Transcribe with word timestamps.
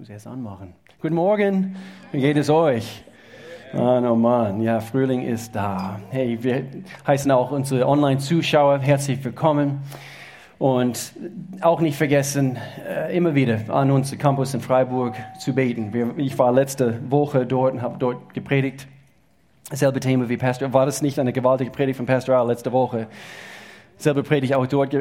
muss 0.00 0.08
erst 0.08 0.26
anmachen. 0.26 0.72
Guten 1.02 1.14
Morgen, 1.14 1.76
wie 2.10 2.22
geht 2.22 2.38
es 2.38 2.48
euch? 2.48 3.04
Mann, 3.74 4.06
oh 4.06 4.14
Mann, 4.14 4.62
ja, 4.62 4.80
Frühling 4.80 5.20
ist 5.20 5.54
da. 5.54 6.00
Hey, 6.08 6.42
wir 6.42 6.64
heißen 7.06 7.30
auch 7.30 7.50
unsere 7.50 7.86
Online-Zuschauer 7.86 8.78
herzlich 8.78 9.22
willkommen. 9.22 9.82
Und 10.58 11.12
auch 11.60 11.82
nicht 11.82 11.98
vergessen, 11.98 12.56
äh, 12.88 13.14
immer 13.14 13.34
wieder 13.34 13.60
an 13.68 13.90
unseren 13.90 14.18
Campus 14.18 14.54
in 14.54 14.62
Freiburg 14.62 15.16
zu 15.38 15.54
beten. 15.54 16.14
Ich 16.16 16.38
war 16.38 16.50
letzte 16.50 16.98
Woche 17.10 17.44
dort 17.44 17.74
und 17.74 17.82
habe 17.82 17.98
dort 17.98 18.32
gepredigt. 18.32 18.88
Selbe 19.70 20.00
Thema 20.00 20.30
wie 20.30 20.38
Pastor. 20.38 20.72
War 20.72 20.86
das 20.86 21.02
nicht 21.02 21.18
eine 21.18 21.34
gewaltige 21.34 21.70
Predigt 21.70 21.98
von 21.98 22.06
Pastor 22.06 22.36
Al 22.36 22.46
letzte 22.46 22.72
Woche? 22.72 23.06
Selber 24.02 24.22
predigt 24.22 24.54
auch 24.54 24.66
dort. 24.66 24.94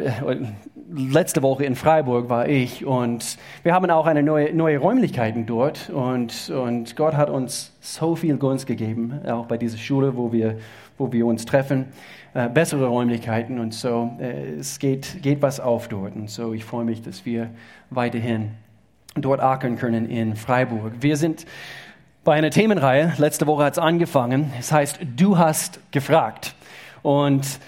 Letzte 0.91 1.41
Woche 1.41 1.65
in 1.65 1.75
Freiburg 1.75 2.29
war 2.29 2.47
ich 2.47 2.85
und 2.85 3.37
wir 3.63 3.73
haben 3.73 3.89
auch 3.91 4.05
eine 4.05 4.23
neue, 4.23 4.53
neue 4.53 4.79
Räumlichkeiten 4.79 5.45
dort 5.45 5.89
und, 5.89 6.49
und 6.49 6.95
Gott 6.95 7.15
hat 7.15 7.29
uns 7.29 7.73
so 7.79 8.15
viel 8.15 8.37
Gunst 8.37 8.65
gegeben, 8.65 9.21
auch 9.27 9.45
bei 9.45 9.57
dieser 9.57 9.77
Schule, 9.77 10.17
wo 10.17 10.31
wir, 10.31 10.57
wo 10.97 11.11
wir 11.11 11.25
uns 11.25 11.45
treffen, 11.45 11.85
äh, 12.33 12.49
bessere 12.49 12.87
Räumlichkeiten 12.87 13.59
und 13.59 13.73
so. 13.73 14.11
Äh, 14.19 14.55
es 14.59 14.79
geht, 14.79 15.21
geht 15.21 15.41
was 15.41 15.59
auf 15.59 15.87
dort 15.87 16.15
und 16.15 16.29
so. 16.29 16.53
Ich 16.53 16.65
freue 16.65 16.85
mich, 16.85 17.01
dass 17.01 17.25
wir 17.25 17.51
weiterhin 17.89 18.51
dort 19.15 19.41
ackern 19.41 19.77
können 19.77 20.09
in 20.09 20.35
Freiburg. 20.35 20.93
Wir 21.01 21.17
sind 21.17 21.45
bei 22.23 22.35
einer 22.35 22.49
Themenreihe. 22.49 23.13
Letzte 23.17 23.47
Woche 23.47 23.63
hat 23.63 23.73
es 23.73 23.79
angefangen. 23.79 24.51
Es 24.59 24.71
heißt, 24.71 24.99
du 25.15 25.37
hast 25.37 25.79
gefragt. 25.91 26.55
Und 27.01 27.59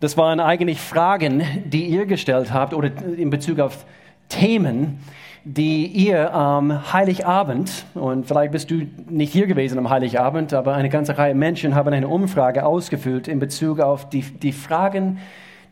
das 0.00 0.16
waren 0.16 0.40
eigentlich 0.40 0.80
Fragen, 0.80 1.42
die 1.66 1.84
ihr 1.86 2.06
gestellt 2.06 2.52
habt 2.52 2.74
oder 2.74 2.90
in 3.16 3.30
Bezug 3.30 3.60
auf 3.60 3.84
Themen, 4.28 4.98
die 5.44 5.86
ihr 5.86 6.34
am 6.34 6.92
Heiligabend, 6.92 7.84
und 7.94 8.26
vielleicht 8.26 8.52
bist 8.52 8.70
du 8.70 8.86
nicht 9.08 9.32
hier 9.32 9.46
gewesen 9.46 9.78
am 9.78 9.88
Heiligabend, 9.88 10.52
aber 10.52 10.74
eine 10.74 10.88
ganze 10.88 11.16
Reihe 11.16 11.34
Menschen 11.34 11.74
haben 11.74 11.92
eine 11.92 12.08
Umfrage 12.08 12.64
ausgefüllt 12.64 13.28
in 13.28 13.38
Bezug 13.38 13.80
auf 13.80 14.08
die, 14.08 14.22
die 14.22 14.52
Fragen, 14.52 15.18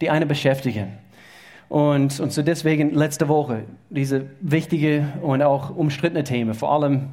die 0.01 0.11
einen 0.11 0.29
beschäftigen. 0.29 0.99
Und, 1.69 2.19
und 2.19 2.33
so 2.33 2.43
deswegen 2.43 2.95
letzte 2.95 3.29
Woche 3.29 3.65
diese 3.91 4.27
wichtige 4.41 5.09
und 5.21 5.43
auch 5.43 5.75
umstrittene 5.75 6.25
Themen, 6.25 6.55
vor 6.55 6.73
allem 6.73 7.11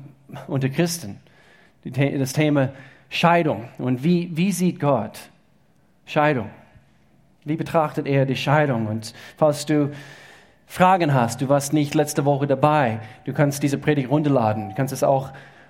unter 0.48 0.70
Christen, 0.70 1.18
das 1.84 2.34
Thema 2.34 2.70
Scheidung. 3.10 3.66
Und 3.78 4.04
wie, 4.04 4.32
wie 4.34 4.52
sieht 4.52 4.80
Gott 4.80 5.20
Scheidung? 6.06 6.50
Wie 7.48 7.58
betrachtet 7.58 8.08
er 8.08 8.26
die 8.26 8.36
Scheidung? 8.36 8.88
Und 8.88 9.14
falls 9.38 9.68
du 9.68 9.92
Fragen 10.66 11.14
hast, 11.14 11.42
du 11.42 11.48
warst 11.48 11.74
nicht 11.74 11.94
letzte 11.94 12.26
Woche 12.26 12.48
dabei, 12.48 13.00
du 13.26 13.34
kannst 13.34 13.62
diese 13.62 13.78
Predigt 13.78 14.10
runterladen, 14.10 14.70
du 14.70 14.76
kannst 14.76 14.92
es 14.92 15.04
auch 15.04 15.30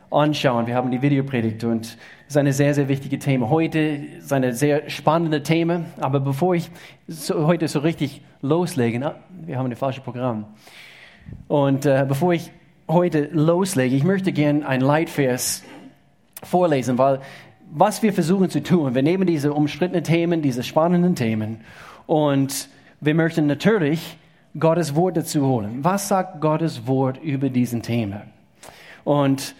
anschauen. 0.09 0.67
Wir 0.67 0.75
haben 0.75 0.89
die 0.89 1.01
Videopredigt 1.01 1.65
und 1.65 1.85
es 1.85 1.97
ist 2.29 2.37
ein 2.37 2.49
sehr, 2.53 2.73
sehr 2.73 2.87
wichtiges 2.87 3.25
Thema. 3.25 3.49
Heute 3.49 3.79
ist 3.79 4.31
ein 4.31 4.53
sehr 4.53 4.89
spannendes 4.89 5.43
Thema, 5.43 5.81
aber 5.99 6.21
bevor 6.21 6.55
ich 6.55 6.71
so, 7.09 7.45
heute 7.45 7.67
so 7.67 7.79
richtig 7.79 8.21
loslege, 8.41 8.97
na, 8.97 9.15
wir 9.29 9.57
haben 9.57 9.65
ein 9.65 9.75
falsches 9.75 10.01
Programm. 10.01 10.45
Und 11.49 11.85
äh, 11.85 12.05
bevor 12.07 12.33
ich 12.33 12.53
heute 12.87 13.27
loslege, 13.33 13.97
ich 13.97 14.05
möchte 14.05 14.31
gerne 14.31 14.65
ein 14.65 14.79
Leitvers 14.79 15.65
vorlesen, 16.41 16.97
weil 16.97 17.19
was 17.71 18.01
wir 18.03 18.13
versuchen 18.13 18.49
zu 18.49 18.63
tun. 18.63 18.95
Wir 18.95 19.03
nehmen 19.03 19.27
diese 19.27 19.53
umstrittenen 19.53 20.03
Themen, 20.03 20.41
diese 20.41 20.63
spannenden 20.63 21.15
Themen 21.15 21.61
und 22.07 22.69
wir 23.01 23.15
möchten 23.15 23.47
natürlich 23.47 24.17
Gottes 24.57 24.95
Wort 24.95 25.17
dazu 25.17 25.45
holen. 25.45 25.83
Was 25.83 26.07
sagt 26.07 26.39
Gottes 26.41 26.87
Wort 26.87 27.21
über 27.21 27.49
diesen 27.49 27.81
Themen? 27.81 28.21
Und 29.03 29.55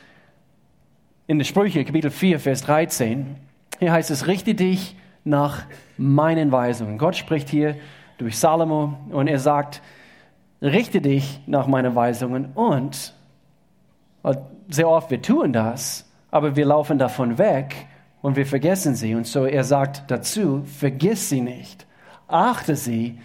in 1.27 1.37
der 1.37 1.45
Sprüche, 1.45 1.83
Kapitel 1.83 2.11
4, 2.11 2.39
Vers 2.39 2.61
13, 2.61 3.35
hier 3.79 3.91
heißt 3.91 4.11
es, 4.11 4.27
richte 4.27 4.55
dich 4.55 4.95
nach 5.23 5.63
meinen 5.97 6.51
Weisungen. 6.51 6.97
Gott 6.97 7.15
spricht 7.15 7.49
hier 7.49 7.75
durch 8.17 8.37
Salomo 8.37 8.97
und 9.09 9.27
er 9.27 9.39
sagt, 9.39 9.81
richte 10.61 11.01
dich 11.01 11.41
nach 11.45 11.67
meinen 11.67 11.95
Weisungen 11.95 12.51
und 12.53 13.13
sehr 14.69 14.87
oft 14.87 15.11
wir 15.11 15.21
tun 15.21 15.53
das, 15.53 16.09
aber 16.31 16.55
wir 16.55 16.65
laufen 16.65 16.97
davon 16.97 17.37
weg 17.37 17.87
und 18.25 18.35
wir 18.35 18.47
vergessen 18.47 18.95
sie. 18.95 19.13
Und 19.13 19.27
so 19.27 19.45
er 19.45 19.63
sagt 19.63 20.09
dazu, 20.09 20.63
vergiss 20.65 21.29
sie 21.29 21.41
nicht, 21.41 21.85
achte 22.27 22.75
sie, 22.75 23.19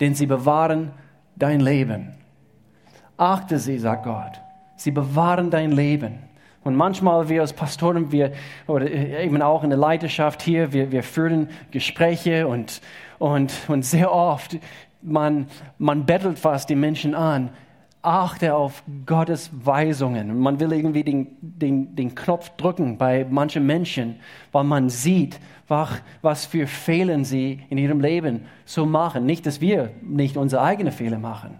denn 0.00 0.14
sie 0.14 0.24
bewahren 0.24 0.92
dein 1.36 1.60
Leben. 1.60 2.14
Achte 3.18 3.58
sie, 3.58 3.78
sagt 3.78 4.04
Gott. 4.04 4.40
Sie 4.76 4.92
bewahren 4.92 5.50
dein 5.50 5.72
Leben. 5.72 6.20
Und 6.64 6.74
manchmal 6.74 7.28
wir 7.28 7.42
als 7.42 7.52
Pastoren, 7.52 8.12
wir, 8.12 8.32
oder 8.66 8.90
eben 8.90 9.42
auch 9.42 9.62
in 9.62 9.68
der 9.68 9.78
Leiterschaft 9.78 10.40
hier, 10.40 10.72
wir, 10.72 10.90
wir 10.90 11.02
führen 11.02 11.50
Gespräche 11.70 12.48
und, 12.48 12.80
und, 13.18 13.52
und 13.68 13.84
sehr 13.84 14.10
oft, 14.10 14.56
man, 15.02 15.48
man 15.76 16.06
bettelt 16.06 16.38
fast 16.38 16.70
die 16.70 16.76
Menschen 16.76 17.14
an, 17.14 17.50
achte 18.06 18.54
auf 18.54 18.84
Gottes 19.04 19.50
Weisungen. 19.64 20.38
Man 20.38 20.60
will 20.60 20.72
irgendwie 20.72 21.02
den, 21.02 21.26
den, 21.40 21.96
den 21.96 22.14
Knopf 22.14 22.50
drücken 22.50 22.98
bei 22.98 23.26
manchen 23.28 23.66
Menschen, 23.66 24.16
weil 24.52 24.64
man 24.64 24.88
sieht, 24.88 25.40
was 25.66 26.46
für 26.46 26.66
Fehler 26.66 27.24
sie 27.24 27.60
in 27.68 27.78
ihrem 27.78 28.00
Leben 28.00 28.46
so 28.64 28.86
machen. 28.86 29.26
Nicht, 29.26 29.44
dass 29.46 29.60
wir 29.60 29.90
nicht 30.02 30.36
unsere 30.36 30.62
eigenen 30.62 30.92
Fehler 30.92 31.18
machen. 31.18 31.58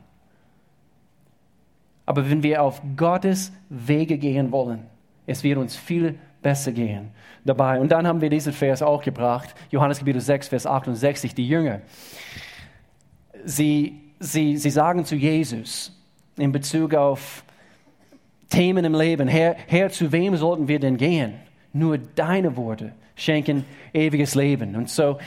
Aber 2.05 2.31
wenn 2.31 2.45
wir 2.45 2.62
auf 2.62 2.81
Gottes 2.97 3.53
Wege 3.69 4.17
gehen 4.17 4.53
wollen, 4.53 4.87
es 5.27 5.43
wird 5.43 5.59
uns 5.59 5.75
viel 5.75 6.17
besser 6.41 6.71
gehen 6.71 7.11
dabei. 7.45 7.81
Und 7.81 7.91
dann 7.91 8.06
haben 8.06 8.21
wir 8.21 8.31
diesen 8.31 8.53
Vers 8.53 8.83
auch 8.83 9.03
gebracht, 9.03 9.53
Johannes 9.71 9.99
Kapitel 9.99 10.21
6, 10.21 10.49
Vers 10.49 10.67
68, 10.67 11.35
die 11.35 11.49
Jünger. 11.49 11.81
Sie, 13.45 14.01
sie, 14.21 14.56
sie 14.56 14.71
sagen 14.71 15.05
zu 15.05 15.17
Jesus, 15.17 15.96
in 16.37 16.53
Bezug 16.53 16.95
auf 16.95 17.45
Themen 18.51 18.85
im 18.85 18.95
Leben. 18.95 19.29
Herr, 19.29 19.57
Herr, 19.67 19.91
zu 19.91 20.13
wem 20.13 20.37
sollten 20.37 20.69
wir 20.69 20.79
denn 20.79 20.97
gehen? 20.97 21.35
Nur 21.73 21.99
deine 21.99 22.57
Worte 22.57 22.93
schenken 23.17 23.65
ewiges 23.93 24.35
Leben. 24.35 24.77
Und 24.77 24.91
so, 24.91 25.19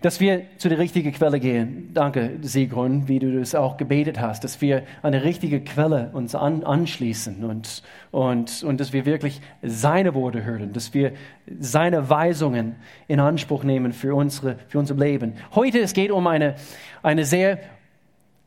dass 0.00 0.20
wir 0.20 0.42
zu 0.58 0.68
der 0.68 0.78
richtigen 0.78 1.12
Quelle 1.12 1.40
gehen. 1.40 1.90
Danke, 1.92 2.38
Sigrun, 2.42 3.08
wie 3.08 3.18
du 3.18 3.38
das 3.38 3.54
auch 3.54 3.76
gebetet 3.78 4.20
hast, 4.20 4.44
dass 4.44 4.60
wir 4.60 4.84
an 5.02 5.12
der 5.12 5.24
richtigen 5.24 5.64
Quelle 5.64 6.10
uns 6.12 6.34
an, 6.34 6.62
anschließen 6.62 7.44
und, 7.44 7.82
und, 8.12 8.62
und 8.62 8.78
dass 8.78 8.92
wir 8.92 9.06
wirklich 9.06 9.40
seine 9.62 10.14
Worte 10.14 10.44
hören, 10.44 10.72
dass 10.72 10.94
wir 10.94 11.12
seine 11.58 12.08
Weisungen 12.10 12.76
in 13.08 13.18
Anspruch 13.18 13.64
nehmen 13.64 13.92
für, 13.92 14.14
unsere, 14.14 14.56
für 14.68 14.78
unser 14.78 14.94
Leben. 14.94 15.32
Heute 15.54 15.80
es 15.80 15.94
geht 15.94 16.12
um 16.12 16.26
eine, 16.26 16.54
eine 17.02 17.24
sehr 17.24 17.58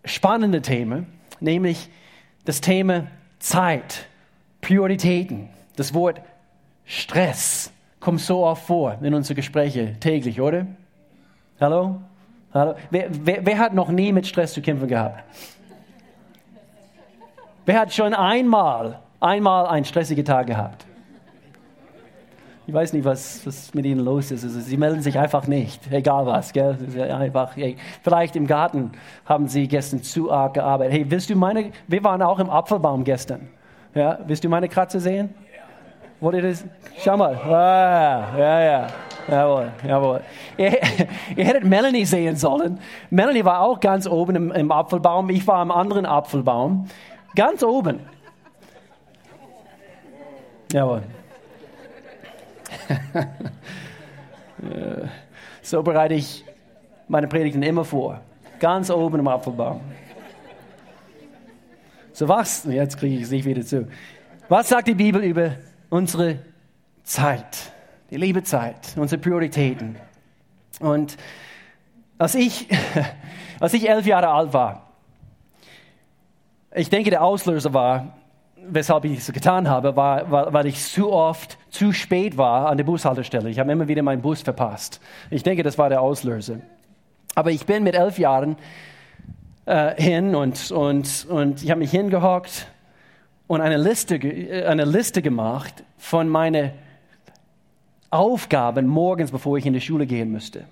spannende 0.05 0.61
Thema, 0.61 1.03
nämlich 1.41 1.89
das 2.45 2.61
Thema 2.61 3.07
Zeit, 3.39 4.07
Prioritäten, 4.61 5.49
das 5.75 5.93
Wort 5.93 6.21
Stress 6.85 7.71
kommt 7.99 8.21
so 8.21 8.45
oft 8.45 8.65
vor 8.65 8.97
in 9.01 9.13
unseren 9.13 9.35
Gesprächen 9.35 9.99
täglich, 9.99 10.41
oder? 10.41 10.65
Hallo? 11.59 12.01
Hallo? 12.53 12.75
Wer, 12.89 13.07
wer, 13.09 13.45
wer 13.45 13.57
hat 13.57 13.73
noch 13.73 13.89
nie 13.89 14.11
mit 14.11 14.27
Stress 14.27 14.53
zu 14.53 14.61
kämpfen 14.61 14.87
gehabt? 14.87 15.23
Wer 17.65 17.79
hat 17.79 17.93
schon 17.93 18.13
einmal, 18.13 18.99
einmal 19.19 19.67
einen 19.67 19.85
stressigen 19.85 20.25
Tag 20.25 20.47
gehabt? 20.47 20.85
Ich 22.71 22.75
weiß 22.75 22.93
nicht, 22.93 23.03
was, 23.03 23.45
was 23.45 23.73
mit 23.73 23.85
ihnen 23.85 23.99
los 23.99 24.31
ist. 24.31 24.45
Also, 24.45 24.61
sie 24.61 24.77
melden 24.77 25.01
sich 25.01 25.19
einfach 25.19 25.45
nicht, 25.45 25.91
egal 25.91 26.25
was. 26.25 26.53
Gell? 26.53 26.77
Einfach, 27.11 27.57
hey, 27.57 27.75
vielleicht 28.01 28.37
im 28.37 28.47
Garten 28.47 28.93
haben 29.25 29.49
sie 29.49 29.67
gestern 29.67 30.01
zu 30.03 30.31
arg 30.31 30.53
gearbeitet. 30.53 30.93
Hey, 30.93 31.05
willst 31.09 31.29
du 31.29 31.35
meine, 31.35 31.73
wir 31.89 32.01
waren 32.05 32.21
auch 32.21 32.39
im 32.39 32.49
Apfelbaum 32.49 33.03
gestern. 33.03 33.49
Ja, 33.93 34.19
willst 34.25 34.45
du 34.45 34.47
meine 34.47 34.69
Kratze 34.69 35.01
sehen? 35.01 35.35
Wollt 36.21 36.41
das? 36.41 36.63
Schau 37.03 37.17
mal. 37.17 37.35
Ah, 37.35 38.37
ja, 38.39 38.63
ja. 38.63 38.87
Jawohl, 39.27 39.71
jawohl. 39.85 40.21
Ihr, 40.55 40.71
ihr, 41.35 41.43
hättet 41.43 41.65
Melanie 41.65 42.05
sehen 42.05 42.37
sollen. 42.37 42.79
Melanie 43.09 43.43
war 43.43 43.59
auch 43.59 43.81
ganz 43.81 44.07
oben 44.07 44.37
im, 44.37 44.51
im 44.53 44.71
Apfelbaum. 44.71 45.29
Ich 45.29 45.45
war 45.45 45.57
am 45.57 45.71
anderen 45.71 46.05
Apfelbaum. 46.05 46.87
Ganz 47.35 47.63
oben. 47.63 47.99
Jawohl. 50.71 51.01
so 55.61 55.83
bereite 55.83 56.13
ich 56.13 56.45
meine 57.07 57.27
Predigten 57.27 57.63
immer 57.63 57.85
vor. 57.85 58.21
Ganz 58.59 58.89
oben 58.89 59.19
im 59.19 59.27
Apfelbaum. 59.27 59.81
So 62.13 62.27
was, 62.27 62.65
jetzt 62.65 62.97
kriege 62.97 63.15
ich 63.15 63.23
es 63.23 63.31
nicht 63.31 63.45
wieder 63.45 63.65
zu. 63.65 63.87
Was 64.49 64.69
sagt 64.69 64.87
die 64.87 64.93
Bibel 64.93 65.23
über 65.23 65.53
unsere 65.89 66.39
Zeit, 67.03 67.71
die 68.09 68.17
liebe 68.17 68.43
Zeit, 68.43 68.93
unsere 68.97 69.21
Prioritäten? 69.21 69.95
Und 70.79 71.17
als 72.17 72.35
ich, 72.35 72.67
als 73.59 73.73
ich 73.73 73.89
elf 73.89 74.05
Jahre 74.05 74.29
alt 74.29 74.53
war, 74.53 74.87
ich 76.73 76.89
denke, 76.89 77.09
der 77.09 77.23
Auslöser 77.23 77.73
war, 77.73 78.17
weshalb 78.67 79.05
ich 79.05 79.17
es 79.19 79.31
getan 79.31 79.69
habe, 79.69 79.95
war, 79.95 80.29
war, 80.29 80.53
weil 80.53 80.65
ich 80.65 80.83
zu 80.83 81.11
oft 81.11 81.57
zu 81.69 81.91
spät 81.93 82.37
war 82.37 82.67
an 82.67 82.77
der 82.77 82.83
Bushaltestelle. 82.83 83.49
Ich 83.49 83.59
habe 83.59 83.71
immer 83.71 83.87
wieder 83.87 84.03
meinen 84.03 84.21
Bus 84.21 84.41
verpasst. 84.41 84.99
Ich 85.29 85.43
denke, 85.43 85.63
das 85.63 85.77
war 85.77 85.89
der 85.89 86.01
Auslöser. 86.01 86.57
Aber 87.35 87.51
ich 87.51 87.65
bin 87.65 87.83
mit 87.83 87.95
elf 87.95 88.19
Jahren 88.19 88.57
äh, 89.65 90.01
hin 90.01 90.35
und, 90.35 90.71
und, 90.71 91.25
und 91.29 91.63
ich 91.63 91.71
habe 91.71 91.79
mich 91.79 91.91
hingehockt 91.91 92.67
und 93.47 93.61
eine 93.61 93.77
Liste, 93.77 94.15
äh, 94.15 94.65
eine 94.65 94.85
Liste 94.85 95.21
gemacht 95.21 95.83
von 95.97 96.29
meinen 96.29 96.71
Aufgaben 98.09 98.87
morgens, 98.87 99.31
bevor 99.31 99.57
ich 99.57 99.65
in 99.65 99.73
die 99.73 99.81
Schule 99.81 100.05
gehen 100.05 100.31
müsste. 100.31 100.65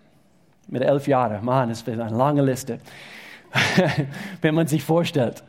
Mit 0.67 0.81
elf 0.81 1.07
Jahren. 1.07 1.43
Mann, 1.43 1.69
das 1.69 1.81
ist 1.81 1.89
eine 1.89 2.09
lange 2.09 2.43
Liste, 2.43 2.79
wenn 4.41 4.53
man 4.53 4.67
sich 4.67 4.83
vorstellt. 4.83 5.43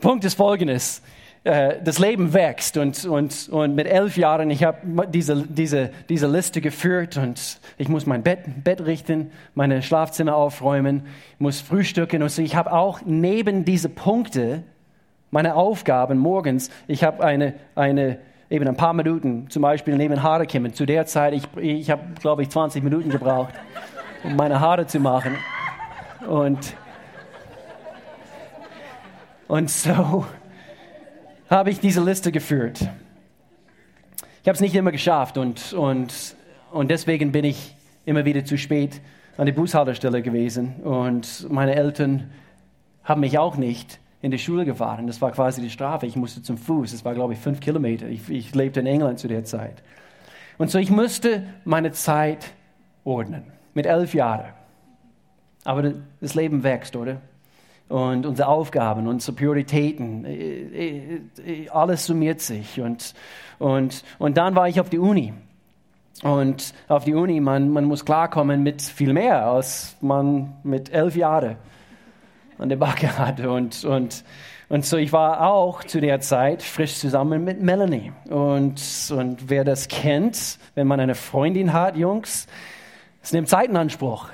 Punkt 0.00 0.24
ist 0.24 0.34
folgendes. 0.34 1.02
Äh, 1.42 1.76
das 1.82 1.98
Leben 1.98 2.34
wächst 2.34 2.76
und, 2.76 3.06
und, 3.06 3.48
und 3.48 3.74
mit 3.74 3.86
elf 3.86 4.18
Jahren, 4.18 4.50
ich 4.50 4.62
habe 4.62 5.06
diese, 5.08 5.42
diese, 5.46 5.90
diese 6.08 6.26
Liste 6.26 6.60
geführt 6.60 7.16
und 7.16 7.60
ich 7.78 7.88
muss 7.88 8.04
mein 8.04 8.22
Bett, 8.22 8.40
Bett 8.62 8.84
richten, 8.84 9.30
meine 9.54 9.80
Schlafzimmer 9.80 10.36
aufräumen, 10.36 11.06
muss 11.38 11.60
frühstücken 11.60 12.22
und. 12.22 12.38
Ich 12.38 12.56
habe 12.56 12.72
auch 12.72 13.00
neben 13.06 13.64
diese 13.64 13.88
Punkte 13.88 14.62
meine 15.30 15.54
Aufgaben 15.54 16.18
morgens, 16.18 16.70
ich 16.86 17.04
habe 17.04 17.24
eine, 17.24 17.54
eine, 17.74 18.18
eben 18.50 18.68
ein 18.68 18.76
paar 18.76 18.92
Minuten, 18.92 19.48
zum 19.48 19.62
Beispiel 19.62 19.96
neben 19.96 20.22
Haare 20.22 20.46
kämmen. 20.46 20.74
Zu 20.74 20.84
der 20.84 21.06
Zeit, 21.06 21.32
ich, 21.32 21.44
ich 21.56 21.90
habe, 21.90 22.02
glaube 22.20 22.42
ich, 22.42 22.50
20 22.50 22.82
Minuten 22.84 23.08
gebraucht, 23.08 23.54
um 24.24 24.36
meine 24.36 24.60
Haare 24.60 24.86
zu 24.86 25.00
machen. 25.00 25.36
Und, 26.28 26.74
und 29.48 29.70
so 29.70 30.26
habe 31.50 31.70
ich 31.70 31.80
diese 31.80 32.02
Liste 32.02 32.30
geführt. 32.30 32.80
Ich 34.42 34.48
habe 34.48 34.54
es 34.54 34.60
nicht 34.60 34.74
immer 34.74 34.92
geschafft 34.92 35.36
und, 35.36 35.72
und, 35.72 36.36
und 36.70 36.90
deswegen 36.90 37.32
bin 37.32 37.44
ich 37.44 37.74
immer 38.06 38.24
wieder 38.24 38.44
zu 38.44 38.56
spät 38.56 39.00
an 39.36 39.46
die 39.46 39.52
Bushaltestelle 39.52 40.22
gewesen. 40.22 40.76
Und 40.82 41.50
meine 41.50 41.74
Eltern 41.74 42.30
haben 43.04 43.20
mich 43.20 43.38
auch 43.38 43.56
nicht 43.56 43.98
in 44.22 44.30
die 44.30 44.38
Schule 44.38 44.64
gefahren. 44.64 45.06
Das 45.06 45.20
war 45.20 45.32
quasi 45.32 45.60
die 45.60 45.70
Strafe. 45.70 46.06
Ich 46.06 46.16
musste 46.16 46.42
zum 46.42 46.56
Fuß. 46.56 46.92
Das 46.92 47.04
war, 47.04 47.14
glaube 47.14 47.32
ich, 47.32 47.38
fünf 47.38 47.60
Kilometer. 47.60 48.06
Ich, 48.06 48.28
ich 48.30 48.54
lebte 48.54 48.80
in 48.80 48.86
England 48.86 49.18
zu 49.18 49.28
der 49.28 49.44
Zeit. 49.44 49.82
Und 50.58 50.70
so, 50.70 50.78
ich 50.78 50.90
musste 50.90 51.42
meine 51.64 51.92
Zeit 51.92 52.52
ordnen. 53.04 53.44
Mit 53.74 53.86
elf 53.86 54.14
Jahren. 54.14 54.52
Aber 55.64 55.94
das 56.20 56.34
Leben 56.34 56.62
wächst, 56.62 56.96
oder? 56.96 57.20
Und 57.90 58.24
unsere 58.24 58.48
Aufgaben, 58.48 59.08
unsere 59.08 59.36
Prioritäten, 59.36 60.24
äh, 60.24 61.16
äh, 61.44 61.68
alles 61.70 62.06
summiert 62.06 62.40
sich. 62.40 62.80
Und, 62.80 63.14
und, 63.58 64.04
und 64.20 64.36
dann 64.36 64.54
war 64.54 64.68
ich 64.68 64.80
auf 64.80 64.88
die 64.88 65.00
Uni. 65.00 65.34
Und 66.22 66.72
auf 66.86 67.04
die 67.04 67.14
Uni, 67.14 67.40
man, 67.40 67.70
man 67.70 67.84
muss 67.84 68.04
klarkommen 68.04 68.62
mit 68.62 68.80
viel 68.80 69.12
mehr, 69.12 69.44
als 69.44 69.96
man 70.00 70.54
mit 70.62 70.92
elf 70.92 71.16
Jahren 71.16 71.56
an 72.58 72.68
der 72.68 72.76
Backe 72.76 73.18
hatte. 73.18 73.50
Und, 73.50 73.84
und, 73.84 74.24
und 74.68 74.84
so, 74.84 74.96
ich 74.96 75.12
war 75.12 75.50
auch 75.50 75.82
zu 75.82 76.00
der 76.00 76.20
Zeit 76.20 76.62
frisch 76.62 76.94
zusammen 76.94 77.42
mit 77.42 77.60
Melanie. 77.60 78.12
Und, 78.28 78.80
und 79.10 79.50
wer 79.50 79.64
das 79.64 79.88
kennt, 79.88 80.60
wenn 80.76 80.86
man 80.86 81.00
eine 81.00 81.16
Freundin 81.16 81.72
hat, 81.72 81.96
Jungs, 81.96 82.46
es 83.20 83.32
nimmt 83.32 83.48
Zeit 83.48 83.68
in 83.68 83.76
Anspruch. 83.76 84.28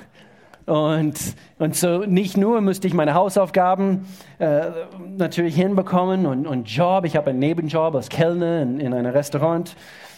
Und, 0.67 1.17
und 1.59 1.75
so 1.77 1.99
nicht 1.99 2.35
nur 2.35 2.59
musste 2.59 2.87
ich 2.87 2.93
meine 2.93 3.13
Hausaufgaben 3.13 4.05
äh, 4.37 4.63
natürlich 5.17 5.55
hinbekommen 5.55 6.25
und, 6.25 6.45
und 6.45 6.69
Job. 6.69 7.05
Ich 7.05 7.15
habe 7.15 7.29
einen 7.29 7.39
Nebenjob 7.39 7.95
als 7.95 8.09
Kellner 8.09 8.63
in, 8.63 8.81
in 8.81 8.93
einem 8.93 9.13
Restaurant 9.13 9.77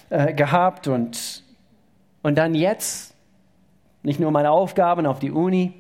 äh, 0.10 0.34
gehabt 0.34 0.88
und, 0.88 1.44
und 2.24 2.36
dann 2.36 2.56
jetzt 2.56 3.14
nicht 4.02 4.20
nur 4.20 4.32
meine 4.32 4.50
Aufgaben 4.50 5.06
auf 5.06 5.20
die 5.20 5.30
Uni, 5.30 5.72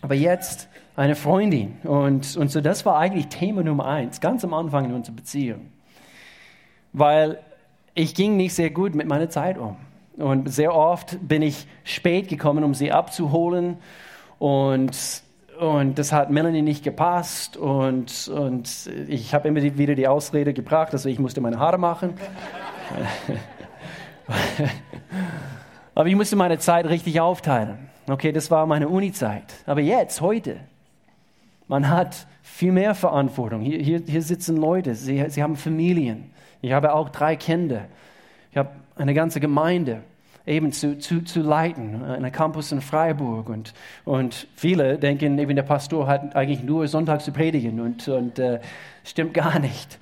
aber 0.00 0.14
jetzt 0.14 0.70
eine 0.96 1.14
Freundin. 1.14 1.76
Und, 1.84 2.38
und 2.38 2.50
so 2.50 2.62
das 2.62 2.86
war 2.86 2.96
eigentlich 2.96 3.26
Thema 3.26 3.62
Nummer 3.62 3.84
eins, 3.84 4.22
ganz 4.22 4.42
am 4.44 4.54
Anfang 4.54 4.86
in 4.86 4.94
unserer 4.94 5.16
Beziehung. 5.16 5.70
Weil 6.94 7.38
ich 7.92 8.14
ging 8.14 8.38
nicht 8.38 8.54
sehr 8.54 8.70
gut 8.70 8.94
mit 8.94 9.06
meiner 9.06 9.28
Zeit 9.28 9.58
um. 9.58 9.76
Und 10.16 10.52
sehr 10.52 10.74
oft 10.74 11.16
bin 11.26 11.42
ich 11.42 11.66
spät 11.84 12.28
gekommen, 12.28 12.64
um 12.64 12.74
sie 12.74 12.92
abzuholen. 12.92 13.78
Und, 14.38 15.22
und 15.58 15.98
das 15.98 16.12
hat 16.12 16.30
Melanie 16.30 16.62
nicht 16.62 16.84
gepasst. 16.84 17.56
Und, 17.56 18.28
und 18.28 18.90
ich 19.08 19.34
habe 19.34 19.48
immer 19.48 19.62
wieder 19.62 19.94
die 19.94 20.08
Ausrede 20.08 20.52
gebracht, 20.52 20.92
also 20.92 21.08
ich 21.08 21.18
musste 21.18 21.40
meine 21.40 21.58
Haare 21.58 21.78
machen. 21.78 22.14
Aber 25.94 26.08
ich 26.08 26.16
musste 26.16 26.36
meine 26.36 26.58
Zeit 26.58 26.86
richtig 26.86 27.20
aufteilen. 27.20 27.90
Okay, 28.08 28.32
das 28.32 28.50
war 28.50 28.66
meine 28.66 28.88
Uni-Zeit. 28.88 29.44
Aber 29.66 29.80
jetzt, 29.80 30.20
heute, 30.20 30.56
man 31.68 31.88
hat 31.88 32.26
viel 32.42 32.72
mehr 32.72 32.94
Verantwortung. 32.94 33.60
Hier, 33.60 33.78
hier, 33.78 34.02
hier 34.06 34.22
sitzen 34.22 34.56
Leute, 34.56 34.94
sie, 34.94 35.24
sie 35.28 35.42
haben 35.42 35.56
Familien. 35.56 36.30
Ich 36.62 36.72
habe 36.72 36.94
auch 36.94 37.08
drei 37.10 37.36
Kinder. 37.36 37.82
Ich 38.50 38.56
habe 38.56 38.70
eine 39.00 39.14
ganze 39.14 39.40
Gemeinde 39.40 40.02
eben 40.46 40.72
zu, 40.72 40.98
zu, 40.98 41.22
zu 41.22 41.42
leiten, 41.42 42.02
einen 42.02 42.32
Campus 42.32 42.72
in 42.72 42.80
Freiburg. 42.80 43.48
Und, 43.48 43.72
und 44.04 44.46
viele 44.56 44.98
denken, 44.98 45.38
eben 45.38 45.56
der 45.56 45.62
Pastor 45.62 46.06
hat 46.06 46.34
eigentlich 46.34 46.62
nur 46.62 46.86
Sonntag 46.88 47.22
zu 47.22 47.32
predigen 47.32 47.80
und, 47.80 48.08
und 48.08 48.38
äh, 48.38 48.60
stimmt 49.04 49.34
gar 49.34 49.58
nicht. 49.58 49.98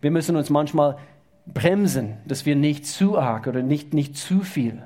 Wir 0.00 0.10
müssen 0.10 0.36
uns 0.36 0.50
manchmal 0.50 0.98
bremsen, 1.46 2.16
dass 2.26 2.46
wir 2.46 2.56
nicht 2.56 2.86
zu 2.86 3.18
arg 3.18 3.46
oder 3.46 3.62
nicht, 3.62 3.94
nicht 3.94 4.16
zu 4.16 4.40
viel 4.40 4.82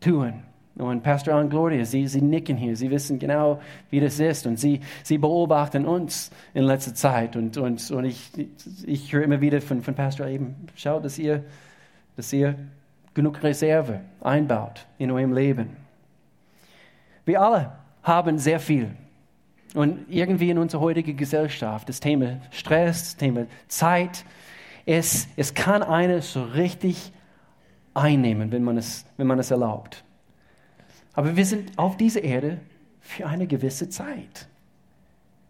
tun. 0.00 0.34
Und 0.74 1.02
Pastor 1.02 1.38
und 1.38 1.50
Gloria, 1.50 1.84
sie, 1.84 2.06
sie 2.08 2.22
nicken 2.22 2.56
hier, 2.56 2.76
sie 2.76 2.90
wissen 2.90 3.18
genau, 3.18 3.60
wie 3.90 4.00
das 4.00 4.18
ist 4.18 4.46
und 4.46 4.58
sie, 4.58 4.80
sie 5.02 5.18
beobachten 5.18 5.84
uns 5.84 6.30
in 6.54 6.64
letzter 6.64 6.94
Zeit. 6.94 7.36
Und, 7.36 7.58
und, 7.58 7.90
und 7.90 8.04
ich, 8.04 8.30
ich 8.86 9.12
höre 9.12 9.22
immer 9.22 9.42
wieder 9.42 9.60
von, 9.60 9.82
von 9.82 9.94
Pastor 9.94 10.26
eben, 10.28 10.56
schaut, 10.74 11.04
dass 11.04 11.18
ihr, 11.18 11.44
dass 12.16 12.32
ihr 12.32 12.54
genug 13.14 13.42
Reserve 13.42 14.00
einbaut 14.20 14.86
in 14.98 15.10
eurem 15.10 15.32
Leben. 15.32 15.76
Wir 17.24 17.40
alle 17.40 17.72
haben 18.02 18.38
sehr 18.38 18.60
viel. 18.60 18.90
Und 19.74 20.06
irgendwie 20.08 20.50
in 20.50 20.58
unserer 20.58 20.82
heutigen 20.82 21.16
Gesellschaft, 21.16 21.88
das 21.88 22.00
Thema 22.00 22.40
Stress, 22.50 23.02
das 23.02 23.16
Thema 23.16 23.46
Zeit, 23.68 24.24
es, 24.84 25.28
es 25.36 25.54
kann 25.54 25.82
eines 25.82 26.32
so 26.32 26.42
richtig 26.42 27.12
einnehmen, 27.94 28.52
wenn 28.52 28.64
man, 28.64 28.76
es, 28.76 29.06
wenn 29.16 29.26
man 29.26 29.38
es 29.38 29.50
erlaubt. 29.50 30.04
Aber 31.14 31.36
wir 31.36 31.46
sind 31.46 31.78
auf 31.78 31.96
dieser 31.96 32.22
Erde 32.22 32.60
für 33.00 33.26
eine 33.26 33.46
gewisse 33.46 33.88
Zeit. 33.88 34.48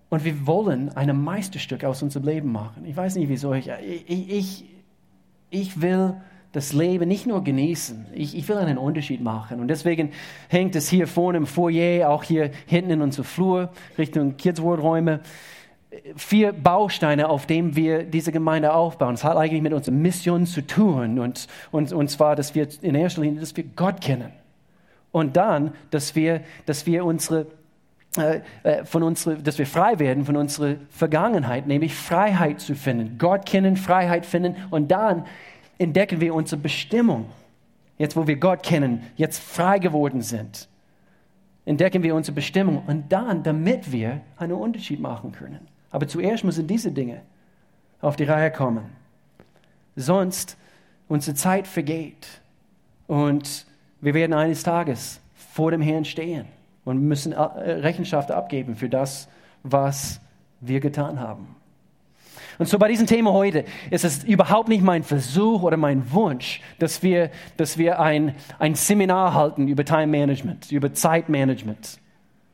Und 0.08 0.24
wir 0.24 0.46
wollen 0.46 0.94
ein 0.96 1.16
Meisterstück 1.22 1.84
aus 1.84 2.02
unserem 2.02 2.26
Leben 2.26 2.52
machen. 2.52 2.84
Ich 2.84 2.96
weiß 2.96 3.16
nicht, 3.16 3.28
wieso 3.28 3.54
ich, 3.54 3.68
ich, 3.68 4.30
ich, 4.30 4.64
ich 5.50 5.80
will 5.80 6.14
das 6.52 6.72
Leben 6.72 7.08
nicht 7.08 7.26
nur 7.26 7.42
genießen, 7.42 8.06
ich, 8.12 8.36
ich 8.36 8.48
will 8.48 8.58
einen 8.58 8.78
Unterschied 8.78 9.22
machen. 9.22 9.60
Und 9.60 9.68
deswegen 9.68 10.10
hängt 10.48 10.76
es 10.76 10.88
hier 10.88 11.06
vorne 11.06 11.38
im 11.38 11.46
Foyer, 11.46 12.10
auch 12.10 12.24
hier 12.24 12.50
hinten 12.66 12.90
in 12.90 13.02
unserem 13.02 13.24
Flur, 13.24 13.70
Richtung 13.96 14.36
Kidsworld-Räume, 14.36 15.20
vier 16.16 16.52
Bausteine, 16.52 17.28
auf 17.28 17.46
denen 17.46 17.74
wir 17.76 18.04
diese 18.04 18.32
Gemeinde 18.32 18.72
aufbauen. 18.72 19.14
Es 19.14 19.24
hat 19.24 19.36
eigentlich 19.36 19.62
mit 19.62 19.72
unserer 19.72 19.94
Mission 19.94 20.46
zu 20.46 20.66
tun. 20.66 21.18
Und, 21.18 21.48
und, 21.70 21.92
und 21.92 22.08
zwar, 22.08 22.36
dass 22.36 22.54
wir 22.54 22.68
in 22.82 22.94
erster 22.94 23.22
Linie, 23.22 23.40
dass 23.40 23.56
wir 23.56 23.64
Gott 23.76 24.00
kennen. 24.00 24.32
Und 25.10 25.36
dann, 25.36 25.72
dass 25.90 26.14
wir, 26.14 26.40
dass 26.66 26.86
wir 26.86 27.04
unsere 27.04 27.46
äh, 28.18 28.40
äh, 28.62 28.84
von 28.84 29.02
unsere, 29.02 29.36
dass 29.36 29.58
wir 29.58 29.66
frei 29.66 29.98
werden 29.98 30.26
von 30.26 30.36
unserer 30.36 30.74
Vergangenheit, 30.90 31.66
nämlich 31.66 31.94
Freiheit 31.94 32.60
zu 32.60 32.74
finden. 32.74 33.16
Gott 33.16 33.46
kennen, 33.46 33.76
Freiheit 33.76 34.26
finden 34.26 34.56
und 34.70 34.90
dann 34.90 35.24
entdecken 35.78 36.20
wir 36.20 36.34
unsere 36.34 36.60
Bestimmung. 36.60 37.26
Jetzt, 37.98 38.16
wo 38.16 38.26
wir 38.26 38.36
Gott 38.36 38.62
kennen, 38.62 39.02
jetzt 39.16 39.40
frei 39.40 39.78
geworden 39.78 40.22
sind, 40.22 40.68
entdecken 41.64 42.02
wir 42.02 42.14
unsere 42.14 42.34
Bestimmung 42.34 42.82
und 42.86 43.12
dann, 43.12 43.42
damit 43.42 43.92
wir 43.92 44.20
einen 44.36 44.52
Unterschied 44.54 45.00
machen 45.00 45.32
können. 45.32 45.68
Aber 45.90 46.08
zuerst 46.08 46.42
müssen 46.42 46.66
diese 46.66 46.90
Dinge 46.90 47.20
auf 48.00 48.16
die 48.16 48.24
Reihe 48.24 48.50
kommen. 48.50 48.84
Sonst 49.94 50.56
unsere 51.08 51.36
Zeit 51.36 51.66
vergeht 51.66 52.26
und 53.06 53.66
wir 54.00 54.14
werden 54.14 54.32
eines 54.32 54.62
Tages 54.62 55.20
vor 55.34 55.70
dem 55.70 55.82
Herrn 55.82 56.04
stehen 56.04 56.46
und 56.84 57.00
müssen 57.02 57.32
äh, 57.32 57.38
Rechenschaft 57.38 58.30
abgeben 58.30 58.74
für 58.74 58.88
das, 58.88 59.28
was 59.62 60.20
wir 60.60 60.80
getan 60.80 61.20
haben. 61.20 61.54
Und 62.62 62.68
so 62.68 62.78
bei 62.78 62.86
diesem 62.86 63.08
Thema 63.08 63.32
heute 63.32 63.64
ist 63.90 64.04
es 64.04 64.22
überhaupt 64.22 64.68
nicht 64.68 64.84
mein 64.84 65.02
Versuch 65.02 65.64
oder 65.64 65.76
mein 65.76 66.12
Wunsch, 66.12 66.60
dass 66.78 67.02
wir, 67.02 67.32
dass 67.56 67.76
wir 67.76 67.98
ein, 67.98 68.36
ein 68.60 68.76
Seminar 68.76 69.34
halten 69.34 69.66
über 69.66 69.84
Time 69.84 70.06
Management, 70.06 70.70
über 70.70 70.92
Zeitmanagement. 70.92 71.98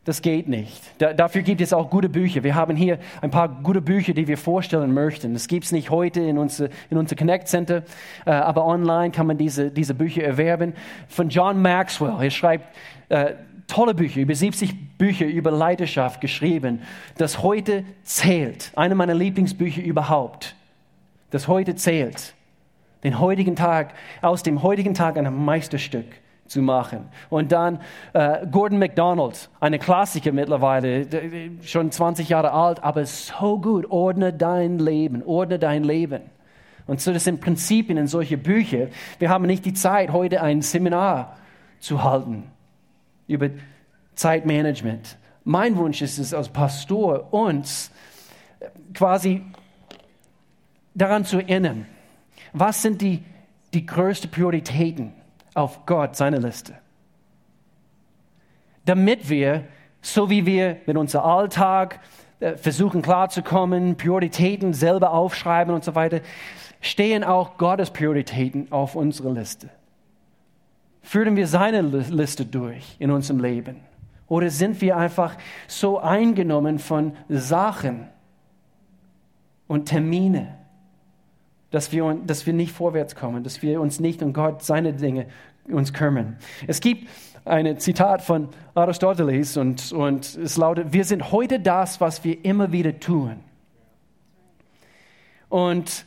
Das 0.07 0.23
geht 0.23 0.49
nicht. 0.49 0.81
Da, 0.97 1.13
dafür 1.13 1.43
gibt 1.43 1.61
es 1.61 1.75
auch 1.75 1.91
gute 1.91 2.09
Bücher. 2.09 2.43
Wir 2.43 2.55
haben 2.55 2.75
hier 2.75 2.99
ein 3.21 3.31
paar 3.31 3.51
gute 3.51 3.83
Bücher, 3.83 4.15
die 4.15 4.27
wir 4.27 4.39
vorstellen 4.39 4.95
möchten. 4.95 5.35
Das 5.35 5.47
gibt 5.47 5.67
es 5.67 5.73
nicht 5.73 5.91
heute 5.91 6.23
in 6.23 6.39
unser, 6.39 6.71
in 6.89 6.97
unser 6.97 7.15
Connect 7.15 7.47
Center, 7.47 7.83
äh, 8.25 8.31
aber 8.31 8.65
online 8.65 9.11
kann 9.11 9.27
man 9.27 9.37
diese, 9.37 9.71
diese 9.71 9.93
Bücher 9.93 10.23
erwerben. 10.23 10.73
Von 11.09 11.29
John 11.29 11.61
Maxwell. 11.61 12.15
Er 12.19 12.31
schreibt 12.31 12.75
äh, 13.11 13.35
tolle 13.69 13.95
Bücher, 13.95 14.21
über 14.21 14.35
70 14.35 14.99
Bücher 14.99 15.27
über 15.27 15.53
Leidenschaft 15.53 16.21
geschrieben. 16.21 16.81
Das 17.17 17.43
heute 17.43 17.85
zählt. 18.03 18.73
Eine 18.75 18.97
meiner 18.97 19.15
Lieblingsbücher 19.15 19.83
überhaupt. 19.83 20.57
Das 21.31 21.47
heute 21.47 21.77
zählt. 21.77 22.35
Den 23.05 23.21
heutigen 23.21 23.55
Tag, 23.55 23.95
aus 24.23 24.43
dem 24.43 24.63
heutigen 24.63 24.95
Tag 24.95 25.17
ein 25.17 25.45
Meisterstück 25.45 26.07
zu 26.47 26.63
machen. 26.63 27.09
Und 27.29 27.53
dann 27.53 27.81
äh, 28.15 28.47
Gordon 28.51 28.79
MacDonald, 28.79 29.51
eine 29.61 29.79
Klassiker 29.79 30.33
mittlerweile, 30.33 31.07
schon 31.63 31.93
20 31.93 32.31
Jahre 32.31 32.53
alt, 32.53 32.83
aber 32.83 33.05
so 33.05 33.61
gut. 33.61 33.89
Ordne 33.91 34.33
dein 34.33 34.79
Leben, 34.79 35.23
ordne 35.23 35.59
dein 35.59 35.85
Leben. 35.85 36.23
Und 36.87 37.03
so, 37.03 37.13
das 37.13 37.25
sind 37.25 37.43
Prinzipien 37.43 37.99
in 37.99 38.07
solche 38.07 38.39
Bücher. 38.39 38.89
Wir 39.19 39.29
haben 39.29 39.47
nicht 39.47 39.67
die 39.67 39.75
Zeit, 39.75 40.11
heute 40.11 40.43
ein 40.43 40.63
Seminar 40.63 41.37
zu 41.79 42.03
halten 42.03 42.45
über 43.29 43.51
Zeitmanagement. 44.15 45.17
Mein 45.45 45.77
Wunsch 45.77 46.03
ist 46.03 46.19
es 46.19 46.35
als 46.35 46.49
Pastor, 46.49 47.33
uns 47.33 47.93
quasi 48.95 49.43
daran 50.95 51.25
zu 51.25 51.39
erinnern, 51.39 51.87
was 52.53 52.83
sind 52.83 53.01
die, 53.01 53.23
die 53.73 53.87
größten 53.87 54.31
Prioritäten 54.31 55.13
auf 55.55 55.87
Gott, 55.87 56.17
seine 56.17 56.39
Liste. 56.39 56.75
Damit 58.85 59.29
wir, 59.29 59.65
so 60.01 60.31
wie 60.31 60.47
wir 60.47 60.79
mit 60.87 60.97
unserem 60.97 61.25
Alltag 61.25 62.01
äh, 62.41 62.57
versuchen 62.57 63.03
klarzukommen, 63.03 63.97
Prioritäten 63.97 64.73
selber 64.73 65.13
aufschreiben 65.13 65.75
und 65.75 65.85
so 65.85 65.95
weiter, 65.95 66.21
stehen 66.81 67.25
auch 67.25 67.59
Gottes 67.59 67.91
Prioritäten 67.91 68.73
auf 68.73 68.95
unserer 68.95 69.33
Liste. 69.33 69.71
Führen 71.03 71.37
wir 71.37 71.47
seine 71.47 71.81
Liste 71.81 72.45
durch 72.45 72.97
in 72.99 73.11
unserem 73.11 73.41
Leben? 73.41 73.77
Oder 74.29 74.51
sind 74.51 74.81
wir 74.81 74.97
einfach 74.97 75.37
so 75.67 75.99
eingenommen 75.99 76.79
von 76.79 77.13
Sachen 77.29 78.09
und 79.67 79.87
Termine, 79.87 80.59
dass 81.71 81.93
wir, 81.93 82.19
dass 82.27 82.47
wir 82.47 82.53
nicht 82.53 82.73
vorwärts 82.73 83.15
kommen, 83.15 83.43
dass 83.43 83.63
wir 83.63 83.81
uns 83.81 84.01
nicht 84.01 84.23
um 84.23 84.33
Gott, 84.33 84.63
seine 84.63 84.93
Dinge 84.93 85.27
uns 85.67 85.93
kümmern. 85.93 86.37
Es 86.67 86.81
gibt 86.81 87.09
ein 87.45 87.79
Zitat 87.79 88.23
von 88.23 88.49
Aristoteles 88.75 89.57
und, 89.57 89.93
und 89.93 90.37
es 90.37 90.57
lautet, 90.57 90.93
wir 90.93 91.05
sind 91.05 91.33
heute 91.33 91.61
das, 91.61 92.01
was 92.01 92.25
wir 92.25 92.45
immer 92.45 92.73
wieder 92.73 92.99
tun. 92.99 93.37
Und 95.49 96.05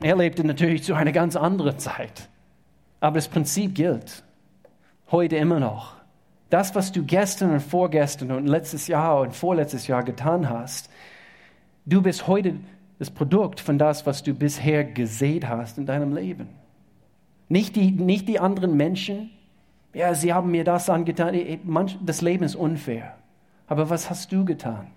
er 0.00 0.16
lebte 0.16 0.44
natürlich 0.44 0.82
zu 0.82 0.94
einer 0.94 1.12
ganz 1.12 1.36
anderen 1.36 1.78
Zeit. 1.78 2.28
Aber 3.00 3.16
das 3.16 3.28
Prinzip 3.28 3.74
gilt. 3.74 4.22
Heute 5.10 5.36
immer 5.36 5.60
noch. 5.60 5.96
Das, 6.50 6.74
was 6.74 6.92
du 6.92 7.04
gestern 7.04 7.52
und 7.52 7.60
vorgestern 7.60 8.30
und 8.30 8.46
letztes 8.46 8.88
Jahr 8.88 9.20
und 9.20 9.34
vorletztes 9.34 9.86
Jahr 9.86 10.02
getan 10.02 10.48
hast, 10.48 10.90
du 11.84 12.02
bist 12.02 12.26
heute 12.26 12.56
das 12.98 13.10
Produkt 13.10 13.60
von 13.60 13.78
das, 13.78 14.06
was 14.06 14.22
du 14.22 14.34
bisher 14.34 14.84
gesät 14.84 15.46
hast 15.46 15.78
in 15.78 15.86
deinem 15.86 16.14
Leben. 16.14 16.48
Nicht 17.48 17.76
die, 17.76 17.90
nicht 17.90 18.28
die 18.28 18.40
anderen 18.40 18.76
Menschen. 18.76 19.30
Ja, 19.94 20.14
sie 20.14 20.32
haben 20.32 20.50
mir 20.50 20.64
das 20.64 20.90
angetan. 20.90 21.34
Das 22.04 22.20
Leben 22.20 22.44
ist 22.44 22.56
unfair. 22.56 23.14
Aber 23.66 23.90
was 23.90 24.10
hast 24.10 24.32
du 24.32 24.44
getan? 24.44 24.88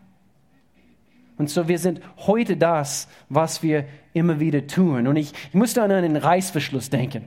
Und 1.38 1.50
so, 1.50 1.68
wir 1.68 1.80
sind 1.80 2.02
heute 2.18 2.58
das, 2.58 3.08
was 3.30 3.64
wir 3.64 3.86
immer 4.14 4.40
wieder 4.40 4.68
tun. 4.68 5.08
Und 5.08 5.16
ich, 5.16 5.34
ich 5.50 5.54
musste 5.54 5.82
an 5.82 5.92
einen 5.92 6.16
Reißverschluss 6.16 6.90
denken. 6.90 7.26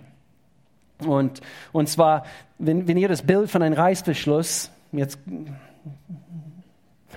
Und, 0.99 1.41
und 1.73 1.89
zwar, 1.89 2.25
wenn, 2.59 2.87
wenn 2.87 2.97
ihr 2.97 3.09
das 3.09 3.23
Bild 3.23 3.51
von 3.51 3.63
einem 3.63 3.75
Reißverschluss, 3.75 4.71
jetzt 4.93 5.19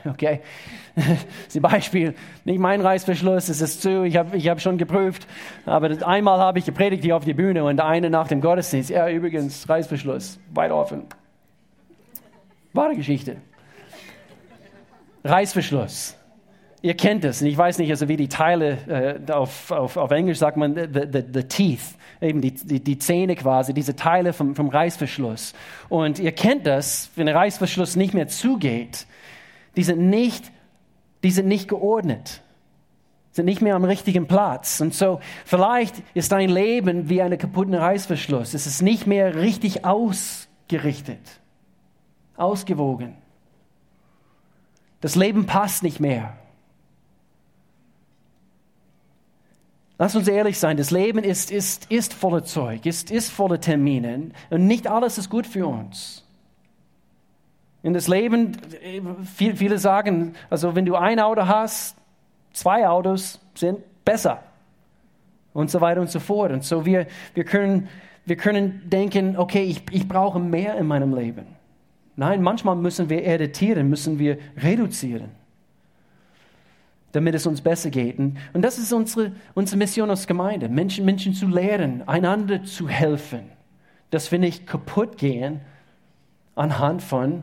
Okay, 0.06 0.42
das 0.96 1.62
Beispiel, 1.62 2.14
nicht 2.46 2.60
mein 2.60 2.82
Reißverschluss, 2.82 3.50
es 3.50 3.62
ist 3.62 3.82
zu, 3.82 4.04
ich 4.04 4.18
habe 4.18 4.38
ich 4.38 4.48
hab 4.48 4.62
schon 4.62 4.78
geprüft, 4.78 5.28
aber 5.66 5.90
einmal 6.08 6.40
habe 6.40 6.60
ich 6.60 6.66
gepredigt 6.66 7.04
hier 7.04 7.16
auf 7.16 7.26
die 7.26 7.34
Bühne 7.34 7.64
und 7.64 7.80
eine 7.82 8.10
nach 8.10 8.28
dem 8.28 8.42
Gottesdienst, 8.42 8.90
ja 8.90 9.10
übrigens, 9.10 9.68
Reißverschluss, 9.68 10.40
weit 10.54 10.72
offen. 10.72 11.04
Wahre 12.74 12.96
Geschichte. 12.96 13.38
Reißverschluss. 15.24 16.16
Ihr 16.82 16.96
kennt 16.96 17.26
es, 17.26 17.42
ich 17.42 17.58
weiß 17.58 17.80
nicht, 17.80 17.90
also 17.90 18.08
wie 18.08 18.18
die 18.18 18.30
Teile, 18.30 19.20
äh, 19.28 19.32
auf, 19.32 19.72
auf, 19.72 19.98
auf 19.98 20.12
Englisch 20.12 20.38
sagt 20.38 20.58
man 20.58 20.76
the, 20.76 21.08
the, 21.12 21.24
the 21.34 21.44
teeth, 21.44 21.82
eben 22.22 22.40
die, 22.40 22.52
die, 22.52 22.84
die 22.84 23.00
Zähne 23.00 23.36
quasi, 23.36 23.74
diese 23.74 23.96
Teile 23.96 24.32
vom, 24.32 24.56
vom 24.56 24.70
Reißverschluss. 24.70 25.54
Und 25.90 26.20
ihr 26.20 26.32
kennt 26.34 26.68
das, 26.68 27.10
wenn 27.16 27.26
der 27.26 27.36
Reißverschluss 27.36 27.96
nicht 27.96 28.14
mehr 28.14 28.28
zugeht, 28.28 29.08
die 29.76 29.84
sind 29.84 30.08
nicht, 30.10 30.52
die 31.24 31.32
sind 31.32 31.48
nicht 31.48 31.68
geordnet, 31.68 32.42
sind 33.32 33.46
nicht 33.46 33.62
mehr 33.62 33.76
am 33.76 33.84
richtigen 33.84 34.28
Platz. 34.28 34.80
Und 34.80 34.94
so 34.94 35.20
vielleicht 35.46 35.96
ist 36.14 36.32
dein 36.32 36.50
Leben 36.50 37.10
wie 37.10 37.24
eine 37.24 37.40
kaputte 37.40 37.80
Reißverschluss. 37.80 38.54
Es 38.54 38.68
ist 38.68 38.84
nicht 38.84 39.08
mehr 39.08 39.36
richtig 39.36 39.84
ausgerichtet, 39.84 41.42
ausgewogen. 42.36 43.16
Das 45.02 45.16
Leben 45.16 45.48
passt 45.48 45.82
nicht 45.82 46.00
mehr. 46.00 46.38
Lass 50.00 50.16
uns 50.16 50.28
ehrlich 50.28 50.60
sein, 50.60 50.78
das 50.78 50.92
Leben 50.92 51.20
ist, 51.20 51.52
ist, 51.52 51.92
ist 51.92 52.14
voller 52.14 52.44
Zeug, 52.44 52.86
ist, 52.86 53.10
ist 53.10 53.32
voller 53.32 53.60
Termine 53.60 54.30
und 54.50 54.68
nicht 54.68 54.88
alles 54.88 55.18
ist 55.18 55.30
gut 55.30 55.48
für 55.48 55.66
uns. 55.66 56.24
In 57.82 57.94
das 57.94 58.08
Leben, 58.08 58.58
viele 59.24 59.80
sagen, 59.80 60.36
also 60.50 60.76
wenn 60.76 60.86
du 60.86 60.96
ein 60.96 61.20
Auto 61.20 61.48
hast, 61.48 61.96
zwei 62.52 62.88
Autos 62.88 63.40
sind 63.56 63.80
besser 64.04 64.44
und 65.54 65.72
so 65.72 65.82
weiter 65.82 66.02
und 66.02 66.10
so 66.10 66.20
fort. 66.20 66.52
Und 66.52 66.64
so 66.64 66.86
wir, 66.86 67.08
wir, 67.34 67.44
können, 67.44 67.88
wir 68.26 68.36
können 68.36 68.84
denken, 68.90 69.38
okay, 69.38 69.64
ich, 69.64 69.84
ich 69.92 70.08
brauche 70.08 70.40
mehr 70.40 70.78
in 70.78 70.86
meinem 70.86 71.16
Leben. 71.16 71.48
Nein, 72.16 72.42
manchmal 72.42 72.76
müssen 72.76 73.10
wir 73.10 73.26
editieren, 73.26 73.90
müssen 73.90 74.20
wir 74.20 74.38
reduzieren, 74.58 75.30
damit 77.18 77.34
es 77.34 77.48
uns 77.48 77.62
besser 77.62 77.90
geht. 77.90 78.20
Und 78.20 78.36
das 78.54 78.78
ist 78.78 78.94
unsere, 78.94 79.32
unsere 79.56 79.78
Mission 79.78 80.12
als 80.12 80.28
Gemeinde, 80.28 80.70
Menschen, 80.70 81.04
Menschen 81.04 81.34
zu 81.34 81.48
lehren, 81.48 82.08
einander 82.08 82.64
zu 82.64 82.88
helfen, 82.88 83.50
dass 84.12 84.32
wir 84.32 84.38
nicht 84.38 84.68
kaputt 84.68 85.18
gehen 85.18 85.62
anhand 86.54 87.02
von 87.02 87.42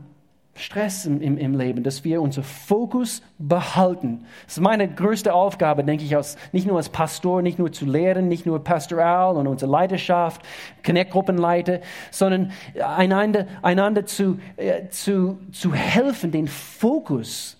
Stress 0.57 1.05
im, 1.05 1.21
im, 1.21 1.37
im 1.37 1.59
Leben, 1.59 1.83
dass 1.83 2.05
wir 2.05 2.21
unseren 2.21 2.45
Fokus 2.45 3.21
behalten. 3.37 4.25
Das 4.45 4.55
ist 4.55 4.61
meine 4.63 4.87
größte 4.87 5.33
Aufgabe, 5.33 5.83
denke 5.83 6.05
ich, 6.05 6.15
als, 6.15 6.37
nicht 6.53 6.65
nur 6.65 6.77
als 6.77 6.87
Pastor, 6.87 7.41
nicht 7.41 7.59
nur 7.59 7.73
zu 7.73 7.85
lehren, 7.85 8.29
nicht 8.29 8.45
nur 8.45 8.63
pastoral 8.63 9.35
und 9.35 9.45
unsere 9.47 9.69
Leidenschaft, 9.69 10.41
Connect-Gruppenleiter, 10.85 11.81
sondern 12.11 12.53
einander, 12.81 13.47
einander 13.61 14.05
zu, 14.05 14.39
äh, 14.55 14.87
zu, 14.87 15.37
zu 15.51 15.73
helfen, 15.73 16.31
den 16.31 16.47
Fokus 16.47 17.57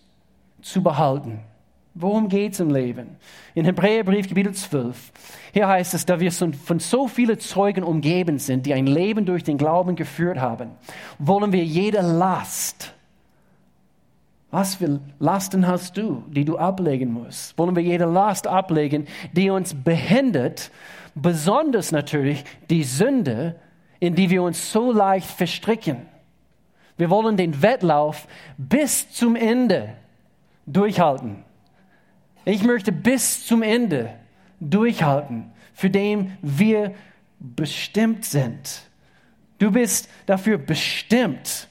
zu 0.62 0.81
behalten. 0.81 1.41
Worum 1.97 2.27
geht 2.27 2.51
es 2.51 2.59
im 2.59 2.71
Leben? 2.71 3.15
In 3.53 3.63
Hebräerbrief, 3.63 4.27
Kapitel 4.27 4.53
12. 4.53 5.13
Hier 5.53 5.65
heißt 5.69 5.93
es, 5.93 6.05
da 6.05 6.19
wir 6.19 6.29
von 6.29 6.79
so 6.79 7.07
vielen 7.07 7.39
Zeugen 7.39 7.85
umgeben 7.85 8.37
sind, 8.37 8.65
die 8.65 8.73
ein 8.73 8.85
Leben 8.85 9.25
durch 9.25 9.45
den 9.45 9.57
Glauben 9.57 9.95
geführt 9.95 10.37
haben, 10.37 10.71
wollen 11.19 11.53
wir 11.53 11.63
jede 11.63 12.01
Last, 12.01 12.93
was 14.51 14.75
für 14.75 14.99
Lasten 15.19 15.65
hast 15.67 15.95
du, 15.95 16.23
die 16.27 16.43
du 16.43 16.57
ablegen 16.57 17.13
musst? 17.13 17.57
Wollen 17.57 17.77
wir 17.77 17.83
jede 17.83 18.05
Last 18.05 18.45
ablegen, 18.45 19.07
die 19.31 19.49
uns 19.49 19.73
behindert, 19.73 20.71
besonders 21.13 21.93
natürlich 21.93 22.43
die 22.69 22.83
Sünde, 22.83 23.55
in 24.01 24.15
die 24.15 24.29
wir 24.29 24.43
uns 24.43 24.73
so 24.73 24.91
leicht 24.91 25.29
verstricken. 25.29 26.01
Wir 26.97 27.09
wollen 27.09 27.37
den 27.37 27.61
Wettlauf 27.61 28.27
bis 28.57 29.09
zum 29.11 29.37
Ende 29.37 29.93
durchhalten. 30.65 31.45
Ich 32.45 32.63
möchte 32.63 32.91
bis 32.91 33.45
zum 33.45 33.63
Ende 33.63 34.13
durchhalten, 34.59 35.51
für 35.73 35.89
den 35.89 36.37
wir 36.41 36.93
bestimmt 37.39 38.23
sind. 38.23 38.83
Du 39.57 39.71
bist 39.71 40.09
dafür 40.25 40.57
bestimmt, 40.57 41.67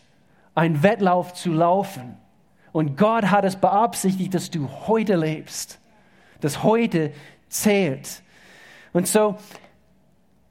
einen 0.55 0.83
Wettlauf 0.83 1.35
zu 1.35 1.53
laufen. 1.53 2.17
Und 2.73 2.97
Gott 2.97 3.27
hat 3.27 3.45
es 3.45 3.57
beabsichtigt, 3.57 4.35
dass 4.35 4.51
du 4.51 4.69
heute 4.87 5.15
lebst, 5.15 5.79
dass 6.41 6.65
heute 6.65 7.13
zählt. 7.49 8.23
Und 8.93 9.07
so, 9.07 9.37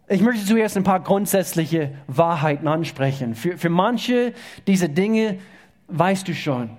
ich 0.07 0.21
möchte 0.21 0.45
zuerst 0.45 0.77
ein 0.77 0.83
paar 0.83 1.01
grundsätzliche 1.01 1.91
Wahrheiten 2.07 2.67
ansprechen. 2.67 3.35
Für, 3.35 3.57
für 3.57 3.69
manche 3.69 4.33
diese 4.67 4.87
Dinge 4.87 5.39
weißt 5.87 6.27
du 6.27 6.33
schon. 6.33 6.69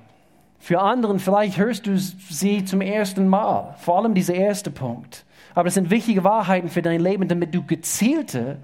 Für 0.64 0.80
anderen 0.80 1.18
vielleicht 1.18 1.58
hörst 1.58 1.86
du 1.86 1.98
sie 1.98 2.64
zum 2.64 2.80
ersten 2.80 3.28
Mal, 3.28 3.74
vor 3.80 3.98
allem 3.98 4.14
dieser 4.14 4.32
erste 4.32 4.70
Punkt. 4.70 5.26
Aber 5.54 5.68
es 5.68 5.74
sind 5.74 5.90
wichtige 5.90 6.24
Wahrheiten 6.24 6.70
für 6.70 6.80
dein 6.80 7.00
Leben, 7.00 7.28
damit 7.28 7.54
du 7.54 7.62
gezielte 7.62 8.56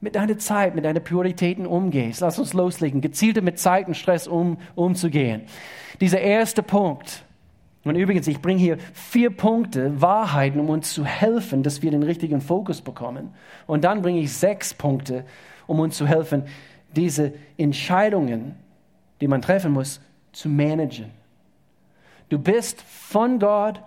mit 0.00 0.16
deiner 0.16 0.36
Zeit, 0.36 0.74
mit 0.74 0.84
deinen 0.84 1.04
Prioritäten 1.04 1.64
umgehst. 1.64 2.22
Lass 2.22 2.40
uns 2.40 2.54
loslegen, 2.54 3.00
gezielte 3.00 3.40
mit 3.40 3.60
Zeit 3.60 3.86
und 3.86 3.96
Stress 3.96 4.26
um, 4.26 4.58
umzugehen. 4.74 5.42
Dieser 6.00 6.20
erste 6.20 6.64
Punkt. 6.64 7.22
Und 7.84 7.94
übrigens, 7.94 8.26
ich 8.26 8.42
bringe 8.42 8.58
hier 8.58 8.78
vier 8.92 9.30
Punkte, 9.30 10.02
Wahrheiten, 10.02 10.58
um 10.58 10.68
uns 10.70 10.92
zu 10.92 11.04
helfen, 11.04 11.62
dass 11.62 11.82
wir 11.82 11.92
den 11.92 12.02
richtigen 12.02 12.40
Fokus 12.40 12.80
bekommen. 12.80 13.32
Und 13.68 13.84
dann 13.84 14.02
bringe 14.02 14.18
ich 14.18 14.32
sechs 14.32 14.74
Punkte, 14.74 15.24
um 15.68 15.78
uns 15.78 15.96
zu 15.96 16.08
helfen, 16.08 16.46
diese 16.96 17.32
Entscheidungen, 17.56 18.56
die 19.20 19.28
man 19.28 19.40
treffen 19.40 19.70
muss, 19.70 20.00
zu 20.32 20.48
managen. 20.48 21.22
Du 22.28 22.38
bist 22.38 22.82
von 22.82 23.38
Gott 23.38 23.80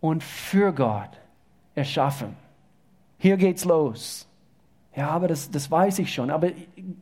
und 0.00 0.22
für 0.22 0.72
Gott 0.72 1.10
erschaffen. 1.74 2.36
Hier 3.18 3.36
geht's 3.36 3.64
los. 3.64 4.26
Ja, 4.94 5.10
aber 5.10 5.28
das, 5.28 5.50
das 5.50 5.70
weiß 5.70 5.98
ich 5.98 6.12
schon. 6.12 6.30
Aber 6.30 6.50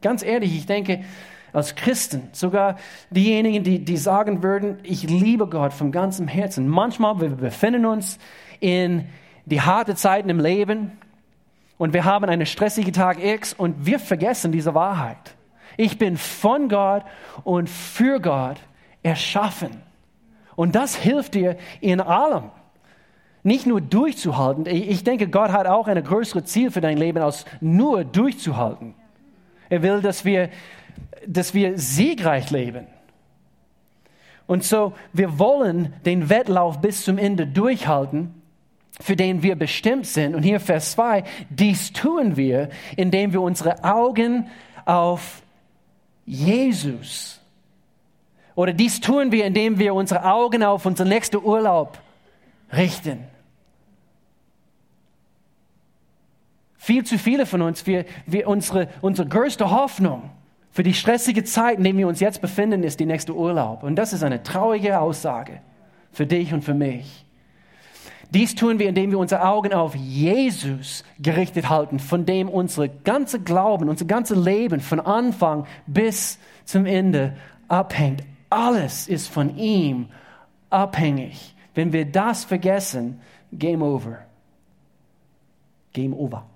ganz 0.01 0.23
ehrlich, 0.23 0.57
ich 0.57 0.67
denke, 0.67 1.05
als 1.53 1.77
Christen, 1.77 2.29
sogar 2.33 2.77
diejenigen, 3.11 3.63
die, 3.63 3.85
die 3.85 3.97
sagen 3.97 4.43
würden, 4.43 4.79
ich 4.83 5.05
liebe 5.05 5.47
Gott 5.47 5.73
von 5.73 5.93
ganzem 5.93 6.27
Herzen. 6.27 6.67
Manchmal, 6.67 7.21
wir 7.21 7.31
befinden 7.31 7.87
uns 7.87 8.19
in 8.59 9.07
die 9.47 9.61
harte 9.61 9.95
Zeiten 9.95 10.29
im 10.29 10.41
Leben 10.41 10.93
und 11.79 11.93
wir 11.93 12.05
haben 12.05 12.25
einen 12.25 12.47
stressigen 12.47 12.93
Tag 12.93 13.23
X 13.23 13.53
und 13.53 13.87
wir 13.87 14.01
vergessen 14.01 14.51
diese 14.51 14.75
Wahrheit. 14.75 15.37
Ich 15.77 15.99
bin 15.99 16.17
von 16.17 16.69
Gott 16.69 17.05
und 17.45 17.71
für 17.71 18.21
Gott 18.21 18.57
erschaffen. 19.05 19.84
Und 20.57 20.75
das 20.75 20.97
hilft 20.97 21.35
dir 21.35 21.57
in 21.81 22.01
allem 22.01 22.51
nicht 23.45 23.67
nur 23.67 23.81
durchzuhalten. 23.81 24.67
Ich 24.67 25.05
denke, 25.05 25.29
Gott 25.29 25.53
hat 25.53 25.67
auch 25.67 25.87
ein 25.87 26.03
größeres 26.03 26.45
Ziel 26.45 26.71
für 26.71 26.81
dein 26.81 26.97
Leben, 26.97 27.23
als 27.23 27.45
nur 27.61 28.03
durchzuhalten. 28.03 28.95
Er 29.69 29.83
will, 29.83 30.01
dass 30.01 30.25
wir, 30.25 30.49
dass 31.27 31.53
wir 31.53 31.79
siegreich 31.79 32.51
leben. 32.51 32.87
Und 34.47 34.65
so, 34.65 34.95
wir 35.13 35.39
wollen 35.39 35.93
den 36.07 36.31
Wettlauf 36.31 36.81
bis 36.81 37.05
zum 37.05 37.19
Ende 37.19 37.47
durchhalten, 37.47 38.43
für 39.01 39.17
den 39.17 39.43
wir 39.43 39.57
bestimmt 39.57 40.07
sind. 40.07 40.35
Und 40.35 40.43
hier 40.43 40.61
Vers 40.61 40.93
2, 40.93 41.25
dies 41.51 41.93
tun 41.93 42.37
wir, 42.37 42.71
indem 42.97 43.33
wir 43.33 43.43
unsere 43.43 43.85
Augen 43.85 44.49
auf 44.87 45.43
Jesus 46.25 47.41
oder 48.55 48.73
dies 48.73 49.01
tun 49.01 49.33
wir, 49.33 49.45
indem 49.47 49.79
wir 49.79 49.95
unsere 49.95 50.25
Augen 50.25 50.63
auf 50.63 50.87
unseren 50.87 51.09
nächsten 51.09 51.37
Urlaub 51.37 51.99
richten. 52.73 53.25
Viel 56.77 57.05
zu 57.05 57.19
viele 57.19 57.47
von 57.47 57.63
uns, 57.63 57.87
wir, 57.87 58.05
wir 58.27 58.47
unsere, 58.47 58.89
unsere 59.01 59.27
größte 59.27 59.71
Hoffnung 59.71 60.31
für 60.71 60.83
die 60.83 60.93
stressige 60.93 61.45
Zeit, 61.45 61.79
in 61.79 61.85
der 61.85 61.97
wir 61.97 62.07
uns 62.07 62.21
jetzt 62.21 62.41
befinden, 62.41 62.83
ist 62.83 63.01
die 63.01 63.07
nächste 63.07 63.35
Urlaub. 63.35 63.83
Und 63.83 63.97
das 63.97 64.13
ist 64.13 64.23
eine 64.23 64.43
traurige 64.43 65.01
Aussage 65.01 65.61
für 66.13 66.27
dich 66.27 66.53
und 66.53 66.63
für 66.63 66.75
mich. 66.75 67.25
Dies 68.31 68.55
tun 68.55 68.79
wir, 68.79 68.89
indem 68.89 69.13
wir 69.13 69.19
unsere 69.19 69.47
Augen 69.47 69.73
auf 69.73 69.95
Jesus 69.95 71.05
gerichtet 71.21 71.69
halten, 71.69 72.01
von 72.01 72.27
dem 72.27 72.49
unsere 72.49 72.89
ganze 72.89 73.41
Glauben, 73.41 73.89
unser 73.89 74.05
ganzes 74.05 74.37
Leben 74.37 74.81
von 74.81 74.99
Anfang 74.99 75.67
bis 75.87 76.39
zum 76.65 76.85
Ende 76.85 77.37
abhängt. 77.69 78.25
Alles 78.55 79.09
ist 79.09 79.27
von 79.27 79.57
ihm 79.59 80.09
abhängig. 80.71 81.57
Wenn 81.75 81.93
wir 81.93 82.05
das 82.05 82.45
vergessen, 82.45 83.21
Game 83.53 83.83
over. 83.83 84.25
Game 85.93 86.15
over. 86.15 86.47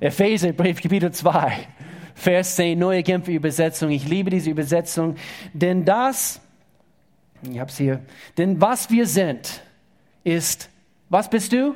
Epheser, 0.00 0.52
Brief, 0.52 0.80
Kapitel 0.80 1.10
2, 1.12 1.68
Vers 2.14 2.56
10, 2.56 2.78
neue 2.78 3.02
Genfer 3.02 3.32
Übersetzung. 3.32 3.90
Ich 3.90 4.08
liebe 4.08 4.30
diese 4.30 4.48
Übersetzung, 4.48 5.16
denn 5.52 5.84
das, 5.84 6.40
ich 7.42 7.58
habe 7.58 7.70
es 7.70 7.76
hier, 7.76 8.00
denn 8.38 8.58
was 8.58 8.90
wir 8.90 9.06
sind, 9.06 9.62
ist, 10.24 10.70
was 11.10 11.28
bist 11.28 11.52
du? 11.52 11.74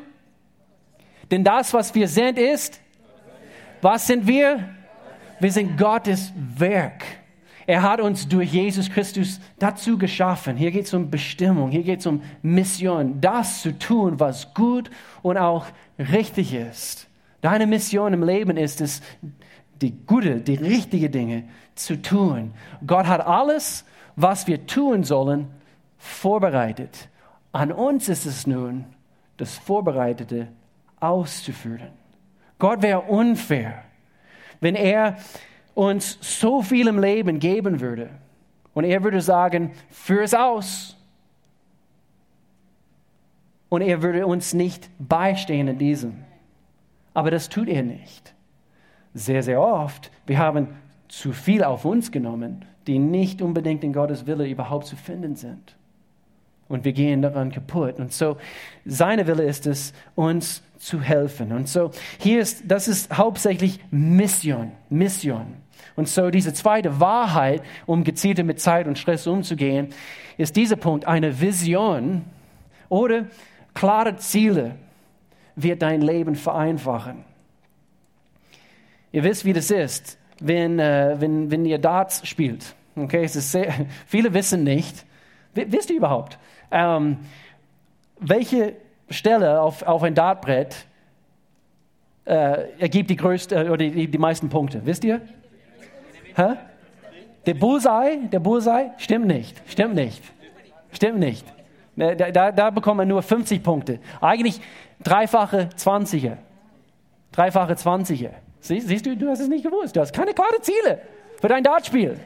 Denn 1.31 1.45
das, 1.45 1.75
was 1.75 1.95
wir 1.95 2.09
sind, 2.09 2.39
ist, 2.39 2.81
was 3.83 4.07
sind 4.07 4.27
wir? 4.27 4.71
Wir 5.39 5.53
sind 5.53 5.77
Gottes 5.77 6.33
Werk. 6.57 7.20
Er 7.71 7.83
hat 7.83 8.01
uns 8.01 8.27
durch 8.27 8.53
Jesus 8.53 8.91
Christus 8.91 9.39
dazu 9.61 9.97
geschaffen. 9.97 10.57
Hier 10.57 10.73
geht 10.73 10.87
es 10.87 10.93
um 10.93 11.09
Bestimmung, 11.09 11.71
hier 11.71 11.85
geht 11.85 12.01
es 12.01 12.07
um 12.07 12.21
Mission, 12.43 13.21
das 13.21 13.63
zu 13.63 13.79
tun, 13.79 14.19
was 14.19 14.55
gut 14.55 14.91
und 15.23 15.39
auch 15.39 15.67
richtig 15.97 16.53
ist. 16.53 17.07
Deine 17.43 17.69
Mission 17.69 18.13
im 18.13 18.25
Leben 18.25 18.57
ist 18.57 18.81
es, 18.81 19.03
die 19.81 19.93
gute, 20.05 20.41
die 20.41 20.57
richtige 20.57 21.11
Dinge 21.11 21.45
zu 21.77 22.03
tun. 22.03 22.55
Gott 22.85 23.07
hat 23.07 23.25
alles, 23.25 23.85
was 24.17 24.49
wir 24.49 24.67
tun 24.67 25.05
sollen, 25.05 25.47
vorbereitet. 25.97 27.09
An 27.53 27.71
uns 27.71 28.09
ist 28.09 28.27
es 28.27 28.49
nun, 28.49 28.85
das 29.37 29.57
Vorbereitete 29.57 30.49
auszuführen. 30.99 31.93
Gott 32.59 32.83
wäre 32.83 33.03
unfair, 33.03 33.85
wenn 34.61 34.75
er 34.75 35.19
uns 35.75 36.19
so 36.21 36.63
viel 36.63 36.89
im 36.89 36.99
Leben 36.99 37.39
geben 37.39 37.81
würde 37.81 38.11
und 38.75 38.85
er 38.85 39.03
würde 39.03 39.21
sagen, 39.21 39.73
führ 39.89 40.23
es 40.23 40.35
aus. 40.35 40.97
Und 43.69 43.83
er 43.83 44.03
würde 44.03 44.27
uns 44.27 44.53
nicht 44.53 44.91
beistehen 44.99 45.69
in 45.69 45.79
diesem. 45.79 46.25
Aber 47.15 47.31
das 47.31 47.49
tut 47.49 47.69
er 47.69 47.83
nicht. 47.83 48.35
Sehr, 49.15 49.43
sehr 49.43 49.61
oft, 49.61 50.11
wir 50.27 50.39
haben 50.39 50.69
zu 51.09 51.33
viel 51.33 51.65
auf 51.65 51.85
uns 51.85 52.13
genommen, 52.13 52.65
die 52.87 52.99
nicht 52.99 53.43
unbedingt 53.43 53.83
in 53.85 53.93
Gottes 53.93 54.27
Wille 54.27 54.49
überhaupt 54.49 54.87
zu 54.87 54.97
finden 54.97 55.37
sind. 55.37 55.77
Und 56.71 56.85
wir 56.87 56.93
gehen 56.93 57.21
daran 57.21 57.53
kaputt. 57.53 57.99
Und 57.99 58.13
so, 58.13 58.39
seine 58.87 59.27
Wille 59.27 59.43
ist 59.43 59.67
es, 59.67 59.93
uns 60.15 60.63
zu 60.79 61.03
helfen. 61.03 61.53
Und 61.53 61.69
so, 61.69 61.91
hier 62.19 62.41
ist, 62.41 62.63
das 62.67 62.89
ist 62.89 63.17
hauptsächlich 63.17 63.81
Mission, 63.91 64.73
Mission. 64.89 65.57
Und 65.97 66.09
so, 66.09 66.31
diese 66.31 66.55
zweite 66.55 67.01
Wahrheit, 67.01 67.63
um 67.87 68.05
gezielter 68.05 68.45
mit 68.45 68.61
Zeit 68.61 68.87
und 68.87 68.99
Stress 68.99 69.27
umzugehen, 69.27 69.89
ist 70.39 70.57
dieser 70.57 70.77
Punkt, 70.77 71.07
eine 71.07 71.41
Vision 71.41 72.25
oder 72.89 73.27
klare 73.75 74.17
Ziele 74.17 74.77
wird 75.57 75.83
dein 75.83 76.01
Leben 76.01 76.37
vereinfachen. 76.37 77.25
Ihr 79.13 79.25
wisst, 79.25 79.45
wie 79.45 79.53
das 79.53 79.71
ist, 79.71 80.19
wenn, 80.41 80.79
äh, 80.79 81.17
wenn, 81.19 81.51
wenn 81.51 81.67
ihr 81.67 81.79
Darts 81.79 82.27
spielt. 82.27 82.75
Okay, 82.97 83.25
es 83.25 83.37
ist 83.37 83.53
sehr, 83.53 83.75
viele 84.07 84.33
wissen 84.33 84.65
nicht, 84.65 85.05
wisst 85.55 85.91
ihr 85.91 85.97
überhaupt, 85.97 86.39
ähm, 86.71 87.19
welche 88.19 88.75
Stelle 89.09 89.61
auf, 89.61 89.83
auf 89.83 90.03
ein 90.03 90.15
Dartbrett 90.15 90.87
äh, 92.25 92.71
ergibt 92.79 93.11
die 93.11 93.17
größte 93.17 93.55
äh, 93.55 93.69
oder 93.69 93.79
die, 93.79 94.07
die 94.07 94.19
meisten 94.19 94.49
Punkte? 94.49 94.81
Wisst 94.85 95.05
ihr? 95.05 95.21
Hä? 96.37 96.55
Der 97.47 97.55
Bullseye, 97.55 98.29
der 98.31 98.39
Bullseye, 98.39 98.91
stimmt 98.99 99.27
nicht, 99.27 99.61
stimmt 99.67 99.95
nicht, 99.95 100.23
stimmt 100.93 101.19
nicht. 101.19 101.47
Da, 101.97 102.15
da, 102.15 102.53
da 102.53 102.71
bekommt 102.71 102.99
man 102.99 103.09
nur 103.09 103.23
50 103.23 103.63
Punkte. 103.63 103.99
Eigentlich 104.21 104.61
dreifache 105.03 105.69
20er. 105.77 106.37
Dreifache 107.33 107.73
20er. 107.75 108.31
Sie, 108.61 108.81
siehst 108.81 109.07
du, 109.07 109.17
du 109.17 109.29
hast 109.29 109.41
es 109.41 109.49
nicht 109.49 109.65
gewusst. 109.65 109.97
Du 109.97 110.01
hast 110.01 110.13
keine 110.13 110.33
klaren 110.33 110.63
Ziele 110.63 111.01
für 111.41 111.49
dein 111.49 111.65
Dartspiel. 111.65 112.19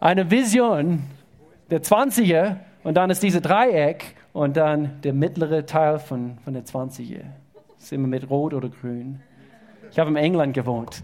Eine 0.00 0.30
Vision 0.30 1.02
der 1.70 1.82
20er 1.82 2.56
und 2.82 2.94
dann 2.94 3.10
ist 3.10 3.22
diese 3.22 3.40
Dreieck 3.40 4.14
und 4.32 4.56
dann 4.56 5.00
der 5.02 5.12
mittlere 5.12 5.64
Teil 5.66 5.98
von, 5.98 6.38
von 6.44 6.54
der 6.54 6.64
20er. 6.64 7.22
Das 7.74 7.84
ist 7.84 7.92
immer 7.92 8.08
mit 8.08 8.28
Rot 8.30 8.54
oder 8.54 8.68
Grün. 8.68 9.20
Ich 9.90 9.98
habe 9.98 10.10
in 10.10 10.16
England 10.16 10.54
gewohnt. 10.54 11.02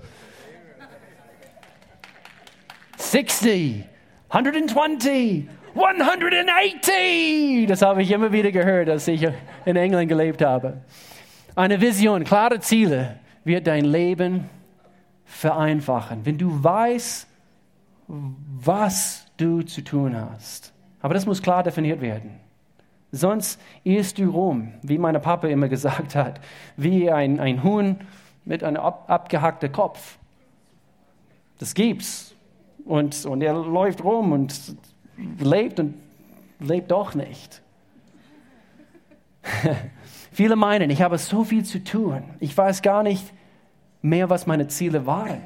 60, 2.97 3.85
120, 4.29 5.49
180! 5.75 7.67
Das 7.67 7.83
habe 7.83 8.03
ich 8.03 8.11
immer 8.11 8.33
wieder 8.33 8.53
gehört, 8.53 8.89
als 8.89 9.09
ich 9.09 9.27
in 9.65 9.77
England 9.77 10.09
gelebt 10.09 10.43
habe. 10.43 10.83
Eine 11.55 11.81
Vision, 11.81 12.25
klare 12.25 12.61
Ziele 12.61 13.19
wird 13.45 13.67
dein 13.67 13.85
Leben 13.85 14.49
vereinfachen, 15.25 16.25
wenn 16.25 16.39
du 16.39 16.63
weißt, 16.63 17.30
was 18.11 19.27
du 19.37 19.63
zu 19.63 19.83
tun 19.83 20.17
hast. 20.17 20.73
Aber 21.01 21.15
das 21.15 21.27
muss 21.27 21.41
klar 21.43 21.63
definiert 21.63 22.01
werden. 22.01 22.41
Sonst 23.13 23.61
irrst 23.83 24.19
du 24.19 24.31
rum, 24.31 24.73
wie 24.83 24.99
mein 24.99 25.21
Papa 25.21 25.49
immer 25.49 25.69
gesagt 25.69 26.15
hat, 26.15 26.41
wie 26.77 27.11
ein, 27.11 27.41
ein 27.41 27.63
Huhn 27.65 27.97
mit 28.45 28.63
einem 28.63 28.81
ab, 28.81 29.05
abgehackten 29.09 29.73
Kopf. 29.73 30.19
Das 31.59 31.75
gibt's. 31.75 32.35
Und, 32.85 33.25
und 33.27 33.43
er 33.43 33.55
läuft 33.55 34.03
rum 34.03 34.33
und 34.33 34.77
lebt 35.39 35.81
und 35.81 35.95
lebt 36.61 36.91
doch 36.91 37.15
nicht. 37.15 37.63
Viele 40.33 40.57
meinen, 40.57 40.91
ich 40.91 41.03
habe 41.03 41.19
so 41.19 41.45
viel 41.45 41.65
zu 41.65 41.83
tun. 41.83 42.23
Ich 42.39 42.57
weiß 42.57 42.83
gar 42.83 43.03
nicht 43.03 43.25
mehr, 44.01 44.31
was 44.31 44.47
meine 44.47 44.69
Ziele 44.69 45.07
waren. 45.07 45.41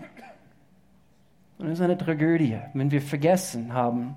Und 1.58 1.66
es 1.66 1.74
ist 1.74 1.84
eine 1.84 1.98
Tragödie, 1.98 2.58
wenn 2.72 2.90
wir 2.90 3.00
vergessen 3.00 3.72
haben, 3.72 4.16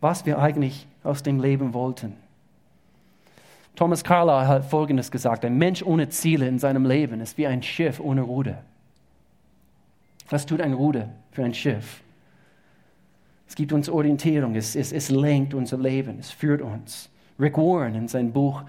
was 0.00 0.26
wir 0.26 0.38
eigentlich 0.38 0.86
aus 1.02 1.22
dem 1.22 1.40
Leben 1.40 1.72
wollten. 1.72 2.14
Thomas 3.76 4.04
Carlyle 4.04 4.48
hat 4.48 4.64
Folgendes 4.64 5.10
gesagt, 5.10 5.44
ein 5.44 5.58
Mensch 5.58 5.82
ohne 5.82 6.08
Ziele 6.08 6.48
in 6.48 6.58
seinem 6.58 6.86
Leben 6.86 7.20
ist 7.20 7.36
wie 7.36 7.46
ein 7.46 7.62
Schiff 7.62 8.00
ohne 8.00 8.22
Ruder. 8.22 8.62
Was 10.30 10.46
tut 10.46 10.60
ein 10.60 10.72
Ruder 10.72 11.10
für 11.30 11.44
ein 11.44 11.54
Schiff? 11.54 12.02
Es 13.48 13.54
gibt 13.54 13.72
uns 13.72 13.88
Orientierung, 13.88 14.56
es, 14.56 14.74
es, 14.74 14.92
es 14.92 15.10
lenkt 15.10 15.54
unser 15.54 15.78
Leben, 15.78 16.18
es 16.18 16.30
führt 16.30 16.62
uns. 16.62 17.10
Rick 17.38 17.58
Warren 17.58 17.94
in 17.94 18.08
seinem 18.08 18.32
Buch, 18.32 18.64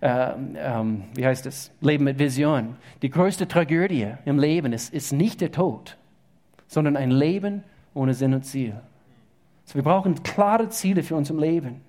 äh, 0.00 0.32
ähm, 0.56 1.04
wie 1.14 1.24
heißt 1.24 1.46
es, 1.46 1.70
Leben 1.80 2.04
mit 2.04 2.18
Vision. 2.18 2.76
Die 3.00 3.10
größte 3.10 3.48
Tragödie 3.48 4.08
im 4.24 4.38
Leben 4.38 4.72
ist, 4.72 4.92
ist 4.92 5.12
nicht 5.12 5.40
der 5.40 5.52
Tod, 5.52 5.96
sondern 6.68 6.96
ein 6.96 7.10
Leben 7.10 7.64
ohne 7.94 8.14
Sinn 8.14 8.34
und 8.34 8.44
Ziel. 8.44 8.74
Also 9.64 9.74
wir 9.74 9.82
brauchen 9.82 10.22
klare 10.22 10.68
Ziele 10.68 11.02
für 11.02 11.16
unser 11.16 11.34
Leben. 11.34 11.80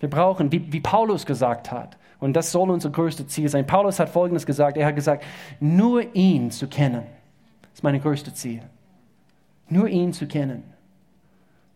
Wir 0.00 0.08
brauchen, 0.08 0.52
wie, 0.52 0.72
wie 0.72 0.80
Paulus 0.80 1.26
gesagt 1.26 1.72
hat, 1.72 1.96
und 2.20 2.34
das 2.34 2.52
soll 2.52 2.70
unser 2.70 2.90
größtes 2.90 3.26
Ziel 3.26 3.48
sein. 3.48 3.66
Paulus 3.66 3.98
hat 3.98 4.08
Folgendes 4.08 4.46
gesagt, 4.46 4.76
er 4.76 4.86
hat 4.86 4.94
gesagt, 4.94 5.24
nur 5.60 6.14
ihn 6.14 6.50
zu 6.50 6.68
kennen, 6.68 7.02
ist 7.74 7.82
mein 7.82 8.00
größtes 8.00 8.34
Ziel. 8.34 8.62
Nur 9.68 9.88
ihn 9.88 10.12
zu 10.12 10.26
kennen. 10.26 10.62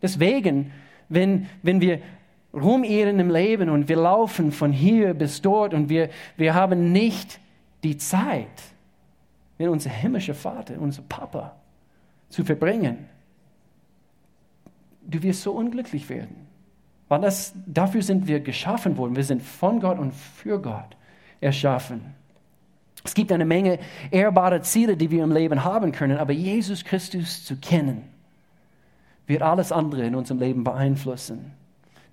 Deswegen, 0.01 0.71
wenn, 1.07 1.47
wenn 1.61 1.81
wir 1.81 1.99
rumirren 2.53 3.19
im 3.19 3.29
Leben 3.29 3.69
und 3.69 3.89
wir 3.89 3.97
laufen 3.97 4.51
von 4.51 4.71
hier 4.71 5.13
bis 5.13 5.41
dort 5.41 5.73
und 5.73 5.89
wir, 5.89 6.09
wir 6.37 6.55
haben 6.55 6.91
nicht 6.91 7.39
die 7.83 7.97
Zeit, 7.97 8.47
mit 9.59 9.67
unser 9.67 9.89
himmlischer 9.89 10.33
Vater, 10.33 10.75
unser 10.79 11.03
Papa 11.03 11.58
zu 12.29 12.43
verbringen, 12.43 13.07
du 15.01 15.21
wirst 15.23 15.41
so 15.41 15.51
unglücklich 15.51 16.09
werden. 16.09 16.47
Weil 17.07 17.21
das, 17.21 17.53
dafür 17.65 18.03
sind 18.03 18.27
wir 18.27 18.39
geschaffen 18.39 18.97
worden. 18.97 19.15
Wir 19.15 19.23
sind 19.23 19.41
von 19.41 19.79
Gott 19.79 19.97
und 19.97 20.13
für 20.13 20.61
Gott 20.61 20.95
erschaffen. 21.41 22.13
Es 23.03 23.13
gibt 23.13 23.31
eine 23.31 23.45
Menge 23.45 23.79
ehrbare 24.11 24.61
Ziele, 24.61 24.95
die 24.95 25.09
wir 25.09 25.23
im 25.23 25.31
Leben 25.31 25.63
haben 25.63 25.91
können, 25.91 26.17
aber 26.17 26.33
Jesus 26.33 26.83
Christus 26.83 27.45
zu 27.45 27.55
kennen, 27.55 28.03
wird 29.25 29.41
alles 29.41 29.71
andere 29.71 30.05
in 30.05 30.15
unserem 30.15 30.39
Leben 30.39 30.63
beeinflussen. 30.63 31.53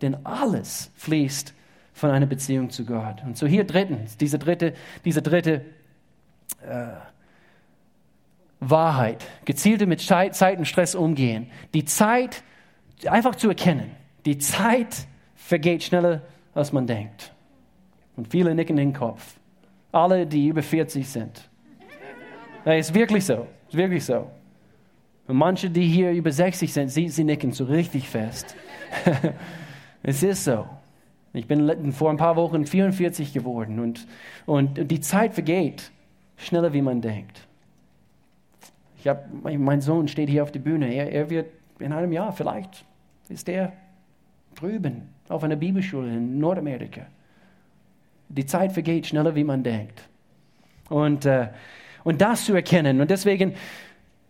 Denn 0.01 0.25
alles 0.25 0.91
fließt 0.97 1.55
von 1.93 2.11
einer 2.11 2.27
Beziehung 2.27 2.71
zu 2.71 2.85
Gott. 2.85 3.23
Und 3.25 3.37
so 3.37 3.47
hier 3.47 3.65
drittens, 3.65 4.17
diese 4.17 4.39
dritte, 4.39 4.75
diese 5.05 5.23
dritte 5.23 5.65
äh, 6.63 6.89
Wahrheit, 8.61 9.25
gezielte 9.45 9.87
mit 9.87 10.01
Zeit 10.01 10.59
und 10.59 10.67
Stress 10.67 10.95
umgehen. 10.95 11.51
Die 11.75 11.85
Zeit 11.85 12.43
einfach 13.07 13.35
zu 13.35 13.49
erkennen. 13.49 13.91
Die 14.25 14.39
Zeit 14.39 15.07
vergeht 15.35 15.83
schneller, 15.83 16.23
als 16.55 16.73
man 16.73 16.87
denkt. 16.87 17.33
Und 18.17 18.29
viele 18.29 18.55
nicken 18.55 18.77
den 18.77 18.93
Kopf. 18.93 19.39
Alle, 19.93 20.27
die 20.27 20.49
über 20.49 20.63
40 20.63 21.07
sind. 21.07 21.49
Es 22.65 22.89
ist 22.89 22.95
wirklich 22.95 23.25
so. 23.25 23.47
Ist 23.69 23.77
wirklich 23.77 24.05
so. 24.05 24.31
Und 25.29 25.37
manche, 25.37 25.71
die 25.71 25.87
hier 25.87 26.13
über 26.13 26.31
60 26.33 26.73
sind, 26.73 26.89
sie, 26.89 27.09
sie 27.09 27.25
nicken 27.25 27.53
so 27.53 27.65
richtig 27.65 28.09
fest. 28.09 28.57
es 30.03 30.23
ist 30.23 30.45
so. 30.45 30.67
Ich 31.33 31.47
bin 31.47 31.93
vor 31.93 32.11
ein 32.11 32.17
paar 32.17 32.37
Wochen 32.37 32.65
44 32.65 33.33
geworden 33.33 33.79
und, 33.79 34.07
und 34.47 34.91
die 34.91 35.01
Zeit 35.01 35.35
vergeht 35.35 35.91
schneller, 36.37 36.73
wie 36.73 36.81
man 36.81 37.03
denkt. 37.03 37.47
Ich 39.07 39.11
hab, 39.11 39.25
mein 39.45 39.81
Sohn 39.81 40.09
steht 40.09 40.29
hier 40.29 40.43
auf 40.43 40.51
der 40.51 40.59
Bühne. 40.59 40.93
Er, 40.93 41.13
er 41.13 41.31
wird 41.31 41.47
in 41.79 41.93
einem 41.93 42.11
Jahr 42.11 42.33
vielleicht, 42.33 42.85
ist 43.29 43.49
er 43.49 43.73
drüben 44.57 45.03
auf 45.29 45.45
einer 45.45 45.55
Bibelschule 45.55 46.09
in 46.09 46.41
Nordamerika. 46.41 47.03
Die 48.29 48.45
Zeit 48.47 48.73
vergeht 48.73 49.07
schneller, 49.07 49.37
wie 49.37 49.45
man 49.45 49.63
denkt. 49.63 50.09
Und, 50.89 51.25
äh, 51.25 51.51
und 52.03 52.21
das 52.21 52.47
zu 52.47 52.55
erkennen. 52.55 53.01
Und 53.01 53.09
deswegen 53.09 53.55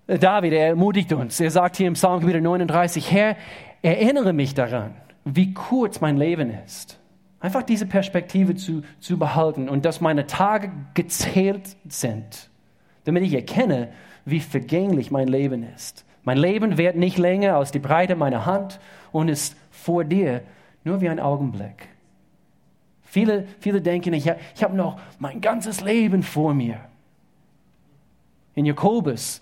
David, 0.06 0.52
er 0.52 0.66
ermutigt 0.66 1.10
uns. 1.14 1.40
Er 1.40 1.50
sagt 1.50 1.78
hier 1.78 1.86
im 1.86 1.94
Psalm 1.94 2.22
39, 2.22 3.10
Herr, 3.10 3.34
erinnere 3.80 4.34
mich 4.34 4.52
daran, 4.52 4.92
wie 5.24 5.54
kurz 5.54 6.02
mein 6.02 6.18
Leben 6.18 6.52
ist. 6.66 7.00
Einfach 7.40 7.62
diese 7.62 7.86
Perspektive 7.86 8.56
zu, 8.56 8.82
zu 9.00 9.18
behalten 9.18 9.70
und 9.70 9.86
dass 9.86 10.02
meine 10.02 10.26
Tage 10.26 10.70
gezählt 10.92 11.78
sind, 11.88 12.50
damit 13.04 13.22
ich 13.22 13.32
erkenne, 13.32 13.88
wie 14.26 14.40
vergänglich 14.40 15.10
mein 15.10 15.28
Leben 15.28 15.62
ist. 15.74 16.04
Mein 16.24 16.36
Leben 16.36 16.76
wird 16.76 16.96
nicht 16.96 17.16
länger 17.16 17.56
als 17.56 17.72
die 17.72 17.78
Breite 17.78 18.14
meiner 18.14 18.44
Hand 18.44 18.78
und 19.12 19.28
ist 19.28 19.56
vor 19.70 20.04
dir 20.04 20.42
nur 20.84 21.00
wie 21.00 21.08
ein 21.08 21.20
Augenblick. 21.20 21.88
Viele, 23.02 23.46
viele 23.60 23.80
denken, 23.80 24.12
ich, 24.12 24.30
ich 24.54 24.62
habe 24.62 24.76
noch 24.76 25.00
mein 25.18 25.40
ganzes 25.40 25.80
Leben 25.80 26.22
vor 26.22 26.52
mir. 26.52 26.80
In 28.54 28.66
Jakobus 28.66 29.40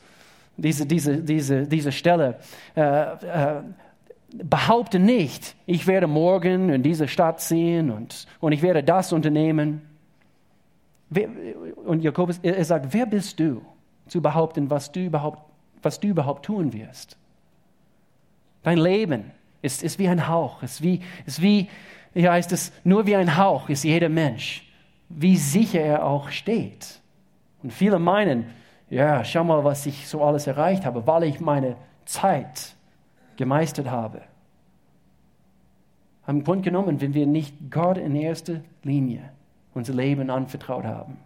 diese, 0.56 0.86
diese, 0.86 1.22
diese, 1.22 1.66
diese 1.66 1.92
Stelle, 1.92 2.38
äh, 2.76 2.80
äh, 2.80 3.62
behaupte 4.36 4.98
nicht, 4.98 5.54
ich 5.66 5.86
werde 5.86 6.06
morgen 6.06 6.70
in 6.70 6.82
diese 6.82 7.08
Stadt 7.08 7.40
ziehen 7.40 7.90
und, 7.90 8.26
und 8.40 8.52
ich 8.52 8.62
werde 8.62 8.82
das 8.82 9.12
unternehmen. 9.12 9.82
Und 11.84 12.02
Jakobus, 12.02 12.40
er 12.42 12.64
sagt, 12.64 12.92
wer 12.92 13.06
bist 13.06 13.38
du, 13.38 13.62
zu 14.06 14.20
behaupten, 14.20 14.70
was 14.70 14.92
du 14.92 15.00
überhaupt, 15.00 15.40
was 15.82 16.00
du 16.00 16.08
überhaupt 16.08 16.44
tun 16.44 16.72
wirst? 16.72 17.16
Dein 18.62 18.78
Leben 18.78 19.30
ist, 19.62 19.82
ist 19.82 19.98
wie 19.98 20.08
ein 20.08 20.28
Hauch, 20.28 20.62
ist 20.62 20.82
wie, 20.82 21.00
ist 21.26 21.40
wie, 21.42 21.68
hier 22.12 22.32
heißt 22.32 22.52
es, 22.52 22.72
nur 22.84 23.06
wie 23.06 23.16
ein 23.16 23.36
Hauch 23.36 23.68
ist 23.68 23.84
jeder 23.84 24.08
Mensch, 24.08 24.66
wie 25.08 25.36
sicher 25.36 25.80
er 25.80 26.04
auch 26.06 26.30
steht. 26.30 27.00
Und 27.62 27.72
viele 27.72 27.98
meinen, 27.98 28.46
ja, 28.90 29.24
schau 29.24 29.44
mal, 29.44 29.64
was 29.64 29.86
ich 29.86 30.06
so 30.06 30.22
alles 30.24 30.46
erreicht 30.46 30.84
habe, 30.84 31.06
weil 31.06 31.24
ich 31.24 31.40
meine 31.40 31.76
Zeit 32.04 32.74
gemeistert 33.36 33.90
habe. 33.90 34.22
Am 36.26 36.44
Grund 36.44 36.62
genommen, 36.62 37.00
wenn 37.00 37.14
wir 37.14 37.26
nicht 37.26 37.70
Gott 37.70 37.98
in 37.98 38.14
erster 38.16 38.60
Linie 38.82 39.30
unser 39.74 39.92
Leben 39.92 40.30
anvertraut 40.30 40.84
haben, 40.84 41.18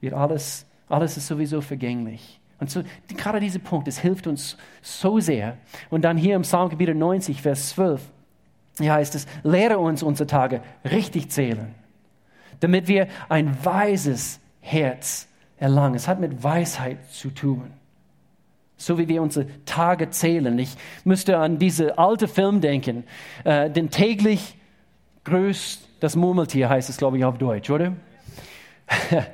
wird 0.00 0.14
alles, 0.14 0.66
alles 0.88 1.16
ist 1.16 1.26
sowieso 1.26 1.60
vergänglich. 1.60 2.40
Und 2.60 2.70
so, 2.70 2.82
gerade 3.16 3.40
dieser 3.40 3.60
Punkt, 3.60 3.86
es 3.88 3.98
hilft 3.98 4.26
uns 4.26 4.56
so 4.82 5.20
sehr. 5.20 5.56
Und 5.90 6.02
dann 6.02 6.16
hier 6.16 6.34
im 6.34 6.42
Psalmgebiet 6.42 6.94
90, 6.94 7.42
Vers 7.42 7.70
12, 7.70 8.00
hier 8.78 8.92
heißt 8.92 9.14
es, 9.14 9.26
lehre 9.42 9.78
uns 9.78 10.02
unsere 10.02 10.26
Tage 10.26 10.60
richtig 10.84 11.30
zählen, 11.30 11.74
damit 12.60 12.88
wir 12.88 13.08
ein 13.28 13.64
weises 13.64 14.40
Herz 14.60 15.28
erlangen. 15.56 15.94
Es 15.94 16.08
hat 16.08 16.20
mit 16.20 16.42
Weisheit 16.42 16.98
zu 17.10 17.30
tun. 17.30 17.70
So 18.76 18.98
wie 18.98 19.08
wir 19.08 19.22
unsere 19.22 19.46
Tage 19.64 20.10
zählen. 20.10 20.56
Ich 20.58 20.76
müsste 21.04 21.38
an 21.38 21.58
diese 21.58 21.98
alte 21.98 22.28
Film 22.28 22.60
denken. 22.60 23.04
Äh, 23.42 23.70
denn 23.70 23.90
täglich 23.90 24.56
grüßt 25.24 25.88
das 26.00 26.14
Murmeltier, 26.14 26.68
heißt 26.68 26.88
es, 26.88 26.96
glaube 26.96 27.18
ich, 27.18 27.24
auf 27.24 27.38
Deutsch, 27.38 27.70
oder? 27.70 27.94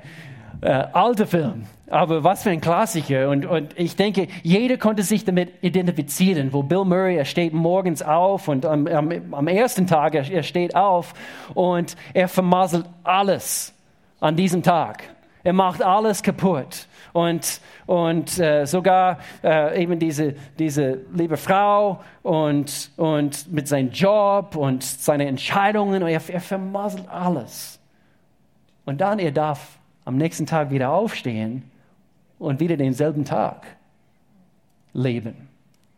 äh, 0.65 0.87
alte 0.93 1.27
Film. 1.27 1.67
Aber 1.91 2.25
was 2.25 2.43
für 2.43 2.51
ein 2.51 2.61
Klassiker. 2.61 3.29
Und, 3.29 3.45
und 3.45 3.79
ich 3.79 3.97
denke, 3.97 4.29
jeder 4.43 4.79
konnte 4.79 5.03
sich 5.03 5.25
damit 5.25 5.53
identifizieren, 5.61 6.53
wo 6.53 6.63
Bill 6.63 6.85
Murray, 6.85 7.17
er 7.17 7.27
steht 7.27 7.53
morgens 7.53 8.03
auf 8.03 8.49
und 8.49 8.65
am, 8.65 8.87
am, 8.87 9.13
am 9.33 9.47
ersten 9.47 9.87
Tag, 9.87 10.15
er, 10.15 10.29
er 10.31 10.43
steht 10.43 10.75
auf 10.75 11.13
und 11.53 11.97
er 12.15 12.29
vermasselt 12.29 12.87
alles 13.03 13.75
an 14.21 14.37
diesem 14.37 14.63
Tag. 14.63 15.05
Er 15.43 15.53
macht 15.53 15.83
alles 15.83 16.23
kaputt. 16.23 16.87
Und, 17.13 17.61
und 17.87 18.39
äh, 18.41 18.65
sogar 18.65 19.19
äh, 19.45 19.83
eben 19.83 19.99
diese, 19.99 20.35
diese 20.59 21.03
liebe 21.13 21.37
Frau 21.37 22.01
und, 22.23 22.91
und 22.97 23.53
mit 23.53 23.69
seinem 23.69 23.91
Job 23.91 24.57
und 24.57 24.83
seine 24.83 25.27
Entscheidungen, 25.27 26.03
er, 26.03 26.21
er 26.27 26.41
vermasselt 26.41 27.07
alles. 27.09 27.79
Und 28.87 29.03
dann 29.03 29.19
er 29.19 29.31
darf 29.31 29.79
am 30.05 30.17
nächsten 30.17 30.47
Tag 30.47 30.71
wieder 30.71 30.91
aufstehen 30.91 31.63
und 32.39 32.61
wieder 32.61 32.77
denselben 32.77 33.25
Tag 33.25 33.67
leben. 34.93 35.49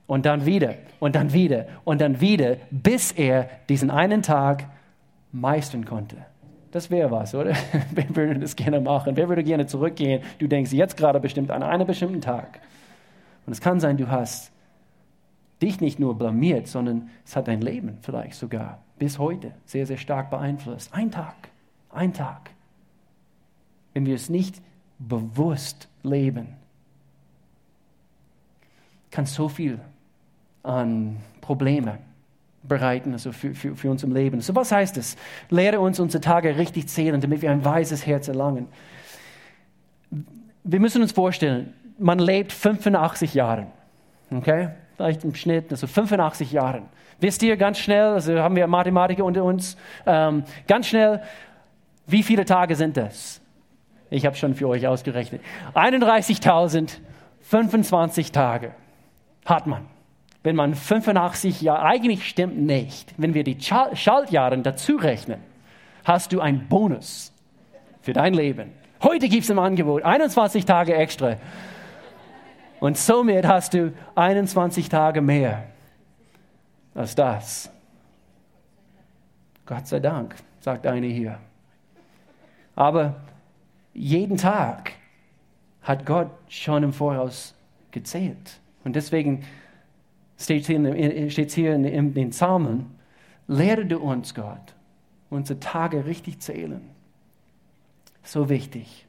Und 0.06 0.24
dann 0.24 0.46
wieder 0.46 0.74
und 1.00 1.16
dann 1.16 1.32
wieder 1.32 1.66
und 1.84 2.00
dann 2.00 2.20
wieder, 2.20 2.56
bis 2.70 3.10
er 3.12 3.48
diesen 3.68 3.90
einen 3.90 4.22
Tag 4.22 4.64
meistern 5.32 5.84
konnte. 5.84 6.16
Das 6.70 6.90
wäre 6.90 7.10
was, 7.10 7.34
oder? 7.34 7.54
Wer 7.90 8.14
würde 8.14 8.40
das 8.40 8.54
gerne 8.54 8.80
machen? 8.80 9.16
Wer 9.16 9.28
würde 9.28 9.42
gerne 9.42 9.66
zurückgehen? 9.66 10.22
Du 10.38 10.46
denkst 10.46 10.72
jetzt 10.72 10.96
gerade 10.96 11.18
bestimmt 11.20 11.50
an 11.50 11.62
einen 11.62 11.86
bestimmten 11.86 12.20
Tag. 12.20 12.60
Und 13.46 13.52
es 13.52 13.60
kann 13.60 13.80
sein, 13.80 13.96
du 13.96 14.08
hast 14.08 14.52
dich 15.62 15.80
nicht 15.80 15.98
nur 15.98 16.16
blamiert, 16.16 16.68
sondern 16.68 17.10
es 17.24 17.34
hat 17.34 17.48
dein 17.48 17.60
Leben 17.60 17.98
vielleicht 18.02 18.34
sogar 18.34 18.82
bis 18.98 19.18
heute 19.18 19.52
sehr, 19.64 19.86
sehr 19.86 19.96
stark 19.96 20.30
beeinflusst. 20.30 20.92
Ein 20.92 21.10
Tag, 21.10 21.34
ein 21.90 22.12
Tag. 22.12 22.50
Wenn 23.96 24.04
wir 24.04 24.14
es 24.14 24.28
nicht 24.28 24.60
bewusst 24.98 25.88
leben, 26.02 26.48
kann 29.10 29.24
so 29.24 29.48
viel 29.48 29.80
an 30.62 31.16
Probleme 31.40 31.96
bereiten, 32.62 33.14
also 33.14 33.32
für, 33.32 33.54
für, 33.54 33.74
für 33.74 33.90
uns 33.90 34.02
im 34.02 34.12
Leben. 34.12 34.42
So 34.42 34.54
was 34.54 34.70
heißt 34.70 34.98
es? 34.98 35.16
Lehre 35.48 35.80
uns 35.80 35.98
unsere 35.98 36.20
Tage 36.20 36.58
richtig 36.58 36.88
zählen, 36.88 37.18
damit 37.22 37.40
wir 37.40 37.50
ein 37.50 37.64
weises 37.64 38.06
Herz 38.06 38.28
erlangen. 38.28 38.68
Wir 40.62 40.78
müssen 40.78 41.00
uns 41.00 41.12
vorstellen, 41.12 41.72
man 41.96 42.18
lebt 42.18 42.52
85 42.52 43.32
Jahre. 43.32 43.68
Okay? 44.30 44.72
Vielleicht 44.96 45.24
im 45.24 45.34
Schnitt, 45.34 45.70
also 45.70 45.86
85 45.86 46.52
Jahre. 46.52 46.82
Wisst 47.18 47.42
ihr 47.42 47.56
ganz 47.56 47.78
schnell, 47.78 48.08
also 48.08 48.38
haben 48.40 48.56
wir 48.56 48.66
Mathematiker 48.66 49.24
unter 49.24 49.42
uns, 49.42 49.74
ähm, 50.04 50.44
ganz 50.68 50.88
schnell, 50.88 51.22
wie 52.06 52.22
viele 52.22 52.44
Tage 52.44 52.76
sind 52.76 52.98
das? 52.98 53.40
Ich 54.10 54.26
habe 54.26 54.36
schon 54.36 54.54
für 54.54 54.68
euch 54.68 54.86
ausgerechnet. 54.86 55.40
31.025 55.74 58.32
Tage 58.32 58.72
hat 59.44 59.66
man. 59.66 59.86
Wenn 60.42 60.54
man 60.54 60.74
85 60.74 61.62
Jahre, 61.62 61.82
eigentlich 61.82 62.28
stimmt 62.28 62.58
nicht. 62.58 63.14
Wenn 63.16 63.32
wir 63.34 63.42
die 63.42 63.58
Schaltjahre 63.60 64.58
dazu 64.58 64.96
rechnen, 64.96 65.40
hast 66.04 66.32
du 66.32 66.40
einen 66.40 66.68
Bonus 66.68 67.32
für 68.00 68.12
dein 68.12 68.32
Leben. 68.32 68.72
Heute 69.02 69.28
gibt 69.28 69.42
es 69.42 69.50
im 69.50 69.58
Angebot 69.58 70.04
21 70.04 70.64
Tage 70.64 70.94
extra. 70.94 71.36
Und 72.78 72.96
somit 72.96 73.44
hast 73.46 73.74
du 73.74 73.92
21 74.14 74.88
Tage 74.88 75.20
mehr 75.20 75.64
als 76.94 77.14
das. 77.14 77.70
Gott 79.66 79.86
sei 79.88 79.98
Dank, 79.98 80.36
sagt 80.60 80.86
eine 80.86 81.08
hier. 81.08 81.38
Aber 82.76 83.16
jeden 83.96 84.36
Tag 84.36 84.92
hat 85.82 86.04
Gott 86.04 86.30
schon 86.48 86.82
im 86.82 86.92
Voraus 86.92 87.54
gezählt. 87.90 88.60
Und 88.84 88.94
deswegen 88.94 89.44
steht 90.38 90.68
es 90.68 91.54
hier 91.54 91.74
in, 91.74 91.84
in 91.84 92.14
den 92.14 92.30
Psalmen, 92.30 92.90
lehre 93.48 93.86
du 93.86 93.98
uns, 93.98 94.34
Gott, 94.34 94.74
unsere 95.30 95.58
Tage 95.58 96.04
richtig 96.04 96.40
zählen. 96.40 96.82
So 98.22 98.48
wichtig. 98.48 99.06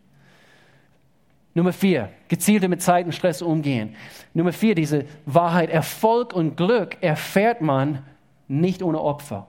Nummer 1.53 1.73
vier, 1.73 2.09
gezielte 2.27 2.67
mit 2.67 2.81
Zeit 2.81 3.05
und 3.07 3.13
Stress 3.13 3.41
umgehen. 3.41 3.95
Nummer 4.33 4.53
vier, 4.53 4.75
diese 4.75 5.05
Wahrheit, 5.25 5.69
Erfolg 5.69 6.33
und 6.33 6.55
Glück 6.55 6.97
erfährt 7.01 7.61
man 7.61 8.03
nicht 8.47 8.83
ohne 8.83 9.01
Opfer. 9.01 9.47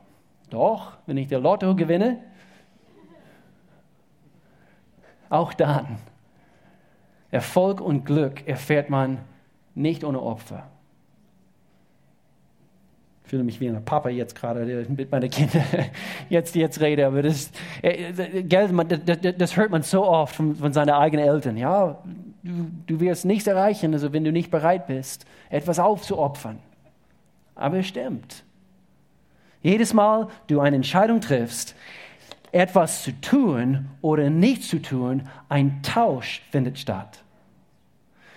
Doch, 0.51 0.97
wenn 1.07 1.19
ich 1.19 1.29
der 1.29 1.39
Lotto 1.39 1.77
gewinne, 1.77 2.19
auch 5.31 5.53
dann. 5.55 5.99
Erfolg 7.31 7.81
und 7.81 8.05
Glück 8.05 8.47
erfährt 8.47 8.91
man 8.91 9.19
nicht 9.75 10.05
ohne 10.05 10.21
Opfer. 10.21 10.65
Ich 13.25 13.31
fühle 13.31 13.45
mich 13.45 13.61
wie 13.61 13.69
ein 13.69 13.85
Papa 13.85 14.09
jetzt 14.09 14.35
gerade, 14.35 14.87
mit 14.89 15.13
meinen 15.13 15.29
Kindern 15.29 15.63
jetzt, 16.31 16.55
jetzt 16.55 16.81
rede, 16.81 17.07
aber 17.07 17.21
das, 17.21 17.51
äh, 17.83 18.43
Geld, 18.43 18.73
das, 19.07 19.19
das 19.37 19.57
hört 19.57 19.71
man 19.71 19.83
so 19.83 20.07
oft 20.07 20.35
von, 20.35 20.57
von 20.57 20.73
seinen 20.73 20.91
eigenen 20.91 21.27
Eltern. 21.27 21.59
Ja, 21.59 21.99
du, 22.43 22.71
du 22.87 23.01
wirst 23.01 23.27
nichts 23.27 23.47
erreichen, 23.47 23.93
also 23.93 24.15
wenn 24.15 24.25
du 24.25 24.33
nicht 24.33 24.51
bereit 24.51 24.87
bist, 24.87 25.27
etwas 25.51 25.79
aufzuopfern. 25.79 26.59
Aber 27.55 27.79
es 27.79 27.87
stimmt. 27.87 28.45
Jedes 29.61 29.93
Mal 29.93 30.29
du 30.47 30.61
eine 30.61 30.77
Entscheidung 30.77 31.21
triffst, 31.21 31.75
etwas 32.53 33.03
zu 33.03 33.13
tun 33.21 33.89
oder 34.01 34.31
nicht 34.31 34.65
zu 34.65 34.81
tun, 34.81 35.29
ein 35.49 35.83
Tausch 35.83 36.43
findet 36.51 36.79
statt. 36.79 37.23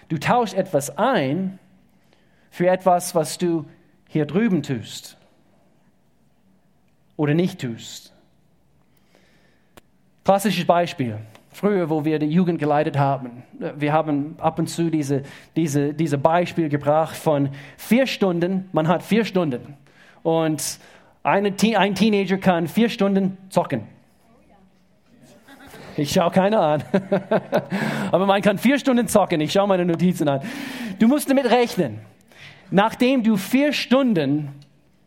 Du 0.09 0.17
tauschst 0.17 0.53
etwas 0.53 0.97
ein 0.97 1.59
für 2.49 2.67
etwas, 2.67 3.15
was 3.15 3.37
du 3.37 3.65
hier 4.07 4.25
drüben 4.25 4.61
tust 4.61 5.17
oder 7.15 7.33
nicht 7.33 7.61
tust. 7.61 8.13
Klassisches 10.25 10.65
Beispiel. 10.65 11.17
Früher, 11.53 11.89
wo 11.89 12.05
wir 12.05 12.17
die 12.17 12.27
Jugend 12.27 12.59
geleitet 12.59 12.97
haben, 12.97 13.43
wir 13.77 13.91
haben 13.91 14.35
ab 14.39 14.57
und 14.57 14.67
zu 14.67 14.89
diese, 14.89 15.23
diese, 15.55 15.93
diese 15.93 16.17
Beispiel 16.17 16.69
gebracht 16.69 17.15
von 17.15 17.49
vier 17.77 18.07
Stunden, 18.07 18.69
man 18.71 18.87
hat 18.87 19.03
vier 19.03 19.25
Stunden 19.25 19.77
und 20.23 20.79
eine, 21.23 21.53
ein 21.77 21.95
Teenager 21.95 22.37
kann 22.37 22.67
vier 22.67 22.89
Stunden 22.89 23.37
zocken. 23.49 23.87
Ich 25.97 26.11
schaue 26.11 26.31
keiner 26.31 26.61
an. 26.61 26.83
Aber 28.11 28.25
man 28.25 28.41
kann 28.41 28.57
vier 28.57 28.79
Stunden 28.79 29.07
zocken. 29.07 29.41
Ich 29.41 29.51
schaue 29.51 29.67
meine 29.67 29.85
Notizen 29.85 30.27
an. 30.27 30.41
Du 30.99 31.07
musst 31.07 31.29
damit 31.29 31.49
rechnen 31.49 31.99
nachdem 32.71 33.21
du 33.21 33.37
vier 33.37 33.73
Stunden 33.73 34.49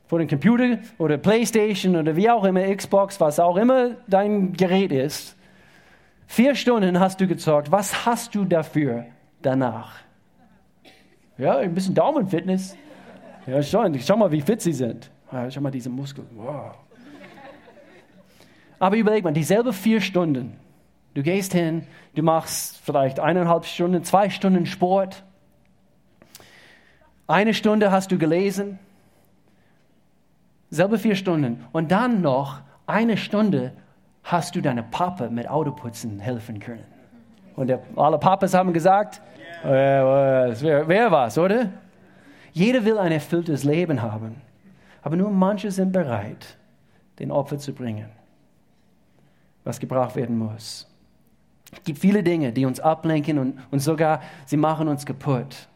vor 0.07 0.19
dem 0.19 0.29
Computer 0.29 0.79
oder 0.99 1.17
Playstation 1.17 1.97
oder 1.97 2.15
wie 2.15 2.31
auch 2.31 2.45
immer, 2.45 2.63
Xbox, 2.75 3.21
was 3.21 3.41
auch 3.41 3.57
immer 3.57 3.93
dein 4.07 4.53
Gerät 4.53 4.93
ist, 4.93 5.35
vier 6.27 6.55
Stunden 6.55 7.01
hast 7.01 7.21
du 7.21 7.27
gezockt, 7.27 7.73
was 7.73 8.07
hast 8.07 8.35
du 8.35 8.45
dafür 8.45 9.07
danach? 9.43 9.97
Ja, 11.37 11.57
ein 11.57 11.75
bisschen 11.75 11.95
Daumenfitness. 11.95 12.77
Ja, 13.47 13.61
schon. 13.63 13.99
Schau 13.99 14.17
mal, 14.17 14.31
wie 14.31 14.41
fit 14.41 14.63
sie 14.63 14.73
sind. 14.73 15.11
Ja, 15.33 15.51
schau 15.51 15.61
mal 15.61 15.71
diese 15.71 15.91
Muskeln. 15.91 16.29
Wow. 16.37 16.77
Aber 18.79 18.97
überleg 18.97 19.25
mal, 19.25 19.33
dieselbe 19.33 19.73
vier 19.73 20.01
Stunden. 20.01 20.57
Du 21.15 21.23
gehst 21.23 21.53
hin, 21.53 21.87
du 22.15 22.23
machst 22.23 22.79
vielleicht 22.79 23.21
eineinhalb 23.21 23.65
Stunden, 23.65 24.03
zwei 24.03 24.31
Stunden 24.31 24.67
Sport, 24.67 25.23
eine 27.27 27.55
Stunde 27.55 27.91
hast 27.91 28.13
du 28.13 28.19
gelesen, 28.19 28.79
selbe 30.71 30.99
vier 30.99 31.17
Stunden. 31.17 31.65
Und 31.73 31.91
dann 31.91 32.21
noch 32.21 32.61
eine 32.87 33.17
Stunde 33.17 33.73
hast 34.23 34.57
du 34.57 34.61
deine 34.61 34.83
Papa 34.83 35.29
mit 35.29 35.49
Autoputzen 35.49 36.19
helfen 36.19 36.59
können. 36.59 36.85
Und 37.57 37.69
der, 37.69 37.81
alle 37.97 38.19
Papas 38.19 38.53
haben 38.53 38.73
gesagt, 38.73 39.23
yeah. 39.65 40.49
äh, 40.49 40.61
wer, 40.61 40.89
wer 40.89 41.13
was, 41.13 41.39
oder? 41.39 41.71
Jeder 42.53 42.85
will 42.85 42.99
ein 42.99 43.13
erfülltes 43.13 43.65
Leben 43.65 44.03
haben. 44.03 44.41
Aber 45.03 45.17
nur 45.17 45.31
manche 45.31 45.71
sind 45.71 45.93
bereit, 45.93 46.57
den 47.19 47.31
Opfer 47.31 47.59
zu 47.59 47.73
bringen, 47.73 48.09
was 49.63 49.79
gebraucht 49.79 50.17
werden 50.17 50.37
muss. 50.39 50.91
Es 51.73 51.85
gibt 51.85 51.99
viele 51.99 52.23
Dinge, 52.23 52.53
die 52.53 52.67
uns 52.67 52.81
ablenken 52.81 53.39
und, 53.39 53.59
und 53.71 53.81
sogar 53.81 54.21
sie 54.47 54.57
machen 54.57 54.89
uns 54.89 55.05
kaputt. 55.07 55.69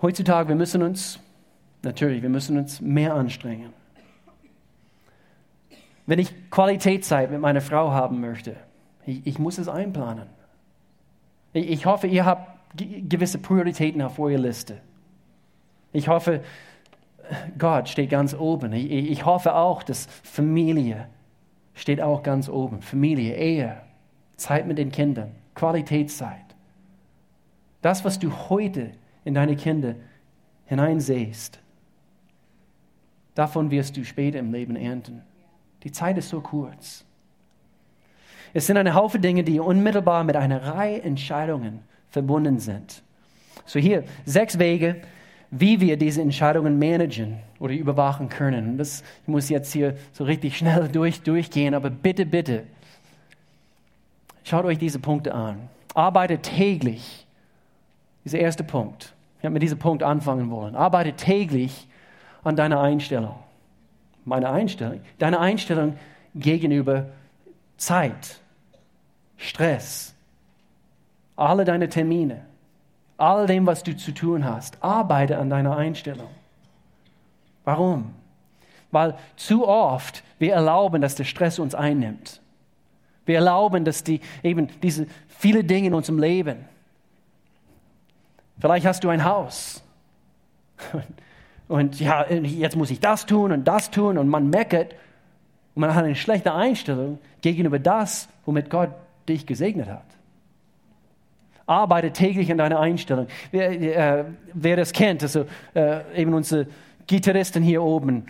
Heutzutage, 0.00 0.48
wir 0.48 0.56
müssen 0.56 0.82
uns, 0.82 1.18
natürlich, 1.82 2.22
wir 2.22 2.28
müssen 2.28 2.56
uns 2.56 2.80
mehr 2.80 3.14
anstrengen. 3.14 3.72
Wenn 6.06 6.18
ich 6.18 6.50
Qualitätszeit 6.50 7.30
mit 7.30 7.40
meiner 7.40 7.60
Frau 7.60 7.90
haben 7.90 8.20
möchte, 8.20 8.56
ich, 9.04 9.26
ich 9.26 9.38
muss 9.38 9.58
es 9.58 9.68
einplanen. 9.68 10.26
Ich, 11.52 11.68
ich 11.68 11.86
hoffe, 11.86 12.06
ihr 12.06 12.24
habt 12.24 12.58
gewisse 12.76 13.38
Prioritäten 13.38 14.00
auf 14.02 14.18
eurer 14.18 14.38
Liste. 14.38 14.80
Ich 15.92 16.08
hoffe, 16.08 16.42
Gott 17.58 17.88
steht 17.88 18.10
ganz 18.10 18.34
oben. 18.34 18.72
Ich, 18.72 18.90
ich 18.90 19.24
hoffe 19.24 19.54
auch, 19.54 19.82
dass 19.82 20.06
Familie 20.22 21.08
steht 21.74 22.00
auch 22.00 22.22
ganz 22.22 22.48
oben. 22.48 22.82
Familie, 22.82 23.36
Ehe, 23.36 23.76
Zeit 24.38 24.66
mit 24.66 24.78
den 24.78 24.90
Kindern, 24.90 25.32
Qualitätszeit. 25.54 26.56
Das, 27.82 28.04
was 28.04 28.18
du 28.18 28.32
heute 28.48 28.92
in 29.24 29.34
deine 29.34 29.56
Kinder 29.56 29.96
hineinsehst, 30.64 31.60
davon 33.34 33.70
wirst 33.70 33.96
du 33.96 34.04
später 34.04 34.38
im 34.38 34.52
Leben 34.52 34.76
ernten. 34.76 35.22
Die 35.82 35.92
Zeit 35.92 36.16
ist 36.16 36.30
so 36.30 36.40
kurz. 36.40 37.04
Es 38.54 38.66
sind 38.66 38.76
eine 38.76 38.94
Haufe 38.94 39.18
Dinge, 39.18 39.44
die 39.44 39.60
unmittelbar 39.60 40.24
mit 40.24 40.36
einer 40.36 40.62
Reihe 40.62 41.02
Entscheidungen 41.02 41.80
verbunden 42.08 42.58
sind. 42.58 43.02
So 43.66 43.78
hier 43.78 44.04
sechs 44.24 44.58
Wege, 44.58 45.02
wie 45.50 45.80
wir 45.80 45.96
diese 45.96 46.22
Entscheidungen 46.22 46.78
managen 46.78 47.38
oder 47.58 47.74
überwachen 47.74 48.28
können. 48.28 48.78
Das, 48.78 49.02
ich 49.22 49.28
muss 49.28 49.48
jetzt 49.48 49.72
hier 49.72 49.96
so 50.12 50.24
richtig 50.24 50.56
schnell 50.56 50.88
durch, 50.92 51.22
durchgehen, 51.22 51.74
aber 51.74 51.90
bitte, 51.90 52.26
bitte, 52.26 52.64
schaut 54.48 54.64
euch 54.64 54.78
diese 54.78 54.98
Punkte 54.98 55.34
an. 55.34 55.68
Arbeite 55.94 56.38
täglich. 56.38 57.26
Dieser 58.24 58.38
erste 58.38 58.64
Punkt. 58.64 59.14
Ich 59.38 59.44
habe 59.44 59.52
mit 59.52 59.62
diesem 59.62 59.78
Punkt 59.78 60.02
anfangen 60.02 60.50
wollen. 60.50 60.74
Arbeite 60.74 61.12
täglich 61.12 61.88
an 62.44 62.56
deiner 62.56 62.80
Einstellung. 62.80 63.36
Meine 64.24 64.50
Einstellung. 64.50 65.00
Deine 65.18 65.40
Einstellung 65.40 65.96
gegenüber 66.34 67.06
Zeit, 67.76 68.40
Stress, 69.36 70.14
alle 71.36 71.64
deine 71.64 71.88
Termine. 71.88 72.44
all 73.18 73.46
dem, 73.46 73.66
was 73.66 73.82
du 73.82 73.96
zu 73.96 74.12
tun 74.12 74.44
hast. 74.44 74.82
Arbeite 74.82 75.38
an 75.38 75.50
deiner 75.50 75.76
Einstellung. 75.76 76.28
Warum? 77.64 78.14
Weil 78.90 79.16
zu 79.36 79.66
oft 79.66 80.22
wir 80.38 80.54
erlauben, 80.54 81.02
dass 81.02 81.16
der 81.16 81.24
Stress 81.24 81.58
uns 81.58 81.74
einnimmt. 81.74 82.40
Wir 83.28 83.36
erlauben, 83.36 83.84
dass 83.84 84.02
die, 84.02 84.20
eben 84.42 84.68
diese 84.82 85.06
viele 85.28 85.62
Dinge 85.62 85.88
in 85.88 85.94
unserem 85.94 86.18
Leben. 86.18 86.64
Vielleicht 88.58 88.86
hast 88.86 89.04
du 89.04 89.10
ein 89.10 89.22
Haus. 89.22 89.82
Und 91.68 92.00
ja, 92.00 92.26
jetzt 92.30 92.74
muss 92.74 92.90
ich 92.90 93.00
das 93.00 93.26
tun 93.26 93.52
und 93.52 93.68
das 93.68 93.90
tun 93.90 94.16
und 94.16 94.26
man 94.26 94.48
meckert 94.48 94.94
und 95.74 95.82
man 95.82 95.94
hat 95.94 96.02
eine 96.02 96.16
schlechte 96.16 96.54
Einstellung 96.54 97.18
gegenüber 97.42 97.78
das, 97.78 98.26
womit 98.46 98.70
Gott 98.70 98.88
dich 99.28 99.44
gesegnet 99.44 99.86
hat. 99.86 100.06
Arbeite 101.66 102.10
täglich 102.10 102.50
an 102.50 102.56
deiner 102.56 102.80
Einstellung. 102.80 103.26
Wer, 103.50 103.70
äh, 104.20 104.24
wer 104.54 104.76
das 104.76 104.94
kennt, 104.94 105.22
also 105.22 105.44
äh, 105.74 106.00
eben 106.18 106.32
unsere 106.32 106.68
Gitarristen 107.06 107.62
hier 107.62 107.82
oben, 107.82 108.24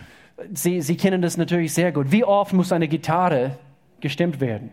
sie, 0.52 0.80
sie 0.80 0.96
kennen 0.96 1.22
das 1.22 1.36
natürlich 1.36 1.72
sehr 1.72 1.92
gut. 1.92 2.10
Wie 2.10 2.24
oft 2.24 2.52
muss 2.52 2.72
eine 2.72 2.88
Gitarre 2.88 3.52
gestimmt 4.00 4.40
werden? 4.40 4.72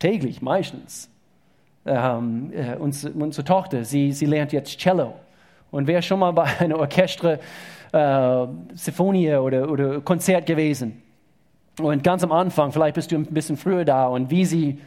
Täglich, 0.00 0.40
meistens. 0.40 1.10
Ähm, 1.84 2.52
äh, 2.52 2.74
unsere, 2.76 3.12
unsere, 3.12 3.44
Tochter, 3.44 3.84
sie, 3.84 4.12
sie 4.12 4.26
lernt 4.26 4.52
jetzt 4.52 4.78
Cello. 4.78 5.14
Und 5.70 5.86
wer 5.86 6.02
schon 6.02 6.18
mal 6.18 6.32
bei 6.32 6.44
einer 6.58 6.78
Orchester, 6.78 7.38
äh, 7.92 8.46
Sinfonie 8.74 9.34
oder, 9.34 9.70
oder 9.70 10.00
Konzert 10.00 10.46
gewesen? 10.46 11.02
Und 11.78 12.02
ganz 12.02 12.24
am 12.24 12.32
Anfang, 12.32 12.72
vielleicht 12.72 12.94
bist 12.94 13.12
du 13.12 13.16
ein 13.16 13.26
bisschen 13.26 13.56
früher 13.56 13.84
da 13.84 14.06
und 14.06 14.30
wie 14.30 14.44
sie 14.44 14.80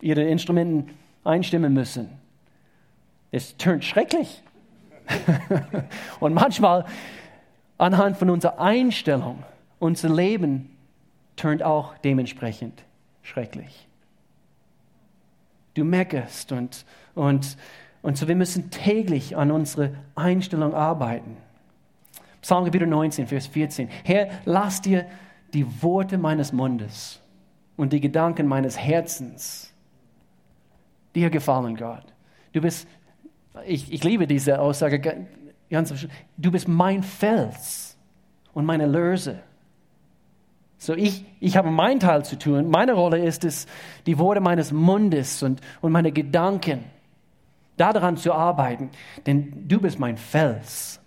ihre 0.00 0.22
Instrumente 0.22 0.92
einstimmen 1.24 1.74
müssen. 1.74 2.08
Es 3.32 3.56
tönt 3.56 3.84
schrecklich. 3.84 4.42
und 6.20 6.34
manchmal 6.34 6.84
anhand 7.76 8.16
von 8.16 8.30
unserer 8.30 8.60
Einstellung, 8.60 9.42
unser 9.80 10.08
Leben 10.08 10.76
tönt 11.34 11.64
auch 11.64 11.94
dementsprechend 11.98 12.84
schrecklich. 13.30 13.88
Du 15.74 15.84
meckerst 15.84 16.52
und, 16.52 16.84
und, 17.14 17.56
und 18.02 18.18
so 18.18 18.28
wir 18.28 18.34
müssen 18.34 18.70
täglich 18.70 19.36
an 19.36 19.50
unsere 19.50 19.94
Einstellung 20.14 20.74
arbeiten. 20.74 21.36
Psalm 22.42 22.64
19, 22.64 23.26
Vers 23.26 23.46
14. 23.46 23.88
Herr, 24.04 24.30
lass 24.44 24.82
dir 24.82 25.06
die 25.54 25.82
Worte 25.82 26.18
meines 26.18 26.52
Mundes 26.52 27.20
und 27.76 27.92
die 27.92 28.00
Gedanken 28.00 28.46
meines 28.46 28.78
Herzens 28.78 29.72
dir 31.14 31.30
gefallen, 31.30 31.76
Gott. 31.76 32.04
Du 32.52 32.60
bist, 32.60 32.88
ich, 33.66 33.92
ich 33.92 34.04
liebe 34.04 34.26
diese 34.26 34.60
Aussage 34.60 35.26
ganz, 35.70 36.06
du 36.36 36.50
bist 36.50 36.68
mein 36.68 37.02
Fels 37.02 37.96
und 38.54 38.64
meine 38.64 38.86
Löse. 38.86 39.40
So, 40.82 40.94
ich, 40.94 41.26
ich 41.40 41.58
habe 41.58 41.70
meinen 41.70 42.00
Teil 42.00 42.24
zu 42.24 42.38
tun. 42.38 42.70
Meine 42.70 42.94
Rolle 42.94 43.18
ist 43.22 43.44
es, 43.44 43.66
die 44.06 44.18
Worte 44.18 44.40
meines 44.40 44.72
Mundes 44.72 45.42
und, 45.42 45.60
und 45.82 45.92
meine 45.92 46.10
Gedanken 46.10 46.86
daran 47.76 48.16
zu 48.16 48.32
arbeiten. 48.32 48.88
Denn 49.26 49.68
du 49.68 49.78
bist 49.78 49.98
mein 49.98 50.16
Fels, 50.16 50.98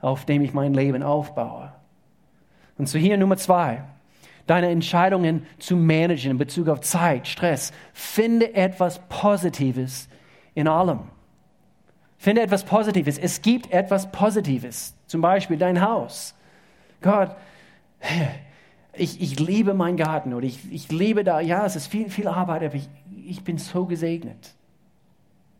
auf 0.00 0.26
dem 0.26 0.42
ich 0.42 0.54
mein 0.54 0.74
Leben 0.74 1.02
aufbaue. 1.02 1.72
Und 2.78 2.88
so 2.88 3.00
hier 3.00 3.18
Nummer 3.18 3.36
zwei 3.36 3.82
deine 4.46 4.68
Entscheidungen 4.68 5.44
zu 5.58 5.74
managen 5.74 6.30
in 6.30 6.38
Bezug 6.38 6.68
auf 6.68 6.80
Zeit, 6.80 7.26
Stress. 7.26 7.72
Finde 7.92 8.54
etwas 8.54 9.00
Positives 9.08 10.08
in 10.54 10.68
allem. 10.68 11.00
Finde 12.16 12.42
etwas 12.42 12.62
Positives. 12.62 13.18
Es 13.18 13.42
gibt 13.42 13.72
etwas 13.72 14.12
Positives. 14.12 14.94
Zum 15.08 15.20
Beispiel 15.20 15.56
dein 15.56 15.82
Haus. 15.82 16.32
Gott, 17.02 17.34
ich, 18.98 19.20
ich 19.20 19.38
liebe 19.38 19.74
meinen 19.74 19.96
Garten 19.96 20.34
oder 20.34 20.46
ich, 20.46 20.60
ich 20.72 20.90
liebe 20.90 21.24
da, 21.24 21.40
ja, 21.40 21.64
es 21.64 21.76
ist 21.76 21.86
viel, 21.86 22.10
viel 22.10 22.28
Arbeit, 22.28 22.62
aber 22.62 22.74
ich, 22.74 22.88
ich 23.24 23.44
bin 23.44 23.58
so 23.58 23.86
gesegnet. 23.86 24.54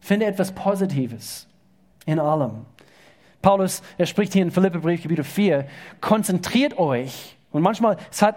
Finde 0.01 0.27
etwas 0.27 0.53
Positives 0.53 1.47
in 2.05 2.19
allem. 2.19 2.67
Paulus, 3.43 3.83
er 3.99 4.07
spricht 4.07 4.33
hier 4.33 4.43
in 4.43 4.51
Philipperbrief, 4.51 5.03
Kapitel 5.03 5.25
4, 5.25 5.67
konzentriert 6.01 6.79
euch. 6.79 7.37
Und 7.53 7.63
manchmal, 7.63 7.97
es 8.11 8.23
hat 8.23 8.37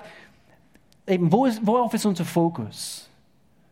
eben, 1.08 1.32
wo 1.32 1.46
ist, 1.46 1.66
worauf 1.66 1.94
ist 1.94 2.06
unser 2.06 2.26
Fokus? 2.26 3.10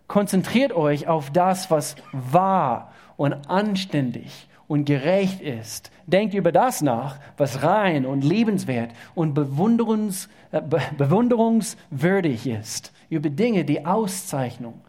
Konzentriert 0.08 0.74
euch 0.74 1.08
auf 1.08 1.32
das, 1.32 1.70
was 1.70 1.96
wahr 2.12 2.94
und 3.18 3.34
anständig 3.50 4.48
und 4.68 4.86
gerecht 4.86 5.42
ist. 5.42 5.92
Denkt 6.06 6.34
über 6.34 6.52
das 6.52 6.82
nach, 6.82 7.20
was 7.38 7.64
rein 7.64 8.06
und 8.06 8.24
liebenswert 8.24 8.92
und 9.16 9.34
bewunderungs, 9.34 10.30
äh, 10.52 10.62
bewunderungswürdig 10.98 12.48
ist. 12.48 12.94
Über 13.10 13.30
Dinge, 13.30 13.66
die 13.66 13.86
Auszeichnung 13.86 14.82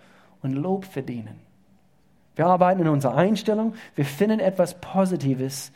und 0.42 0.52
Lob 0.52 0.84
verdienen. 0.84 1.36
Wir 2.36 2.46
arbeiten 2.46 2.80
in 2.80 2.88
unserer 2.88 3.16
Einstellung. 3.16 3.74
Wir 3.94 4.04
finden 4.04 4.40
etwas 4.40 4.80
Positives 4.80 5.72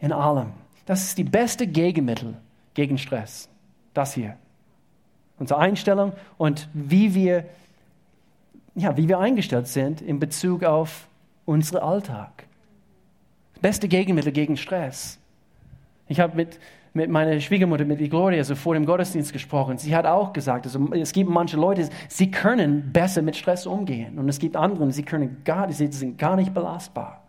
in 0.00 0.12
allem. 0.12 0.52
Das 0.86 1.02
ist 1.04 1.18
die 1.18 1.24
beste 1.24 1.66
Gegenmittel 1.66 2.36
gegen 2.74 2.98
Stress. 2.98 3.48
Das 3.94 4.14
hier 4.14 4.36
unsere 5.38 5.60
Einstellung 5.60 6.12
und 6.36 6.68
wie 6.72 7.14
wir, 7.14 7.44
ja, 8.74 8.96
wie 8.96 9.08
wir 9.08 9.18
eingestellt 9.18 9.68
sind 9.68 10.00
in 10.00 10.20
Bezug 10.20 10.64
auf 10.64 11.08
unseren 11.44 11.82
Alltag. 11.82 12.46
Beste 13.64 13.88
Gegenmittel 13.88 14.30
gegen 14.30 14.58
Stress. 14.58 15.18
Ich 16.06 16.20
habe 16.20 16.36
mit, 16.36 16.60
mit 16.92 17.08
meiner 17.08 17.40
Schwiegermutter, 17.40 17.86
mit 17.86 17.98
Gloria, 18.10 18.44
so 18.44 18.54
vor 18.56 18.74
dem 18.74 18.84
Gottesdienst 18.84 19.32
gesprochen. 19.32 19.78
Sie 19.78 19.96
hat 19.96 20.04
auch 20.04 20.34
gesagt, 20.34 20.66
also 20.66 20.86
es 20.92 21.14
gibt 21.14 21.30
manche 21.30 21.56
Leute, 21.56 21.88
sie 22.08 22.30
können 22.30 22.92
besser 22.92 23.22
mit 23.22 23.36
Stress 23.36 23.66
umgehen. 23.66 24.18
Und 24.18 24.28
es 24.28 24.38
gibt 24.38 24.54
andere, 24.54 24.92
sie 24.92 25.02
können 25.02 25.40
gar, 25.46 25.72
sie 25.72 25.90
sind 25.90 26.18
gar 26.18 26.36
nicht 26.36 26.52
belastbar. 26.52 27.22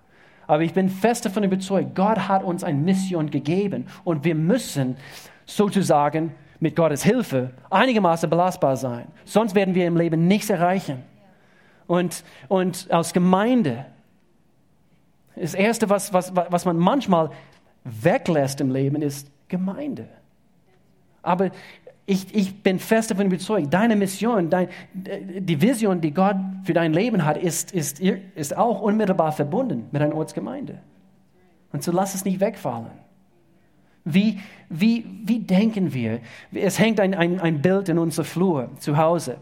Aber 0.45 0.61
ich 0.61 0.73
bin 0.73 0.89
fest 0.89 1.23
davon 1.23 1.45
überzeugt, 1.45 1.95
Gott 1.95 2.27
hat 2.27 2.43
uns 2.43 2.65
eine 2.65 2.79
Mission 2.79 3.31
gegeben 3.31 3.85
und 4.03 4.25
wir 4.25 4.35
müssen 4.35 4.97
sozusagen 5.45 6.35
mit 6.59 6.75
Gottes 6.75 7.01
Hilfe 7.01 7.51
einigermaßen 7.69 8.29
belastbar 8.29 8.75
sein. 8.75 9.05
Sonst 9.23 9.55
werden 9.55 9.73
wir 9.73 9.87
im 9.87 9.95
Leben 9.95 10.27
nichts 10.27 10.49
erreichen. 10.49 11.01
Und, 11.87 12.25
und 12.49 12.91
als 12.91 13.13
Gemeinde, 13.13 13.85
das 15.35 15.53
Erste, 15.53 15.89
was, 15.89 16.13
was, 16.13 16.35
was 16.35 16.65
man 16.65 16.77
manchmal 16.77 17.31
weglässt 17.83 18.61
im 18.61 18.71
Leben, 18.71 19.01
ist 19.01 19.29
Gemeinde. 19.47 20.07
Aber 21.21 21.51
ich, 22.05 22.33
ich 22.35 22.61
bin 22.61 22.77
fest 22.79 23.11
davon 23.11 23.27
überzeugt, 23.27 23.73
deine 23.73 23.95
Mission, 23.95 24.49
dein, 24.49 24.69
die 24.93 25.59
Vision, 25.61 26.01
die 26.01 26.13
Gott 26.13 26.37
für 26.63 26.73
dein 26.73 26.93
Leben 26.93 27.25
hat, 27.25 27.37
ist, 27.37 27.71
ist, 27.71 27.99
ist 27.99 28.55
auch 28.55 28.81
unmittelbar 28.81 29.31
verbunden 29.31 29.87
mit 29.91 30.01
einer 30.01 30.15
Ortsgemeinde. 30.15 30.79
Und 31.71 31.83
so 31.83 31.91
lass 31.91 32.13
es 32.13 32.23
nicht 32.23 32.39
wegfallen. 32.39 32.91
Wie, 34.03 34.39
wie, 34.69 35.05
wie 35.23 35.39
denken 35.39 35.93
wir? 35.93 36.19
Es 36.53 36.77
hängt 36.77 36.99
ein, 36.99 37.15
ein, 37.15 37.39
ein 37.39 37.61
Bild 37.61 37.89
in 37.89 37.97
unserer 37.97 38.25
Flur 38.25 38.69
zu 38.77 38.97
Hause. 38.97 39.37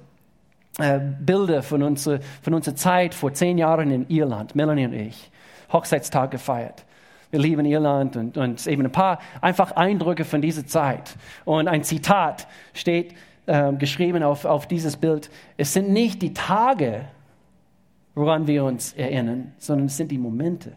Äh, 0.80 1.00
Bilder 1.20 1.62
von, 1.62 1.84
unsere, 1.84 2.22
von 2.42 2.54
unserer 2.54 2.76
Zeit 2.76 3.14
vor 3.14 3.34
zehn 3.34 3.58
Jahren 3.58 3.92
in 3.92 4.08
Irland, 4.08 4.56
Melanie 4.56 4.86
und 4.86 4.94
ich. 4.94 5.30
Hochzeitstag 5.74 6.32
gefeiert. 6.32 6.86
Wir 7.32 7.40
lieben 7.40 7.66
Irland 7.66 8.16
und, 8.16 8.38
und 8.38 8.66
eben 8.68 8.86
ein 8.86 8.92
paar 8.92 9.20
einfach 9.42 9.72
Eindrücke 9.72 10.24
von 10.24 10.40
dieser 10.42 10.68
Zeit. 10.68 11.16
Und 11.46 11.68
ein 11.68 11.84
Zitat 11.84 12.48
steht 12.74 13.16
äh, 13.48 13.74
geschrieben 13.74 14.22
auf, 14.22 14.46
auf 14.46 14.68
dieses 14.68 14.98
Bild. 14.98 15.32
Es 15.58 15.74
sind 15.74 15.90
nicht 15.90 16.22
die 16.22 16.34
Tage, 16.34 17.06
woran 18.14 18.46
wir 18.46 18.64
uns 18.64 18.94
erinnern, 18.94 19.52
sondern 19.58 19.88
es 19.88 19.98
sind 19.98 20.12
die 20.12 20.20
Momente. 20.20 20.74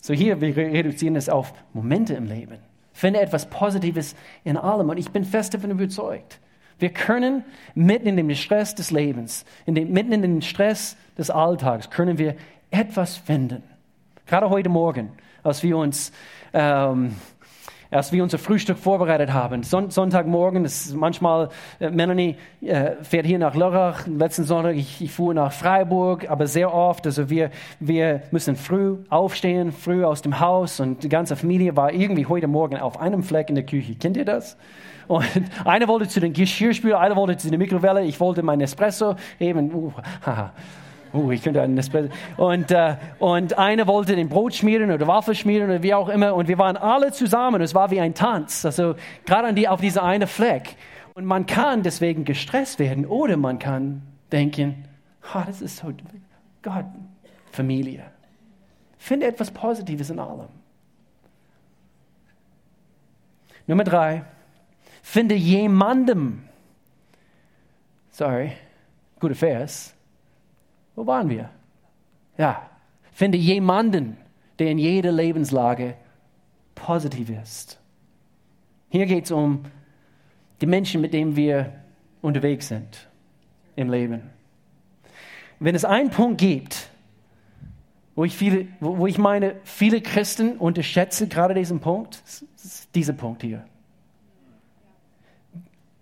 So 0.00 0.14
hier, 0.14 0.40
wir 0.40 0.56
reduzieren 0.56 1.16
es 1.16 1.28
auf 1.28 1.52
Momente 1.74 2.14
im 2.14 2.24
Leben. 2.24 2.58
Finde 2.94 3.20
etwas 3.20 3.46
Positives 3.50 4.16
in 4.42 4.56
allem. 4.56 4.88
Und 4.88 4.98
ich 4.98 5.10
bin 5.10 5.24
fest 5.24 5.52
davon 5.52 5.70
überzeugt. 5.70 6.40
Wir 6.78 6.88
können 6.88 7.44
mitten 7.74 8.08
in 8.08 8.16
dem 8.16 8.34
Stress 8.34 8.74
des 8.74 8.90
Lebens, 8.90 9.44
in 9.66 9.74
dem, 9.74 9.92
mitten 9.92 10.12
in 10.12 10.22
dem 10.22 10.40
Stress 10.40 10.96
des 11.18 11.30
Alltags, 11.30 11.90
können 11.90 12.16
wir 12.16 12.36
etwas 12.70 13.18
finden. 13.18 13.62
Gerade 14.30 14.48
heute 14.48 14.68
Morgen, 14.68 15.10
als 15.42 15.60
wir 15.64 15.76
uns 15.76 16.12
ähm, 16.52 17.16
als 17.90 18.12
wir 18.12 18.22
unser 18.22 18.38
Frühstück 18.38 18.78
vorbereitet 18.78 19.32
haben. 19.32 19.64
Son 19.64 19.90
Sonntagmorgen, 19.90 20.64
ist 20.64 20.94
manchmal, 20.94 21.48
äh, 21.80 21.90
Melanie 21.90 22.36
äh, 22.60 22.92
fährt 23.02 23.26
hier 23.26 23.40
nach 23.40 23.56
Lörrach, 23.56 24.06
letzten 24.06 24.44
Sonntag, 24.44 24.76
ich, 24.76 25.02
ich, 25.02 25.10
fuhr 25.10 25.34
nach 25.34 25.52
Freiburg, 25.52 26.30
aber 26.30 26.46
sehr 26.46 26.72
oft, 26.72 27.06
also 27.06 27.28
wir, 27.28 27.50
wir 27.80 28.22
müssen 28.30 28.54
früh 28.54 28.98
aufstehen, 29.08 29.72
früh 29.72 30.04
aus 30.04 30.22
dem 30.22 30.38
Haus 30.38 30.78
und 30.78 31.02
die 31.02 31.08
ganze 31.08 31.34
Familie 31.34 31.76
war 31.76 31.92
irgendwie 31.92 32.26
heute 32.26 32.46
Morgen 32.46 32.76
auf 32.76 33.00
einem 33.00 33.24
Fleck 33.24 33.48
in 33.48 33.56
der 33.56 33.66
Küche. 33.66 33.96
Kennt 33.96 34.16
ihr 34.16 34.24
das? 34.24 34.56
Und 35.08 35.26
einer 35.64 35.88
wollte 35.88 36.06
zu 36.06 36.20
den 36.20 36.34
Geschirrspüler, 36.34 37.00
einer 37.00 37.16
wollte 37.16 37.36
zu 37.36 37.48
der 37.48 37.58
Mikrowelle, 37.58 38.04
ich 38.04 38.20
wollte 38.20 38.44
meinen 38.44 38.60
Espresso, 38.60 39.16
eben, 39.40 39.74
uh, 39.74 39.92
haha. 40.24 40.52
Uh, 41.12 41.32
ich 41.32 41.42
könnte 41.42 41.60
einen 41.60 41.76
Espresso. 41.76 42.08
Und, 42.36 42.70
äh, 42.70 42.96
und 43.18 43.58
einer 43.58 43.86
wollte 43.86 44.14
den 44.14 44.28
Brot 44.28 44.54
schmieren 44.54 44.90
oder 44.90 45.06
Waffel 45.06 45.34
schmieren 45.34 45.70
oder 45.70 45.82
wie 45.82 45.94
auch 45.94 46.08
immer. 46.08 46.34
Und 46.34 46.48
wir 46.48 46.58
waren 46.58 46.76
alle 46.76 47.12
zusammen. 47.12 47.60
Es 47.60 47.74
war 47.74 47.90
wie 47.90 48.00
ein 48.00 48.14
Tanz. 48.14 48.64
Also 48.64 48.94
gerade 49.26 49.48
an 49.48 49.56
die, 49.56 49.68
auf 49.68 49.80
dieser 49.80 50.02
eine 50.02 50.26
Fleck. 50.26 50.76
Und 51.14 51.24
man 51.24 51.46
kann 51.46 51.82
deswegen 51.82 52.24
gestresst 52.24 52.78
werden 52.78 53.06
oder 53.06 53.36
man 53.36 53.58
kann 53.58 54.02
denken, 54.30 54.84
oh, 55.34 55.42
das 55.46 55.60
ist 55.60 55.78
so, 55.78 55.92
Gott, 56.62 56.84
Familie. 57.50 58.04
Finde 58.98 59.26
etwas 59.26 59.50
Positives 59.50 60.10
in 60.10 60.18
allem. 60.18 60.48
Nummer 63.66 63.84
drei, 63.84 64.24
finde 65.02 65.34
jemandem, 65.34 66.42
sorry, 68.10 68.52
guter 69.20 69.34
Vers, 69.34 69.94
wo 71.00 71.06
waren 71.06 71.30
wir? 71.30 71.48
Ja, 72.36 72.68
finde 73.10 73.38
jemanden, 73.38 74.18
der 74.58 74.70
in 74.70 74.76
jeder 74.76 75.10
Lebenslage 75.10 75.94
positiv 76.74 77.30
ist. 77.30 77.80
Hier 78.90 79.06
geht 79.06 79.24
es 79.24 79.30
um 79.30 79.64
die 80.60 80.66
Menschen, 80.66 81.00
mit 81.00 81.14
denen 81.14 81.36
wir 81.36 81.72
unterwegs 82.20 82.68
sind 82.68 83.08
im 83.76 83.88
Leben. 83.88 84.28
Wenn 85.58 85.74
es 85.74 85.86
einen 85.86 86.10
Punkt 86.10 86.38
gibt, 86.38 86.90
wo 88.14 88.24
ich, 88.24 88.36
viele, 88.36 88.68
wo 88.80 89.06
ich 89.06 89.16
meine, 89.16 89.54
viele 89.64 90.02
Christen 90.02 90.58
unterschätze 90.58 91.28
gerade 91.28 91.54
diesen 91.54 91.80
Punkt, 91.80 92.22
ist 92.26 92.94
dieser 92.94 93.14
Punkt 93.14 93.40
hier. 93.40 93.64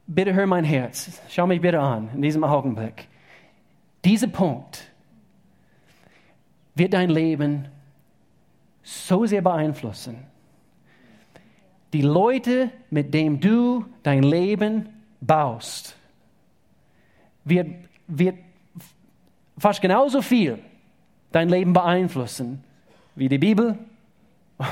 Bitte 0.09 0.35
hör 0.35 0.47
mein 0.49 0.65
Herz, 0.65 1.21
schau 1.29 1.47
mich 1.47 1.61
bitte 1.61 1.79
an 1.79 2.09
in 2.17 2.23
diesem 2.23 2.43
Augenblick. 2.43 3.07
Dieser 4.05 4.29
Punkt 4.29 4.88
wird 6.79 6.95
dein 6.95 7.11
Leben 7.11 7.69
so 8.83 9.27
sehr 9.27 9.43
beeinflussen. 9.43 10.17
Die 11.93 12.03
Leute, 12.03 12.71
mit 12.91 13.13
denen 13.13 13.41
du 13.41 13.85
dein 14.03 14.23
Leben 14.23 14.89
baust, 15.21 15.97
wird, 17.45 17.69
wird 18.07 18.37
fast 19.59 19.81
genauso 19.81 20.23
viel 20.23 20.59
dein 21.33 21.49
Leben 21.49 21.73
beeinflussen 21.73 22.63
wie 23.15 23.29
die 23.29 23.39
Bibel 23.39 23.77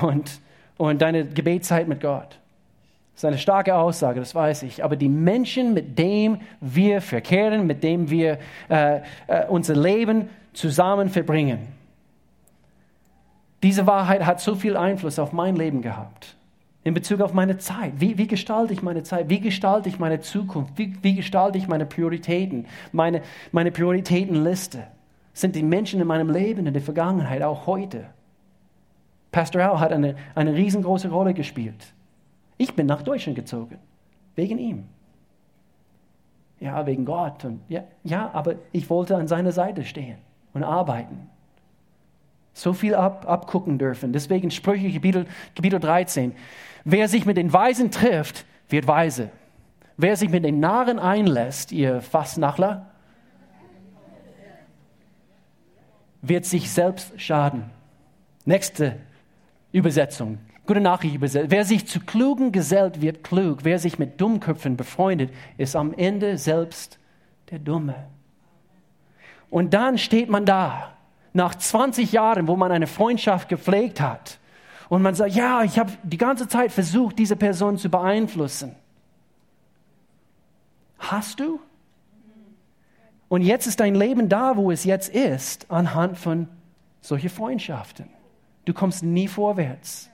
und, 0.03 0.41
und 0.77 1.03
deine 1.03 1.27
Gebetszeit 1.27 1.89
mit 1.89 2.01
Gott. 2.01 2.39
Das 3.15 3.21
ist 3.21 3.25
eine 3.25 3.39
starke 3.39 3.75
Aussage, 3.75 4.21
das 4.21 4.35
weiß 4.35 4.63
ich. 4.65 4.85
Aber 4.85 4.95
die 4.95 5.09
Menschen, 5.09 5.73
mit 5.73 5.99
denen 5.99 6.43
wir 6.61 7.01
verkehren, 7.01 7.67
mit 7.67 7.83
denen 7.83 8.11
wir 8.11 8.39
äh, 8.69 9.01
äh, 9.27 9.47
unser 9.49 9.75
Leben 9.75 10.29
zusammen 10.53 11.09
verbringen, 11.09 11.76
diese 13.63 13.87
Wahrheit 13.87 14.27
hat 14.27 14.41
so 14.41 14.55
viel 14.55 14.77
Einfluss 14.77 15.19
auf 15.19 15.33
mein 15.33 15.57
Leben 15.57 15.83
gehabt. 15.83 16.37
In 16.85 16.95
Bezug 16.95 17.21
auf 17.21 17.33
meine 17.33 17.59
Zeit. 17.59 17.95
Wie, 17.99 18.17
wie 18.17 18.29
gestalte 18.29 18.73
ich 18.73 18.83
meine 18.83 19.03
Zeit? 19.03 19.29
Wie 19.29 19.41
gestalte 19.41 19.89
ich 19.89 19.99
meine 19.99 20.21
Zukunft? 20.21 20.79
Wie, 20.79 20.97
wie 21.03 21.17
gestalte 21.17 21.59
ich 21.59 21.67
meine 21.67 21.85
Prioritäten? 21.85 22.67
Meine, 22.93 23.23
meine 23.51 23.73
Prioritätenliste 23.73 24.87
sind 25.33 25.57
die 25.57 25.63
Menschen 25.63 26.01
in 26.01 26.07
meinem 26.07 26.31
Leben, 26.31 26.67
in 26.67 26.73
der 26.73 26.83
Vergangenheit, 26.83 27.43
auch 27.43 27.67
heute. 27.67 28.07
Pastor 29.33 29.63
Al 29.63 29.81
hat 29.81 29.93
eine, 29.93 30.15
eine 30.35 30.55
riesengroße 30.55 31.11
Rolle 31.11 31.35
gespielt. 31.35 31.93
Ich 32.57 32.75
bin 32.75 32.87
nach 32.87 33.03
Deutschland 33.03 33.37
gezogen, 33.37 33.79
wegen 34.35 34.59
ihm. 34.59 34.85
Ja, 36.59 36.87
wegen 36.87 37.05
Gott. 37.05 37.45
Und 37.45 37.61
ja, 37.69 37.83
ja, 38.03 38.31
aber 38.33 38.55
ich 38.73 38.89
wollte 38.89 39.17
an 39.17 39.29
seiner 39.29 39.53
Seite 39.53 39.85
stehen 39.85 40.19
und 40.55 40.63
arbeiten. 40.63 41.29
So 42.57 42.73
viel 42.73 42.95
ab, 42.95 43.29
abgucken 43.29 43.77
dürfen. 43.77 44.15
Deswegen 44.15 44.51
Sprüche 44.51 44.91
Kapitel, 44.91 45.27
Kapitel 45.55 45.79
13. 45.79 46.35
Wer 46.85 47.07
sich 47.07 47.27
mit 47.27 47.37
den 47.37 47.53
Weisen 47.53 47.91
trifft, 47.91 48.47
wird 48.71 48.87
weise. 48.87 49.29
Wer 49.99 50.17
sich 50.17 50.31
mit 50.31 50.43
den 50.43 50.59
Narren 50.59 50.99
einlässt, 50.99 51.71
ihr 51.71 52.01
Fassnachler, 52.01 52.87
wird 56.23 56.47
sich 56.47 56.71
selbst 56.71 57.21
schaden. 57.21 57.65
Nächste 58.47 58.97
Übersetzung. 59.71 60.39
Gute 60.67 60.81
Nachricht 60.81 61.15
übersetzt. 61.15 61.51
Wer 61.51 61.67
sich 61.67 61.87
zu 61.87 62.01
Klugen 62.01 62.53
gesellt, 62.53 63.03
wird 63.03 63.23
klug. 63.23 63.65
Wer 63.65 63.79
sich 63.79 63.99
mit 63.99 64.19
Dummköpfen 64.19 64.79
befreundet, 64.79 65.31
ist 65.59 65.77
am 65.77 65.93
Ende 65.93 66.39
selbst 66.39 66.99
der 67.51 67.59
Dumme. 67.59 68.07
Und 69.51 69.75
dann 69.75 69.99
steht 69.99 70.31
man 70.31 70.47
da, 70.47 70.96
nach 71.37 71.55
20 71.55 72.13
Jahren, 72.13 72.49
wo 72.49 72.57
man 72.57 72.73
eine 72.73 72.87
Freundschaft 72.87 73.49
gepflegt 73.49 74.01
hat, 74.01 74.39
und 74.89 75.03
man 75.03 75.15
sagt, 75.15 75.35
ja, 75.35 75.65
ich 75.65 75.79
habe 75.79 75.93
die 76.05 76.17
ganze 76.17 76.47
Zeit 76.47 76.71
versucht, 76.71 77.19
diese 77.19 77.35
Person 77.35 77.77
zu 77.77 77.89
beeinflussen. 77.89 78.77
Hast 80.99 81.41
du? 81.41 81.61
Und 83.29 83.43
jetzt 83.43 83.67
ist 83.67 83.81
dein 83.81 83.97
Leben 83.97 84.29
da, 84.29 84.57
wo 84.57 84.71
es 84.71 84.85
jetzt 84.85 85.13
ist, 85.13 85.69
anhand 85.71 86.19
von 86.19 86.49
solchen 87.01 87.31
Freundschaften. 87.31 88.09
Du 88.65 88.73
kommst 88.73 89.03
nie 89.03 89.27
vorwärts. 89.27 90.09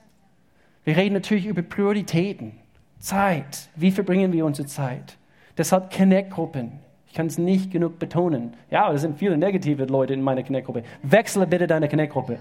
Wir 0.83 0.97
reden 0.97 1.13
natürlich 1.13 1.45
über 1.45 1.61
Prioritäten, 1.61 2.53
Zeit. 2.97 3.69
Wie 3.75 3.91
verbringen 3.91 4.33
wir 4.33 4.45
unsere 4.45 4.67
Zeit? 4.67 5.17
Deshalb 5.55 5.95
Connect-Gruppen. 5.95 6.79
Ich 7.13 7.17
kann 7.17 7.27
es 7.27 7.37
nicht 7.37 7.69
genug 7.69 7.99
betonen. 7.99 8.55
Ja, 8.71 8.91
es 8.91 9.01
sind 9.01 9.19
viele 9.19 9.37
negative 9.37 9.85
Leute 9.85 10.15
in 10.15 10.23
meiner 10.23 10.41
Connect-Gruppe. 10.41 10.81
Wechsle 11.03 11.45
bitte 11.45 11.67
deine 11.67 11.87
Connect-Gruppe. 11.87 12.39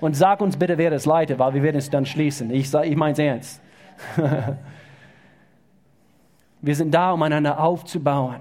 Und 0.00 0.14
sag 0.14 0.40
uns 0.40 0.56
bitte, 0.56 0.78
wer 0.78 0.90
das 0.90 1.06
leitet, 1.06 1.40
weil 1.40 1.54
wir 1.54 1.64
werden 1.64 1.78
es 1.78 1.90
dann 1.90 2.06
schließen. 2.06 2.52
Ich, 2.52 2.72
ich 2.72 2.96
meine 2.96 3.14
es 3.14 3.18
ernst. 3.18 3.60
wir 6.60 6.76
sind 6.76 6.94
da, 6.94 7.10
um 7.10 7.20
einander 7.24 7.58
aufzubauen 7.58 8.36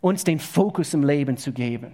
uns 0.00 0.24
den 0.24 0.40
Fokus 0.40 0.92
im 0.92 1.04
Leben 1.04 1.36
zu 1.36 1.52
geben, 1.52 1.92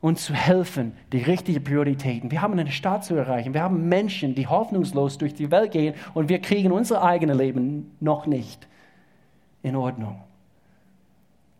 uns 0.00 0.26
zu 0.26 0.32
helfen, 0.32 0.92
die 1.12 1.22
richtigen 1.22 1.64
Prioritäten. 1.64 2.30
Wir 2.30 2.40
haben 2.40 2.56
eine 2.56 2.70
Stadt 2.70 3.04
zu 3.04 3.16
erreichen. 3.16 3.52
Wir 3.52 3.62
haben 3.64 3.88
Menschen, 3.88 4.36
die 4.36 4.46
hoffnungslos 4.46 5.18
durch 5.18 5.34
die 5.34 5.50
Welt 5.50 5.72
gehen 5.72 5.96
und 6.14 6.28
wir 6.28 6.38
kriegen 6.38 6.70
unser 6.70 7.02
eigenes 7.02 7.36
Leben 7.36 7.96
noch 7.98 8.26
nicht 8.26 8.68
in 9.64 9.74
Ordnung. 9.74 10.20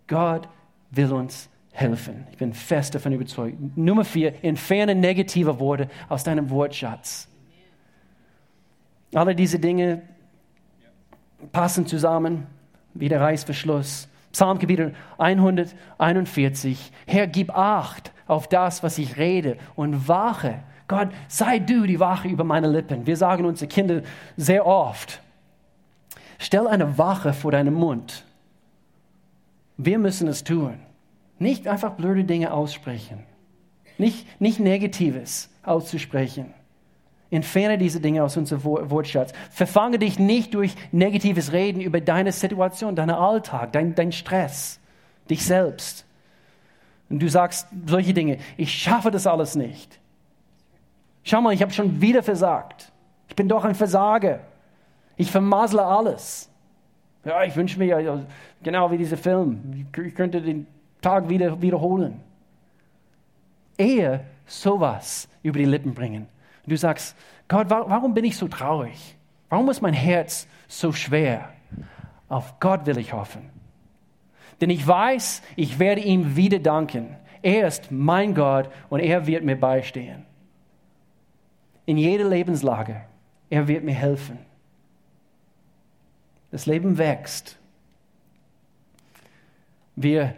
Gott 0.07 0.49
will 0.91 1.13
uns 1.13 1.49
helfen. 1.73 2.27
Ich 2.31 2.39
bin 2.39 2.53
fest 2.53 2.95
davon 2.95 3.13
überzeugt. 3.13 3.57
Nummer 3.77 4.05
vier, 4.05 4.45
entferne 4.45 4.95
negative 4.95 5.59
Worte 5.59 5.89
aus 6.09 6.23
deinem 6.25 6.51
Wortschatz. 6.51 7.29
Alle 9.13 9.35
diese 9.35 9.59
Dinge 9.59 10.03
passen 11.53 11.87
zusammen 11.87 12.47
wie 12.95 13.09
der 13.09 13.21
Reißverschluss. 13.21 14.09
Psalmkapitel 14.33 14.95
141. 15.19 16.93
Herr, 17.07 17.27
gib 17.27 17.57
Acht 17.57 18.13
auf 18.27 18.49
das, 18.49 18.83
was 18.83 18.99
ich 18.99 19.17
rede 19.17 19.57
und 19.77 20.09
wache. 20.09 20.63
Gott, 20.89 21.09
sei 21.29 21.59
du 21.59 21.87
die 21.87 22.01
Wache 22.01 22.29
über 22.29 22.45
meine 22.45 22.69
Lippen. 22.69 23.07
Wir 23.07 23.17
sagen 23.17 23.45
unsere 23.45 23.69
Kinder 23.69 24.03
sehr 24.37 24.67
oft, 24.67 25.21
stell 26.39 26.67
eine 26.67 26.99
Wache 26.99 27.33
vor 27.33 27.53
deinem 27.53 27.75
Mund. 27.75 28.25
Wir 29.77 29.99
müssen 29.99 30.29
es 30.29 30.45
tun. 30.45 30.79
Nicht 31.39 31.67
einfach 31.67 31.93
blöde 31.93 32.25
Dinge 32.25 32.53
aussprechen. 32.53 33.25
Nicht, 33.99 34.41
nicht 34.41 34.61
Negatives 34.61 35.51
auszusprechen. 35.63 36.55
Entferne 37.31 37.79
diese 37.79 38.01
Dinge 38.01 38.23
aus 38.23 38.37
unserem 38.37 38.65
Wortschatz. 38.65 39.33
Verfange 39.51 39.99
dich 39.99 40.19
nicht 40.19 40.55
durch 40.55 40.75
negatives 40.93 41.53
Reden 41.53 41.81
über 41.81 42.01
deine 42.01 42.31
Situation, 42.31 42.95
deinen 42.95 43.11
Alltag, 43.11 43.73
dein, 43.73 43.95
dein 43.95 44.13
Stress, 44.13 44.79
dich 45.29 45.45
selbst. 45.45 46.07
Und 47.11 47.21
du 47.21 47.29
sagst 47.29 47.67
solche 47.87 48.15
Dinge, 48.15 48.39
ich 48.57 48.73
schaffe 48.73 49.11
das 49.11 49.27
alles 49.27 49.57
nicht. 49.57 49.99
Schau 51.25 51.41
mal, 51.41 51.55
ich 51.55 51.63
habe 51.63 51.73
schon 51.73 52.01
wieder 52.01 52.23
versagt. 52.23 52.93
Ich 53.29 53.35
bin 53.35 53.49
doch 53.49 53.65
ein 53.65 53.75
Versager. 53.75 54.41
Ich 55.17 55.31
vermasle 55.31 55.85
alles. 55.85 56.51
Ja, 57.25 57.43
ich 57.45 57.57
wünsche 57.57 57.79
mir 57.79 58.27
genau 58.63 58.91
wie 58.91 58.99
dieser 58.99 59.17
Film. 59.17 59.87
Ich 60.05 60.15
könnte 60.15 60.43
den 60.43 60.67
Tag 61.01 61.29
wieder 61.29 61.61
wiederholen. 61.61 62.21
Ehe 63.79 64.21
sowas 64.47 65.29
über 65.43 65.59
die 65.59 65.65
Lippen 65.65 65.95
bringen 65.95 66.27
und 66.65 66.71
du 66.71 66.77
sagst, 66.77 67.17
Gott, 67.49 67.69
warum 67.71 68.15
bin 68.15 68.25
ich 68.25 68.37
so 68.37 68.49
traurig? 68.49 69.17
Warum 69.49 69.69
ist 69.71 69.83
mein 69.83 69.95
Herz 69.95 70.47
so 70.69 70.93
schwer? 70.93 71.51
Auf 72.29 72.59
Gott 72.61 72.87
will 72.87 72.99
ich 72.99 73.13
hoffen. 73.13 73.51
Denn 74.61 74.71
ich 74.71 74.87
weiß, 74.87 75.43
ich 75.57 75.79
werde 75.79 76.01
ihm 76.01 76.37
wieder 76.37 76.59
danken. 76.59 77.17
Er 77.43 77.67
ist 77.67 77.91
mein 77.91 78.35
Gott 78.35 78.71
und 78.89 79.01
er 79.01 79.27
wird 79.27 79.45
mir 79.45 79.57
beistehen. 79.57 80.25
In 81.87 81.99
jeder 81.99 82.29
Lebenslage. 82.29 83.03
Er 83.51 83.69
wird 83.69 83.85
mir 83.85 83.95
helfen. 83.95 84.39
Das 86.55 86.67
Leben 86.67 86.99
wächst. 86.99 87.59
Wir, 89.97 90.37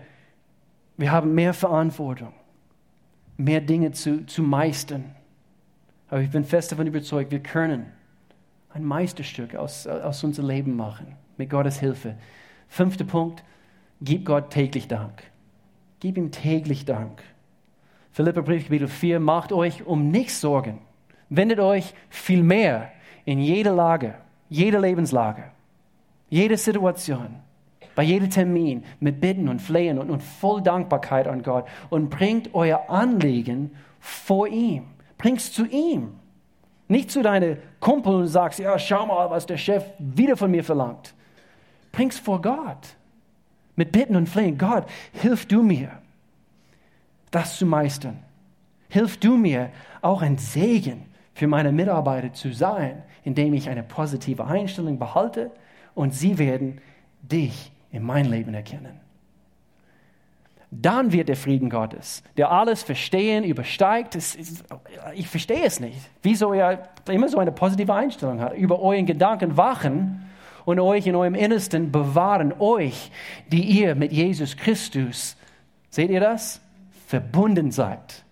wir 0.96 1.12
haben 1.12 1.34
mehr 1.34 1.52
Verantwortung. 1.52 2.32
mehr 3.36 3.60
Dinge 3.60 3.92
zu, 3.92 4.24
zu 4.24 4.42
meistern. 4.42 5.14
Aber 6.08 6.22
ich 6.22 6.30
bin 6.30 6.42
fest 6.42 6.72
davon 6.72 6.86
überzeugt, 6.86 7.32
wir 7.32 7.42
können 7.42 7.92
ein 8.70 8.82
Meisterstück 8.82 9.56
aus, 9.56 9.86
aus 9.86 10.24
unserem 10.24 10.48
Leben 10.48 10.74
machen, 10.74 11.16
mit 11.36 11.50
Gottes 11.50 11.80
Hilfe. 11.80 12.16
Fünfter 12.66 13.04
Punkt, 13.04 13.44
gib 14.00 14.24
Gott 14.24 14.48
täglich 14.48 14.88
Dank. 14.88 15.22
Gib 16.00 16.16
ihm 16.16 16.30
täglich 16.32 16.86
Dank. 16.86 17.22
Philippa 18.12 18.40
Brief, 18.40 18.64
Kapitel 18.64 18.88
4, 18.88 19.20
macht 19.20 19.52
euch 19.52 19.84
um 19.84 20.10
nichts 20.10 20.40
Sorgen. 20.40 20.78
Wendet 21.28 21.60
euch 21.60 21.92
vielmehr 22.08 22.90
in 23.26 23.38
jede 23.38 23.68
Lage, 23.68 24.14
jede 24.48 24.78
Lebenslage, 24.78 25.52
jede 26.28 26.56
Situation, 26.56 27.36
bei 27.94 28.02
jedem 28.02 28.30
Termin 28.30 28.84
mit 29.00 29.20
Bitten 29.20 29.48
und 29.48 29.60
Flehen 29.60 29.98
und, 29.98 30.10
und 30.10 30.22
voll 30.22 30.62
Dankbarkeit 30.62 31.26
an 31.26 31.42
Gott 31.42 31.66
und 31.88 32.10
bringt 32.10 32.54
euer 32.54 32.90
Anliegen 32.90 33.70
vor 34.00 34.48
ihm. 34.48 34.84
Bringt 35.18 35.38
es 35.38 35.52
zu 35.52 35.66
ihm. 35.66 36.14
Nicht 36.88 37.10
zu 37.10 37.22
deinem 37.22 37.56
Kumpel 37.80 38.14
und 38.14 38.28
sagst, 38.28 38.58
ja, 38.58 38.78
schau 38.78 39.06
mal, 39.06 39.30
was 39.30 39.46
der 39.46 39.56
Chef 39.56 39.84
wieder 39.98 40.36
von 40.36 40.50
mir 40.50 40.62
verlangt. 40.62 41.14
Bring 41.90 42.08
es 42.08 42.18
vor 42.18 42.40
Gott. 42.42 42.96
Mit 43.74 43.92
Bitten 43.92 44.14
und 44.14 44.28
Flehen. 44.28 44.56
Gott, 44.58 44.86
hilf 45.12 45.46
du 45.46 45.62
mir, 45.62 45.90
das 47.30 47.58
zu 47.58 47.66
meistern. 47.66 48.18
Hilf 48.88 49.18
du 49.18 49.36
mir, 49.36 49.70
auch 50.00 50.22
ein 50.22 50.38
Segen 50.38 51.06
für 51.34 51.46
meine 51.46 51.72
Mitarbeiter 51.72 52.32
zu 52.32 52.52
sein, 52.52 53.02
indem 53.24 53.54
ich 53.54 53.68
eine 53.68 53.82
positive 53.82 54.46
Einstellung 54.46 54.98
behalte 54.98 55.50
und 55.96 56.14
sie 56.14 56.38
werden 56.38 56.80
dich 57.22 57.72
in 57.90 58.04
mein 58.04 58.26
Leben 58.26 58.54
erkennen. 58.54 59.00
Dann 60.70 61.10
wird 61.10 61.28
der 61.28 61.36
Frieden 61.36 61.70
Gottes, 61.70 62.22
der 62.36 62.52
alles 62.52 62.82
Verstehen 62.82 63.44
übersteigt. 63.44 64.14
Ist, 64.14 64.36
ich 65.14 65.26
verstehe 65.26 65.64
es 65.64 65.80
nicht, 65.80 65.98
wieso 66.22 66.52
er 66.52 66.90
immer 67.08 67.28
so 67.28 67.38
eine 67.38 67.50
positive 67.50 67.92
Einstellung 67.94 68.40
hat, 68.40 68.56
über 68.56 68.80
euren 68.80 69.06
Gedanken 69.06 69.56
wachen 69.56 70.26
und 70.66 70.78
euch 70.78 71.06
in 71.06 71.14
eurem 71.14 71.34
Innersten 71.34 71.90
bewahren, 71.90 72.52
euch, 72.58 73.10
die 73.50 73.62
ihr 73.62 73.94
mit 73.94 74.12
Jesus 74.12 74.56
Christus, 74.56 75.36
seht 75.88 76.10
ihr 76.10 76.20
das? 76.20 76.60
Verbunden 77.06 77.70
seid. 77.70 78.24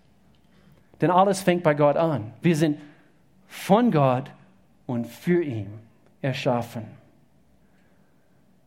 Denn 1.01 1.09
alles 1.09 1.41
fängt 1.41 1.63
bei 1.63 1.73
Gott 1.73 1.95
an. 1.95 2.33
Wir 2.41 2.55
sind 2.55 2.77
von 3.47 3.89
Gott 3.89 4.29
und 4.85 5.07
für 5.07 5.41
ihn 5.41 5.67
erschaffen. 6.21 6.83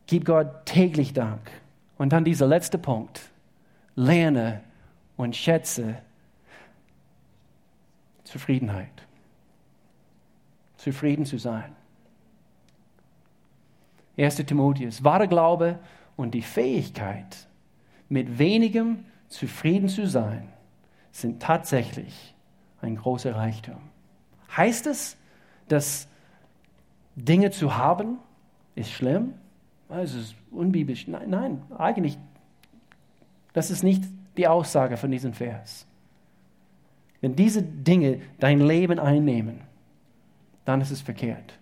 Gib 0.09 0.25
Gott 0.25 0.65
täglich 0.65 1.13
Dank. 1.13 1.51
Und 1.99 2.13
dann 2.13 2.25
dieser 2.25 2.47
letzte 2.47 2.79
Punkt. 2.79 3.21
Lerne 3.93 4.61
und 5.17 5.35
schätze 5.35 5.99
Zufriedenheit. 8.23 9.05
Zufrieden 10.77 11.27
zu 11.27 11.37
sein. 11.37 11.75
1. 14.17 14.37
Timotheus, 14.37 15.03
wahre 15.03 15.27
Glaube 15.27 15.77
und 16.17 16.31
die 16.31 16.41
Fähigkeit, 16.41 17.47
mit 18.07 18.39
wenigem 18.39 19.05
zufrieden 19.27 19.89
zu 19.89 20.07
sein, 20.07 20.49
sind 21.11 21.39
tatsächlich 21.39 22.33
ein 22.81 22.95
großer 22.95 23.35
Reichtum. 23.35 23.77
Heißt 24.57 24.87
es, 24.87 25.17
dass 25.67 26.07
Dinge 27.15 27.51
zu 27.51 27.77
haben 27.77 28.17
ist 28.73 28.89
schlimm? 28.89 29.35
Es 29.89 30.13
ist 30.13 30.35
unbiblisch. 30.51 31.07
Nein, 31.07 31.29
nein, 31.29 31.61
eigentlich, 31.77 32.17
das 33.53 33.71
ist 33.71 33.83
nicht 33.83 34.03
die 34.37 34.47
Aussage 34.47 34.97
von 34.97 35.09
diesem 35.11 35.33
Vers. 35.33 35.87
Wenn 37.21 37.35
diese 37.35 37.61
Dinge 37.61 38.21
dein 38.39 38.61
Leben 38.61 38.99
einnehmen, 38.99 39.61
dann 40.63 40.79
ist 40.79 40.91
es 40.91 41.01
verkehrt. 41.01 41.57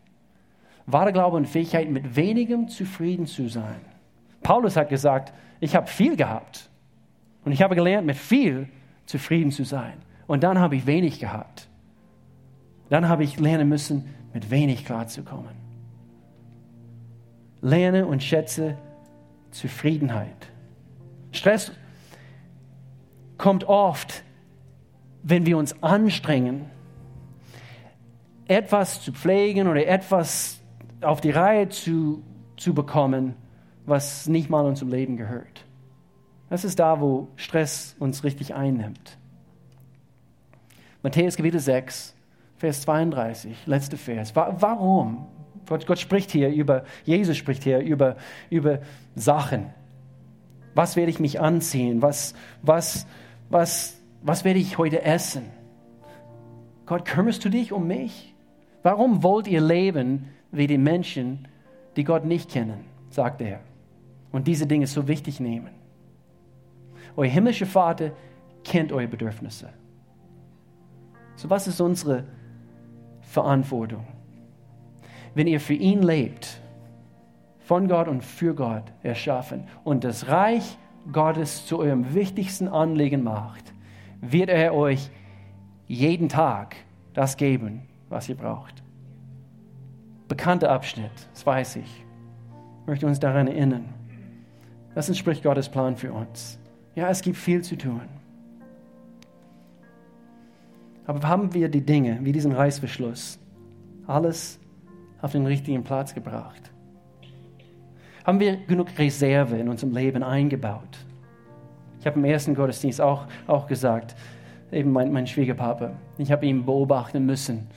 Wahre 0.85 1.11
Glaube 1.13 1.37
und 1.37 1.47
Fähigkeit, 1.47 1.89
mit 1.89 2.15
wenigem 2.15 2.67
zufrieden 2.67 3.25
zu 3.25 3.47
sein. 3.47 3.81
Paulus 4.43 4.75
hat 4.75 4.89
gesagt, 4.89 5.33
ich 5.59 5.75
habe 5.75 5.87
viel 5.87 6.15
gehabt 6.15 6.69
und 7.43 7.51
ich 7.51 7.61
habe 7.61 7.75
gelernt, 7.75 8.05
mit 8.05 8.17
viel 8.17 8.67
zufrieden 9.05 9.51
zu 9.51 9.63
sein. 9.63 9.93
Und 10.27 10.43
dann 10.43 10.59
habe 10.59 10.75
ich 10.75 10.85
wenig 10.85 11.19
gehabt. 11.19 11.67
Dann 12.89 13.07
habe 13.07 13.23
ich 13.23 13.39
lernen 13.39 13.67
müssen, 13.67 14.13
mit 14.33 14.51
wenig 14.51 14.85
klarzukommen. 14.85 15.66
Lerne 17.67 18.05
und 18.05 18.23
schätze 18.23 18.77
Zufriedenheit. 19.51 20.51
Stress 21.33 21.73
kommt 23.37 23.65
oft, 23.65 24.23
wenn 25.21 25.45
wir 25.45 25.57
uns 25.57 25.83
anstrengen, 25.83 26.69
etwas 28.47 29.01
zu 29.01 29.11
pflegen 29.11 29.67
oder 29.67 29.85
etwas 29.85 30.61
auf 31.01 31.19
die 31.19 31.31
Reihe 31.31 31.67
zu, 31.67 32.23
zu 32.55 32.73
bekommen, 32.73 33.35
was 33.85 34.27
nicht 34.27 34.49
mal 34.49 34.65
unserem 34.65 34.91
Leben 34.91 35.17
gehört. 35.17 35.65
Das 36.49 36.63
ist 36.63 36.79
da, 36.79 37.01
wo 37.01 37.27
Stress 37.35 37.97
uns 37.99 38.23
richtig 38.23 38.55
einnimmt. 38.55 39.17
Matthäus 41.03 41.35
Kapitel 41.35 41.59
6, 41.59 42.15
Vers 42.55 42.81
32, 42.83 43.67
letzter 43.67 43.97
Vers. 43.97 44.33
Warum? 44.33 45.27
Gott, 45.67 45.85
Gott 45.85 45.99
spricht 45.99 46.31
hier 46.31 46.49
über, 46.49 46.83
Jesus 47.03 47.37
spricht 47.37 47.63
hier 47.63 47.79
über, 47.79 48.15
über 48.49 48.79
Sachen. 49.15 49.67
Was 50.73 50.95
werde 50.95 51.09
ich 51.11 51.19
mich 51.19 51.39
anziehen? 51.39 52.01
Was, 52.01 52.33
was, 52.61 53.05
was, 53.49 53.99
was 54.21 54.45
werde 54.45 54.59
ich 54.59 54.77
heute 54.77 55.03
essen? 55.03 55.43
Gott, 56.85 57.05
kümmerst 57.05 57.43
du 57.43 57.49
dich 57.49 57.73
um 57.73 57.87
mich? 57.87 58.33
Warum 58.83 59.23
wollt 59.23 59.47
ihr 59.47 59.61
leben 59.61 60.29
wie 60.51 60.67
die 60.67 60.77
Menschen, 60.77 61.47
die 61.95 62.03
Gott 62.03 62.25
nicht 62.25 62.49
kennen? 62.49 62.85
sagt 63.09 63.41
er. 63.41 63.59
Und 64.31 64.47
diese 64.47 64.67
Dinge 64.67 64.87
so 64.87 65.07
wichtig 65.07 65.39
nehmen. 65.39 65.71
Euer 67.15 67.29
himmlischer 67.29 67.65
Vater 67.65 68.11
kennt 68.63 68.91
eure 68.91 69.07
Bedürfnisse. 69.07 69.69
So 71.35 71.49
was 71.49 71.67
ist 71.67 71.81
unsere 71.81 72.25
Verantwortung? 73.21 74.05
Wenn 75.37 75.45
ihr 75.45 75.59
für 75.59 75.75
ihn 75.75 76.01
lebt, 76.01 76.59
von 77.59 77.87
Gott 77.87 78.07
und 78.07 78.23
für 78.23 78.55
Gott 78.55 78.85
erschaffen 79.03 79.67
und 79.83 80.03
das 80.03 80.29
Reich 80.29 80.79
Gottes 81.11 81.67
zu 81.67 81.77
eurem 81.77 82.15
wichtigsten 82.15 82.67
Anliegen 82.67 83.23
macht, 83.23 83.71
wird 84.19 84.49
er 84.49 84.73
euch 84.73 85.11
jeden 85.85 86.27
Tag 86.27 86.75
das 87.13 87.37
geben, 87.37 87.83
was 88.09 88.27
ihr 88.27 88.35
braucht. 88.35 88.81
Bekannter 90.27 90.71
Abschnitt, 90.71 91.11
das 91.31 91.45
weiß 91.45 91.75
ich. 91.75 92.05
Ich 92.81 92.87
möchte 92.87 93.05
uns 93.05 93.19
daran 93.19 93.47
erinnern. 93.47 93.85
Das 94.95 95.07
entspricht 95.07 95.43
Gottes 95.43 95.69
Plan 95.69 95.95
für 95.97 96.13
uns. 96.13 96.57
Ja, 96.95 97.11
es 97.11 97.21
gibt 97.21 97.37
viel 97.37 97.61
zu 97.61 97.77
tun. 97.77 98.01
Aber 101.05 101.27
haben 101.27 101.53
wir 101.53 101.69
die 101.69 101.85
Dinge 101.85 102.17
wie 102.23 102.31
diesen 102.31 102.53
Reißverschluss, 102.53 103.37
alles 104.07 104.59
auf 105.21 105.31
den 105.31 105.45
richtigen 105.45 105.83
Platz 105.83 106.13
gebracht? 106.13 106.71
Haben 108.25 108.39
wir 108.39 108.57
genug 108.57 108.87
Reserve 108.97 109.57
in 109.57 109.69
unserem 109.69 109.93
Leben 109.93 110.21
eingebaut? 110.23 110.97
Ich 111.99 112.05
habe 112.05 112.19
im 112.19 112.25
ersten 112.25 112.55
Gottesdienst 112.55 113.01
auch, 113.01 113.25
auch 113.47 113.67
gesagt, 113.67 114.15
eben 114.71 114.91
mein, 114.91 115.11
mein 115.11 115.27
Schwiegerpapa, 115.27 115.91
ich 116.17 116.31
habe 116.31 116.45
ihn 116.45 116.65
beobachten 116.65 117.25
müssen 117.25 117.67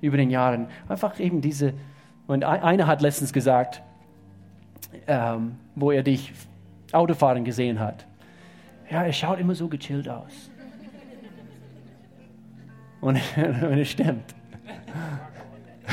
über 0.00 0.16
den 0.16 0.30
Jahren. 0.30 0.68
Einfach 0.88 1.18
eben 1.18 1.40
diese, 1.40 1.74
und 2.26 2.44
einer 2.44 2.86
hat 2.86 3.02
letztens 3.02 3.32
gesagt, 3.32 3.82
ähm, 5.06 5.56
wo 5.74 5.90
er 5.90 6.02
dich 6.02 6.32
Autofahren 6.92 7.44
gesehen 7.44 7.80
hat. 7.80 8.06
Ja, 8.90 9.02
er 9.02 9.12
schaut 9.12 9.40
immer 9.40 9.54
so 9.54 9.68
gechillt 9.68 10.08
aus. 10.08 10.50
Und, 13.00 13.20
und 13.36 13.78
es 13.78 13.90
stimmt. 13.90 14.34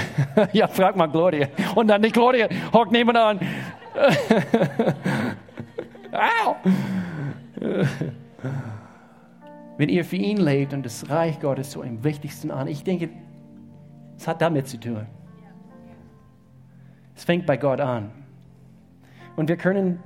ja, 0.54 0.68
frag 0.68 0.96
mal 0.96 1.08
Gloria. 1.08 1.48
Und 1.76 1.88
dann 1.88 2.02
die 2.02 2.12
Gloria 2.12 2.48
hockt 2.72 2.92
nebenan. 2.92 3.40
Au! 6.12 6.56
Wenn 9.78 9.90
ihr 9.90 10.06
für 10.06 10.16
ihn 10.18 10.38
lebt 10.38 10.74
und 10.74 10.86
das 10.86 11.10
Reich 11.10 11.40
Gottes 11.40 11.72
zu 11.72 11.82
einem 11.82 12.04
wichtigsten 12.04 12.52
an, 12.52 12.68
ich 12.68 12.84
denke, 12.84 13.10
es 14.18 14.28
hat 14.28 14.42
damit 14.42 14.68
zu 14.68 14.80
tun. 14.80 15.08
Es 17.16 17.24
fängt 17.24 17.46
bei 17.46 17.58
Gott 17.58 17.80
an. 17.80 18.12
Und 19.36 19.50
wir 19.50 19.58
können 19.58 20.00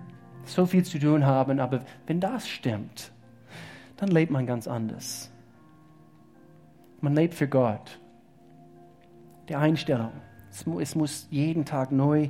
so 0.43 0.65
viel 0.65 0.83
zu 0.83 0.99
tun 0.99 1.25
haben, 1.25 1.59
aber 1.59 1.81
wenn 2.05 2.19
das 2.19 2.47
stimmt, 2.47 3.11
dann 3.97 4.09
lebt 4.09 4.31
man 4.31 4.45
ganz 4.45 4.67
anders. 4.67 5.31
Man 7.01 7.13
lebt 7.13 7.33
für 7.33 7.47
Gott 7.47 7.99
die 9.49 9.55
Einstellung. 9.55 10.11
Es, 10.49 10.65
es 10.65 10.95
muss 10.95 11.27
jeden 11.29 11.65
Tag 11.65 11.91
neu, 11.91 12.29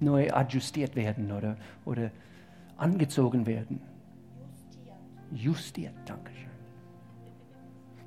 neu 0.00 0.30
adjustiert 0.30 0.96
werden 0.96 1.32
oder, 1.32 1.56
oder 1.84 2.10
angezogen 2.76 3.46
werden. 3.46 3.80
Justiert. 5.30 5.44
Justiert, 5.44 5.94
danke 6.06 6.32
schön. 6.32 6.50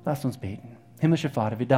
Lasst 0.04 0.24
uns 0.24 0.38
beten. 0.38 0.76
Himmlischer 1.00 1.30
Vater, 1.30 1.58
wir 1.58 1.66
danken 1.66 1.74